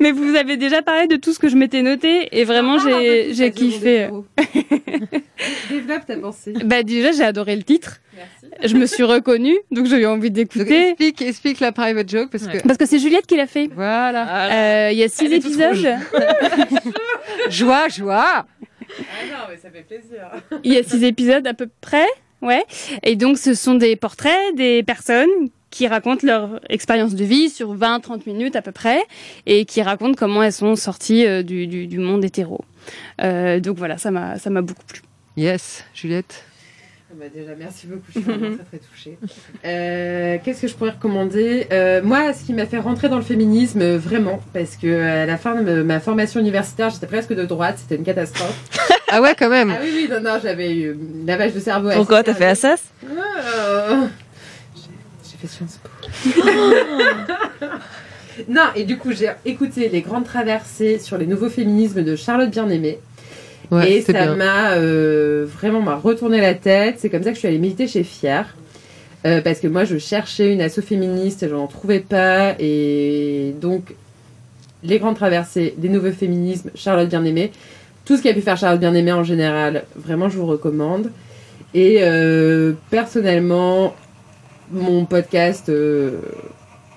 mais 0.00 0.12
vous 0.12 0.34
avez 0.36 0.56
déjà 0.56 0.82
parlé 0.82 1.06
de 1.06 1.16
tout 1.16 1.32
ce 1.32 1.38
que 1.38 1.48
je 1.48 1.56
m'étais 1.56 1.82
noté, 1.82 2.28
et 2.38 2.44
vraiment, 2.44 2.78
j'ai 2.78 3.32
j'ai 3.32 3.50
kiffé. 3.52 4.08
Développe 5.70 6.06
ta 6.06 6.16
pensée. 6.16 6.52
Bah 6.64 6.82
déjà, 6.82 7.12
j'ai 7.12 7.24
adoré 7.24 7.56
le 7.56 7.62
titre. 7.62 7.98
Merci. 8.14 8.68
Je 8.68 8.76
me 8.76 8.84
suis 8.84 9.02
reconnue, 9.02 9.56
donc 9.70 9.86
j'ai 9.86 9.96
eu 9.96 10.06
envie 10.06 10.30
donc, 10.30 10.48
d'écouter. 10.48 10.88
explique, 10.88 11.22
explique 11.22 11.60
la 11.60 11.72
private 11.72 12.08
joke 12.08 12.30
parce 12.30 12.46
que. 12.46 12.58
Parce 12.66 12.76
que 12.76 12.86
c'est 12.86 12.98
Juliette 12.98 13.26
qui 13.26 13.36
l'a 13.36 13.46
fait. 13.46 13.70
Voilà. 13.74 14.88
Euh, 14.88 14.92
Il 14.92 14.98
y 14.98 15.02
a 15.02 15.08
six 15.08 15.26
Elle 15.26 15.34
épisodes. 15.34 15.76
Joie, 17.48 17.88
joie. 17.88 18.44
Ah 18.44 19.26
non, 19.26 19.36
mais 19.48 19.56
ça 19.56 19.70
fait 19.70 19.82
plaisir. 19.82 20.30
Il 20.64 20.72
y 20.72 20.76
a 20.76 20.82
six 20.82 21.02
épisodes 21.04 21.46
à 21.46 21.54
peu 21.54 21.68
près, 21.80 22.06
ouais. 22.42 22.64
Et 23.02 23.16
donc, 23.16 23.38
ce 23.38 23.54
sont 23.54 23.74
des 23.74 23.96
portraits 23.96 24.54
des 24.56 24.82
personnes 24.82 25.28
qui 25.70 25.86
racontent 25.86 26.26
leur 26.26 26.60
expérience 26.68 27.14
de 27.14 27.24
vie 27.24 27.48
sur 27.48 27.76
20-30 27.76 28.22
minutes 28.26 28.56
à 28.56 28.62
peu 28.62 28.72
près, 28.72 28.98
et 29.46 29.64
qui 29.64 29.82
racontent 29.82 30.14
comment 30.18 30.42
elles 30.42 30.52
sont 30.52 30.74
sorties 30.74 31.24
euh, 31.24 31.44
du, 31.44 31.68
du, 31.68 31.86
du 31.86 31.98
monde 31.98 32.24
hétéro. 32.24 32.60
Euh, 33.22 33.60
donc 33.60 33.76
voilà, 33.78 33.96
ça 33.96 34.10
m'a 34.10 34.38
ça 34.38 34.50
m'a 34.50 34.62
beaucoup 34.62 34.82
plu. 34.84 35.00
Yes, 35.36 35.84
Juliette? 35.94 36.44
Ah 37.12 37.16
bah 37.18 37.24
déjà, 37.32 37.56
merci 37.58 37.88
beaucoup, 37.88 38.02
je 38.08 38.12
suis 38.12 38.20
vraiment 38.20 38.54
très 38.56 38.64
très 38.64 38.78
touchée. 38.78 39.18
Euh, 39.64 40.38
Qu'est-ce 40.44 40.62
que 40.62 40.68
je 40.68 40.74
pourrais 40.74 40.90
recommander? 40.90 41.66
Euh, 41.72 42.02
Moi, 42.02 42.32
ce 42.32 42.44
qui 42.44 42.52
m'a 42.52 42.66
fait 42.66 42.78
rentrer 42.78 43.08
dans 43.08 43.16
le 43.16 43.22
féminisme, 43.22 43.96
vraiment, 43.96 44.40
parce 44.52 44.76
que 44.76 45.00
à 45.02 45.26
la 45.26 45.36
fin 45.36 45.60
de 45.62 45.82
ma 45.82 45.98
formation 45.98 46.38
universitaire, 46.40 46.90
j'étais 46.90 47.08
presque 47.08 47.32
de 47.32 47.44
droite, 47.44 47.78
c'était 47.78 47.96
une 47.96 48.04
catastrophe. 48.04 48.56
Ah 49.10 49.20
ouais, 49.20 49.34
quand 49.38 49.50
même. 49.50 49.70
ah 49.76 49.80
oui, 49.82 49.90
oui, 49.94 50.08
non, 50.10 50.20
non, 50.20 50.38
j'avais 50.42 50.72
eu 50.74 50.92
une 50.94 51.26
lavage 51.26 51.52
de 51.54 51.60
cerveau. 51.60 51.90
Pourquoi 51.94 52.22
T'as 52.22 52.34
fait. 52.34 52.46
Assas 52.46 52.80
Euh, 53.04 54.06
J'ai 55.24 55.36
fait 55.38 55.46
Sciences 55.46 55.78
Po. 55.82 56.40
non, 58.48 58.62
et 58.76 58.84
du 58.84 58.96
coup, 58.98 59.12
j'ai 59.12 59.30
écouté 59.44 59.88
les 59.88 60.00
grandes 60.00 60.24
traversées 60.24 60.98
sur 60.98 61.18
les 61.18 61.26
nouveaux 61.26 61.50
féminismes 61.50 62.02
de 62.02 62.16
Charlotte 62.16 62.50
Bien-Aimée. 62.50 62.98
Ouais, 63.70 63.92
et 63.92 64.02
ça 64.02 64.34
m'a 64.34 64.72
euh, 64.72 65.46
vraiment 65.46 65.80
m'a 65.80 65.94
retourné 65.94 66.40
la 66.40 66.54
tête. 66.54 66.96
C'est 66.98 67.08
comme 67.08 67.22
ça 67.22 67.28
que 67.30 67.34
je 67.34 67.40
suis 67.40 67.48
allée 67.48 67.58
méditer 67.58 67.86
chez 67.86 68.02
Fier. 68.02 68.44
Euh, 69.26 69.42
parce 69.42 69.60
que 69.60 69.68
moi, 69.68 69.84
je 69.84 69.98
cherchais 69.98 70.52
une 70.52 70.62
asso 70.62 70.80
féministe, 70.80 71.46
je 71.48 71.54
n'en 71.54 71.66
trouvais 71.66 72.00
pas. 72.00 72.54
Et 72.58 73.54
donc, 73.60 73.94
les 74.82 74.98
grandes 74.98 75.16
traversées, 75.16 75.74
les 75.80 75.88
nouveaux 75.90 76.10
féminismes, 76.10 76.70
Charlotte 76.74 77.08
Bien-Aimée, 77.08 77.52
tout 78.10 78.16
ce 78.16 78.22
qui 78.22 78.28
a 78.28 78.34
pu 78.34 78.40
faire 78.40 78.56
Charlotte 78.56 78.80
Bien-Aimée 78.80 79.12
en 79.12 79.22
général, 79.22 79.84
vraiment, 79.94 80.28
je 80.28 80.36
vous 80.36 80.46
recommande. 80.46 81.12
Et 81.74 81.98
euh, 82.00 82.72
personnellement, 82.90 83.94
mon 84.72 85.04
podcast, 85.04 85.68
euh, 85.68 86.18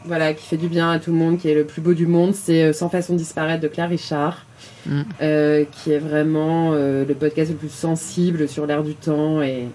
voilà, 0.06 0.34
qui 0.34 0.44
fait 0.44 0.58
du 0.58 0.68
bien 0.68 0.90
à 0.90 0.98
tout 0.98 1.12
le 1.12 1.18
monde, 1.18 1.38
qui 1.38 1.48
est 1.52 1.54
le 1.54 1.66
plus 1.66 1.82
beau 1.84 1.94
du 1.94 2.08
monde, 2.08 2.34
c'est 2.34 2.64
euh, 2.64 2.74
Sans 2.74 2.90
façon 2.90 3.14
de 3.14 3.20
disparaître 3.20 3.62
de 3.62 3.68
Claire 3.68 3.90
Richard, 3.90 4.48
Mm. 4.88 5.02
euh, 5.22 5.66
qui 5.72 5.92
est 5.92 6.00
vraiment 6.00 6.72
le 6.72 7.14
podcast 7.14 7.52
le 7.52 7.58
plus 7.58 7.70
sensible 7.70 8.50
sur 8.50 8.66
l'air 8.66 8.82
du 8.84 8.96
temps 8.96 9.42
et 9.42 9.66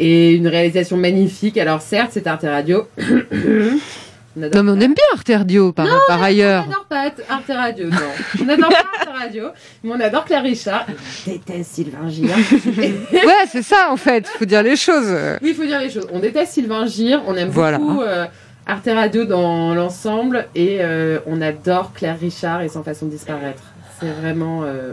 et 0.00 0.32
une 0.32 0.48
réalisation 0.48 0.96
magnifique. 0.96 1.56
Alors 1.56 1.82
certes, 1.82 2.10
c'est 2.14 2.26
Arte 2.26 2.42
Radio. 2.42 2.88
on 4.36 4.40
Non, 4.40 4.62
mais 4.62 4.70
on 4.72 4.80
aime 4.80 4.94
bien 4.94 5.04
Arte 5.14 5.30
Radio 5.34 5.72
par, 5.72 5.86
par 6.06 6.22
ailleurs. 6.22 6.64
on 6.66 6.70
adore 6.70 6.84
pas 6.86 7.12
Arte 7.28 7.48
Radio, 7.48 7.90
non. 7.90 7.96
On 8.44 8.48
adore 8.48 8.68
pas 8.70 8.84
Arte 9.00 9.18
Radio, 9.18 9.44
mais 9.82 9.90
on 9.92 10.00
adore 10.00 10.24
Claire 10.24 10.42
Richard. 10.42 10.86
On 10.88 11.30
déteste 11.30 11.70
Sylvain 11.72 12.08
Gir. 12.08 12.30
Ouais, 13.12 13.46
c'est 13.50 13.62
ça 13.62 13.88
en 13.90 13.96
fait. 13.96 14.26
Faut 14.28 14.44
dire 14.44 14.62
les 14.62 14.76
choses. 14.76 15.10
Oui, 15.42 15.50
il 15.50 15.54
faut 15.54 15.64
dire 15.64 15.80
les 15.80 15.90
choses. 15.90 16.06
On 16.12 16.18
déteste 16.20 16.52
Sylvain 16.52 16.86
Gir, 16.86 17.22
on 17.26 17.34
aime 17.36 17.48
Voilà. 17.50 17.78
beaucoup 17.78 18.02
euh, 18.02 18.26
Arte 18.66 18.88
Radio 18.92 19.24
dans 19.24 19.74
l'ensemble 19.74 20.46
et 20.54 20.78
euh, 20.80 21.18
on 21.26 21.40
adore 21.42 21.92
Claire 21.92 22.18
Richard 22.20 22.62
et 22.62 22.68
Sans 22.68 22.82
façon 22.84 23.06
de 23.06 23.10
disparaître. 23.10 23.62
C'est 24.00 24.10
vraiment. 24.22 24.62
euh, 24.64 24.92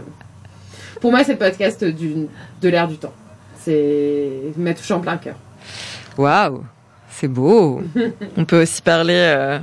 Pour 1.00 1.10
moi, 1.12 1.22
c'est 1.24 1.32
le 1.32 1.38
podcast 1.38 1.84
de 1.84 2.68
l'air 2.68 2.88
du 2.88 2.96
temps. 2.98 3.14
C'est. 3.60 4.30
Il 4.56 4.62
m'a 4.62 4.74
touché 4.74 4.94
en 4.94 5.00
plein 5.00 5.16
cœur. 5.16 5.36
Waouh. 6.16 6.64
C'est 7.20 7.26
beau. 7.26 7.82
On 8.36 8.44
peut 8.44 8.62
aussi 8.62 8.80
parler 8.80 9.16
euh, 9.16 9.58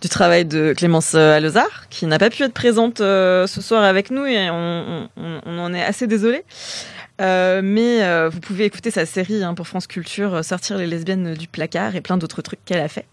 du 0.00 0.08
travail 0.08 0.44
de 0.44 0.74
Clémence 0.76 1.12
euh, 1.14 1.36
Alozard, 1.36 1.88
qui 1.88 2.04
n'a 2.06 2.18
pas 2.18 2.30
pu 2.30 2.42
être 2.42 2.52
présente 2.52 3.00
euh, 3.00 3.46
ce 3.46 3.60
soir 3.60 3.84
avec 3.84 4.10
nous 4.10 4.26
et 4.26 4.50
on, 4.50 5.08
en 5.46 5.72
est 5.72 5.84
assez 5.84 6.08
désolé. 6.08 6.42
Mais 7.20 8.28
vous 8.28 8.40
pouvez 8.40 8.64
écouter 8.64 8.90
sa 8.90 9.06
série 9.06 9.44
hein, 9.44 9.54
pour 9.54 9.68
France 9.68 9.86
Culture, 9.86 10.44
Sortir 10.44 10.78
les 10.78 10.88
lesbiennes 10.88 11.34
du 11.34 11.46
placard 11.46 11.94
et 11.94 12.00
plein 12.00 12.16
d'autres 12.16 12.42
trucs 12.42 12.64
qu'elle 12.64 12.80
a 12.80 12.88
fait. 12.88 13.06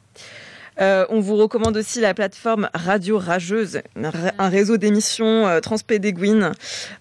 On 0.80 1.20
vous 1.20 1.36
recommande 1.36 1.78
aussi 1.78 2.02
la 2.02 2.16
plateforme 2.16 2.70
Radio 2.74 3.20
Rageuse, 3.20 3.82
un, 3.96 4.10
ré- 4.10 4.32
un 4.40 4.50
réseau 4.50 4.78
d'émissions 4.78 5.46
euh, 5.48 5.60
transpédéguines. 5.60 6.52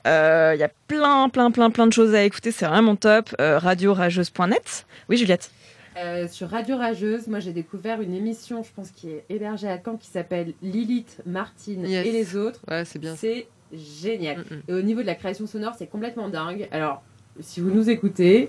Il 0.04 0.10
y 0.58 0.62
a 0.62 0.68
plein, 0.88 1.30
plein, 1.30 1.50
plein, 1.50 1.70
plein 1.70 1.86
de 1.86 1.92
choses 1.94 2.14
à 2.14 2.22
écouter, 2.22 2.52
c'est 2.52 2.66
vraiment 2.66 2.96
top. 2.96 3.34
Radiorageuse.net. 3.38 4.84
Oui, 5.08 5.16
Juliette. 5.16 5.50
Euh, 5.98 6.26
sur 6.28 6.48
Radio 6.48 6.76
Rageuse, 6.76 7.26
moi 7.26 7.38
j'ai 7.40 7.52
découvert 7.52 8.00
une 8.00 8.14
émission, 8.14 8.62
je 8.62 8.70
pense, 8.74 8.90
qui 8.90 9.10
est 9.10 9.24
hébergée 9.28 9.68
à 9.68 9.78
Caen, 9.84 9.96
qui 9.96 10.08
s'appelle 10.08 10.54
Lilith, 10.62 11.18
Martine 11.26 11.86
Yes. 11.86 12.06
et 12.06 12.12
les 12.12 12.36
autres. 12.36 12.60
Ouais, 12.70 12.84
c'est 12.84 12.98
bien. 12.98 13.14
C'est 13.16 13.46
génial. 13.74 14.38
Mm, 14.38 14.40
mm. 14.54 14.62
Et 14.68 14.72
au 14.72 14.82
niveau 14.82 15.02
de 15.02 15.06
la 15.06 15.14
création 15.14 15.46
sonore, 15.46 15.74
c'est 15.78 15.86
complètement 15.86 16.28
dingue. 16.28 16.68
Alors, 16.72 17.02
si 17.40 17.60
vous 17.60 17.70
nous 17.70 17.90
écoutez, 17.90 18.48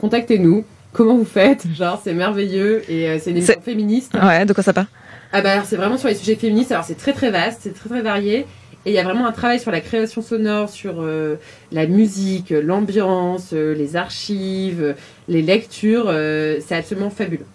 contactez-nous. 0.00 0.64
Comment 0.92 1.16
vous 1.16 1.24
faites? 1.24 1.66
Genre, 1.74 2.00
c'est 2.02 2.14
merveilleux 2.14 2.88
et 2.88 3.08
euh, 3.08 3.18
c'est 3.20 3.30
une 3.30 3.38
émission 3.38 3.60
féministe. 3.60 4.14
Ouais, 4.14 4.46
de 4.46 4.52
quoi 4.52 4.62
ça 4.62 4.72
parle? 4.72 4.86
Ah 5.32 5.42
bah 5.42 5.50
alors 5.54 5.64
c'est 5.64 5.74
vraiment 5.76 5.96
sur 5.98 6.08
les 6.08 6.14
sujets 6.14 6.36
féministes. 6.36 6.70
Alors 6.70 6.84
c'est 6.84 6.94
très 6.94 7.12
très 7.12 7.30
vaste, 7.32 7.58
c'est 7.62 7.74
très 7.74 7.88
très 7.88 8.02
varié. 8.02 8.46
Et 8.86 8.90
il 8.90 8.94
y 8.94 8.98
a 8.98 9.02
vraiment 9.02 9.26
un 9.26 9.32
travail 9.32 9.58
sur 9.58 9.70
la 9.70 9.80
création 9.80 10.20
sonore, 10.20 10.68
sur 10.68 11.00
euh, 11.00 11.36
la 11.72 11.86
musique, 11.86 12.52
euh, 12.52 12.60
l'ambiance, 12.60 13.50
euh, 13.54 13.74
les 13.74 13.96
archives, 13.96 14.94
les 15.28 15.42
lectures. 15.42 16.12
c'est 16.60 16.76
absolument 16.76 17.10
fabuleux. 17.10 17.46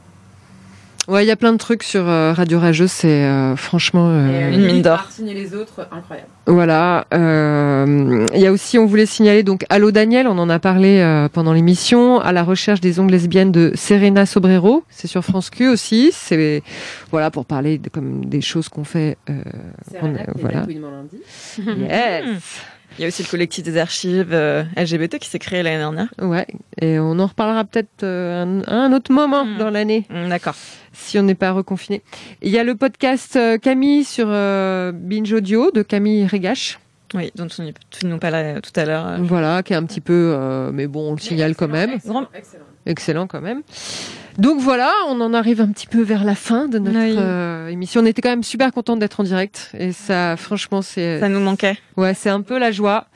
Ouais, 1.10 1.26
il 1.26 1.28
y 1.28 1.32
a 1.32 1.36
plein 1.36 1.52
de 1.54 1.58
trucs 1.58 1.82
sur 1.84 2.08
euh, 2.08 2.34
Radio 2.34 2.60
Rageuse, 2.60 2.92
c'est 2.92 3.24
euh, 3.24 3.56
franchement 3.56 4.10
euh, 4.10 4.28
euh, 4.30 4.50
Lilith, 4.52 4.86
Martine 4.86 5.28
et 5.28 5.34
les 5.34 5.56
autres, 5.56 5.88
incroyable. 5.92 6.28
Voilà. 6.46 7.06
euh, 7.16 8.28
Il 8.36 8.40
y 8.42 8.46
a 8.46 8.52
aussi, 8.52 8.78
on 8.78 8.86
voulait 8.86 9.06
signaler 9.08 9.42
donc 9.42 9.66
Allô 9.70 9.90
Daniel, 9.92 10.28
on 10.28 10.38
en 10.38 10.50
a 10.50 10.60
parlé 10.60 11.00
euh, 11.00 11.28
pendant 11.28 11.54
l'émission, 11.54 12.20
à 12.20 12.32
la 12.32 12.44
recherche 12.44 12.80
des 12.80 13.00
ongles 13.00 13.12
lesbiennes 13.14 13.52
de 13.52 13.72
Serena 13.74 14.26
Sobrero. 14.28 14.84
C'est 14.90 15.08
sur 15.08 15.24
France 15.24 15.50
Q 15.50 15.68
aussi. 15.70 16.12
C'est 16.14 16.62
voilà 17.10 17.32
pour 17.32 17.46
parler 17.46 17.80
de, 17.80 17.90
comme 17.90 18.26
des 18.26 18.42
choses 18.42 18.70
qu'on 18.70 18.84
fait. 18.84 19.18
euh, 19.30 19.42
Serena, 19.92 20.20
on- 20.28 20.40
voilà. 20.40 20.60
Lundi. 20.68 21.18
Yes. 21.90 22.62
Il 22.98 23.04
y 23.04 23.06
a 23.06 23.08
aussi 23.08 23.24
le 23.24 23.30
collectif 23.30 23.64
des 23.64 23.78
archives 23.78 24.30
euh, 24.34 24.64
LGBT 24.76 25.20
qui 25.20 25.30
s'est 25.30 25.40
créé 25.40 25.64
l'année 25.64 25.78
dernière. 25.78 26.08
Ouais. 26.22 26.48
Et 26.82 27.00
on 27.00 27.18
en 27.20 27.28
reparlera 27.28 27.64
peut-être 27.64 28.04
euh, 28.04 28.44
un, 28.44 28.62
à 28.64 28.76
un 28.76 28.92
autre 28.94 29.12
moment 29.14 29.46
dans 29.58 29.70
l'année. 29.70 30.06
D'accord. 30.28 30.56
Si 30.94 31.18
on 31.20 31.24
n'est 31.24 31.36
pas 31.36 31.52
reconfiné. 31.52 32.02
Il 32.42 32.50
y 32.52 32.58
a 32.58 32.64
le 32.64 32.76
podcast 32.76 33.36
euh, 33.36 33.58
Camille 33.58 34.04
sur 34.04 34.28
euh, 34.30 34.92
Binge 34.94 35.32
Audio 35.34 35.72
de 35.72 35.82
Camille 35.82 36.26
Régache. 36.26 36.80
Oui, 37.16 37.32
dont 37.36 37.48
tu, 37.48 38.06
nous 38.06 38.20
parlais 38.20 38.62
tout 38.62 38.78
à 38.80 38.86
l'heure. 38.86 39.08
euh. 39.08 39.18
Voilà, 39.22 39.64
qui 39.64 39.74
est 39.74 39.76
un 39.76 39.84
petit 39.84 40.02
peu, 40.02 40.32
euh, 40.36 40.70
mais 40.72 40.86
bon, 40.86 41.10
on 41.10 41.14
le 41.14 41.20
signale 41.20 41.56
quand 41.56 41.68
même. 41.68 41.92
Excellent, 41.94 42.28
excellent. 42.36 42.64
Excellent 42.86 43.28
quand 43.28 43.42
même. 43.42 43.62
Donc 44.38 44.60
voilà, 44.60 44.92
on 45.08 45.20
en 45.20 45.34
arrive 45.34 45.60
un 45.60 45.70
petit 45.70 45.88
peu 45.88 46.02
vers 46.02 46.24
la 46.24 46.36
fin 46.36 46.68
de 46.68 46.78
notre 46.80 46.98
Oui. 47.00 47.16
euh, 47.18 47.68
émission. 47.68 48.02
On 48.02 48.06
était 48.06 48.22
quand 48.22 48.30
même 48.30 48.44
super 48.44 48.72
contente 48.72 49.00
d'être 49.00 49.20
en 49.20 49.24
direct 49.24 49.72
et 49.78 49.92
ça, 49.92 50.38
franchement, 50.38 50.82
c'est 50.84 51.20
Ça 51.20 51.30
nous 51.30 51.40
manquait. 51.40 51.78
ouais, 51.98 52.14
c'est 52.14 52.30
un 52.30 52.42
peu 52.42 52.58
la 52.60 52.72
joie. 52.72 53.08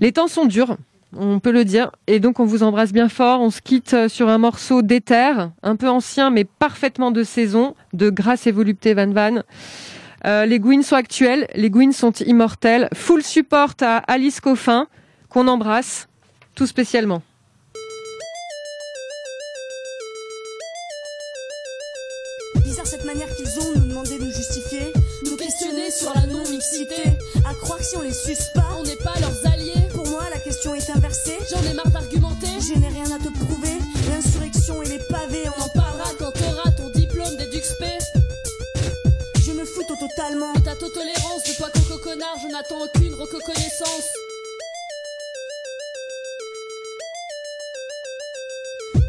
Les 0.00 0.12
temps 0.12 0.28
sont 0.28 0.44
durs, 0.44 0.76
on 1.14 1.38
peut 1.38 1.52
le 1.52 1.64
dire, 1.64 1.90
et 2.06 2.20
donc 2.20 2.40
on 2.40 2.44
vous 2.44 2.62
embrasse 2.62 2.92
bien 2.92 3.08
fort. 3.08 3.40
On 3.40 3.50
se 3.50 3.60
quitte 3.60 3.94
euh, 3.94 4.08
sur 4.08 4.28
un 4.28 4.38
morceau 4.38 4.82
d'éther, 4.82 5.50
un 5.62 5.76
peu 5.76 5.88
ancien 5.88 6.30
mais 6.30 6.44
parfaitement 6.44 7.10
de 7.10 7.22
saison, 7.22 7.74
de 7.92 8.10
Grâce 8.10 8.46
et 8.46 8.52
Volupté 8.52 8.94
Van 8.94 9.10
Van. 9.10 9.42
Euh, 10.26 10.46
les 10.46 10.58
Gwyn 10.58 10.82
sont 10.82 10.96
actuels, 10.96 11.46
les 11.54 11.70
Gwyn 11.70 11.92
sont 11.92 12.12
immortels. 12.12 12.88
Full 12.94 13.22
support 13.22 13.74
à 13.80 13.98
Alice 13.98 14.40
Coffin, 14.40 14.88
qu'on 15.28 15.46
embrasse 15.48 16.08
tout 16.54 16.66
spécialement. 16.66 17.22
N'attends 42.56 42.84
aucune 42.84 43.12
reconnaissance. 43.14 44.12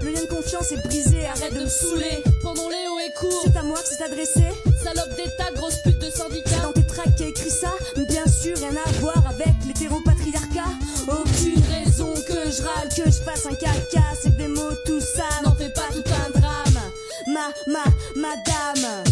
Le 0.01 0.11
lien 0.11 0.21
de 0.21 0.27
confiance 0.27 0.71
est 0.73 0.83
brisé, 0.83 1.25
arrête 1.25 1.53
de 1.53 1.61
me 1.61 1.69
saouler. 1.69 2.23
Pendant 2.41 2.67
les 2.69 2.87
hauts 2.89 2.99
et 2.99 3.11
courts, 3.13 3.43
c'est 3.45 3.57
à 3.57 3.63
moi 3.63 3.77
que 3.77 3.87
c'est 3.87 4.03
adressé. 4.03 4.43
Salope 4.83 5.15
d'état, 5.15 5.51
grosse 5.55 5.77
pute 5.77 5.97
de 5.99 6.09
syndicat. 6.09 6.49
C'est 6.49 6.61
dans 6.61 6.73
tes 6.73 6.85
tracts 6.85 7.15
qui 7.15 7.23
a 7.23 7.27
écrit 7.27 7.49
ça, 7.49 7.71
mais 7.95 8.05
bien 8.05 8.27
sûr, 8.27 8.57
rien 8.57 8.75
à 8.85 8.91
voir 8.99 9.23
avec 9.29 9.53
l'hétéropatriarcat. 9.65 10.71
Aucune 11.07 11.63
raison 11.71 12.13
que 12.15 12.51
je 12.51 12.63
râle, 12.63 12.89
que 12.89 13.05
je 13.05 13.23
fasse 13.23 13.45
un 13.45 13.55
caca. 13.55 14.03
C'est 14.21 14.35
des 14.35 14.49
mots, 14.49 14.75
tout 14.85 14.99
ça, 14.99 15.23
n'en 15.45 15.55
fais 15.55 15.69
pas 15.69 15.87
tout 15.93 16.03
un 16.03 16.37
drame. 16.37 16.81
Ma, 17.27 17.53
ma, 17.65 17.85
madame. 18.15 19.06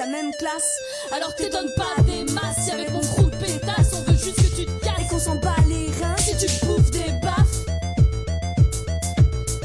La 0.00 0.06
même 0.06 0.34
classe. 0.34 0.78
Alors 1.12 1.34
t'étonnes 1.34 1.72
pas 1.76 2.02
des 2.02 2.24
masses. 2.32 2.64
Si 2.64 2.70
avec 2.70 2.90
mon 2.90 3.00
crew 3.00 3.30
de 3.30 3.36
pétasse, 3.36 3.92
on 3.92 4.10
veut 4.10 4.16
juste 4.16 4.36
que 4.36 4.56
tu 4.56 4.66
te 4.66 4.84
casses. 4.84 4.98
Et 4.98 5.08
qu'on 5.08 5.18
s'en 5.18 5.36
bat 5.36 5.54
les 5.68 5.86
reins 6.00 6.16
si 6.16 6.34
tu 6.36 6.66
bouffes 6.66 6.90
des 6.90 7.12
baffes. 7.20 7.66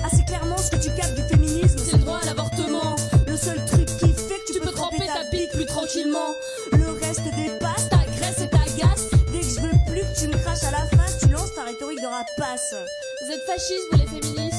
Assez 0.05 0.23
clairement, 0.25 0.57
ce 0.57 0.71
que 0.71 0.75
tu 0.75 0.93
captes 0.93 1.15
du 1.15 1.23
féminisme, 1.23 1.77
c'est 1.77 1.93
le 1.93 2.03
droit 2.03 2.19
à 2.21 2.25
l'avortement. 2.25 2.97
Le 3.27 3.37
seul 3.37 3.63
truc 3.65 3.85
qui 3.85 4.13
fait 4.13 4.39
que 4.45 4.53
tu, 4.53 4.59
peux 4.59 4.71
tremper 4.71 5.05
ta 5.07 5.23
bite 5.31 5.51
plus 5.53 5.65
tranquillement. 5.65 6.35
Le 6.73 6.91
reste 6.91 7.23
dépasse, 7.37 7.87
ta 7.89 8.03
graisse 8.17 8.41
et 8.41 8.49
ta 8.49 8.65
gasse. 8.77 9.07
Dès 9.31 9.39
que 9.39 9.45
je 9.45 9.61
veux 9.61 9.77
plus 9.87 10.01
que 10.01 10.19
tu 10.19 10.27
me 10.27 10.37
craches 10.37 10.63
à 10.63 10.71
la 10.71 10.85
face, 10.97 11.17
tu 11.19 11.29
lances 11.29 11.53
ta 11.55 11.63
rhétorique 11.63 12.01
de 12.01 12.07
rapace. 12.07 12.75
Vous 13.23 13.31
êtes 13.31 13.43
fascistes, 13.45 13.87
vous 13.91 13.99
les 13.99 14.07
féministes 14.07 14.54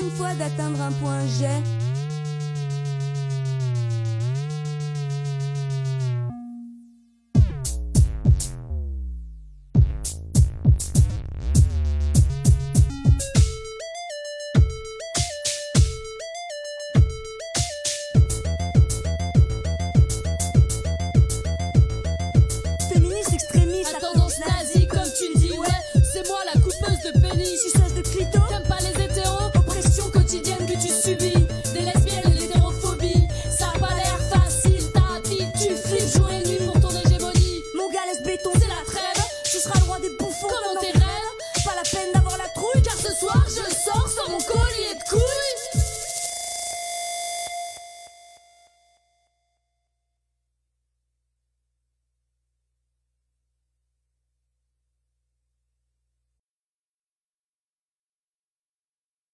une 0.00 0.10
fois 0.10 0.34
d'atteindre 0.34 0.80
un 0.80 0.92
point 0.92 1.26
G. 1.26 1.46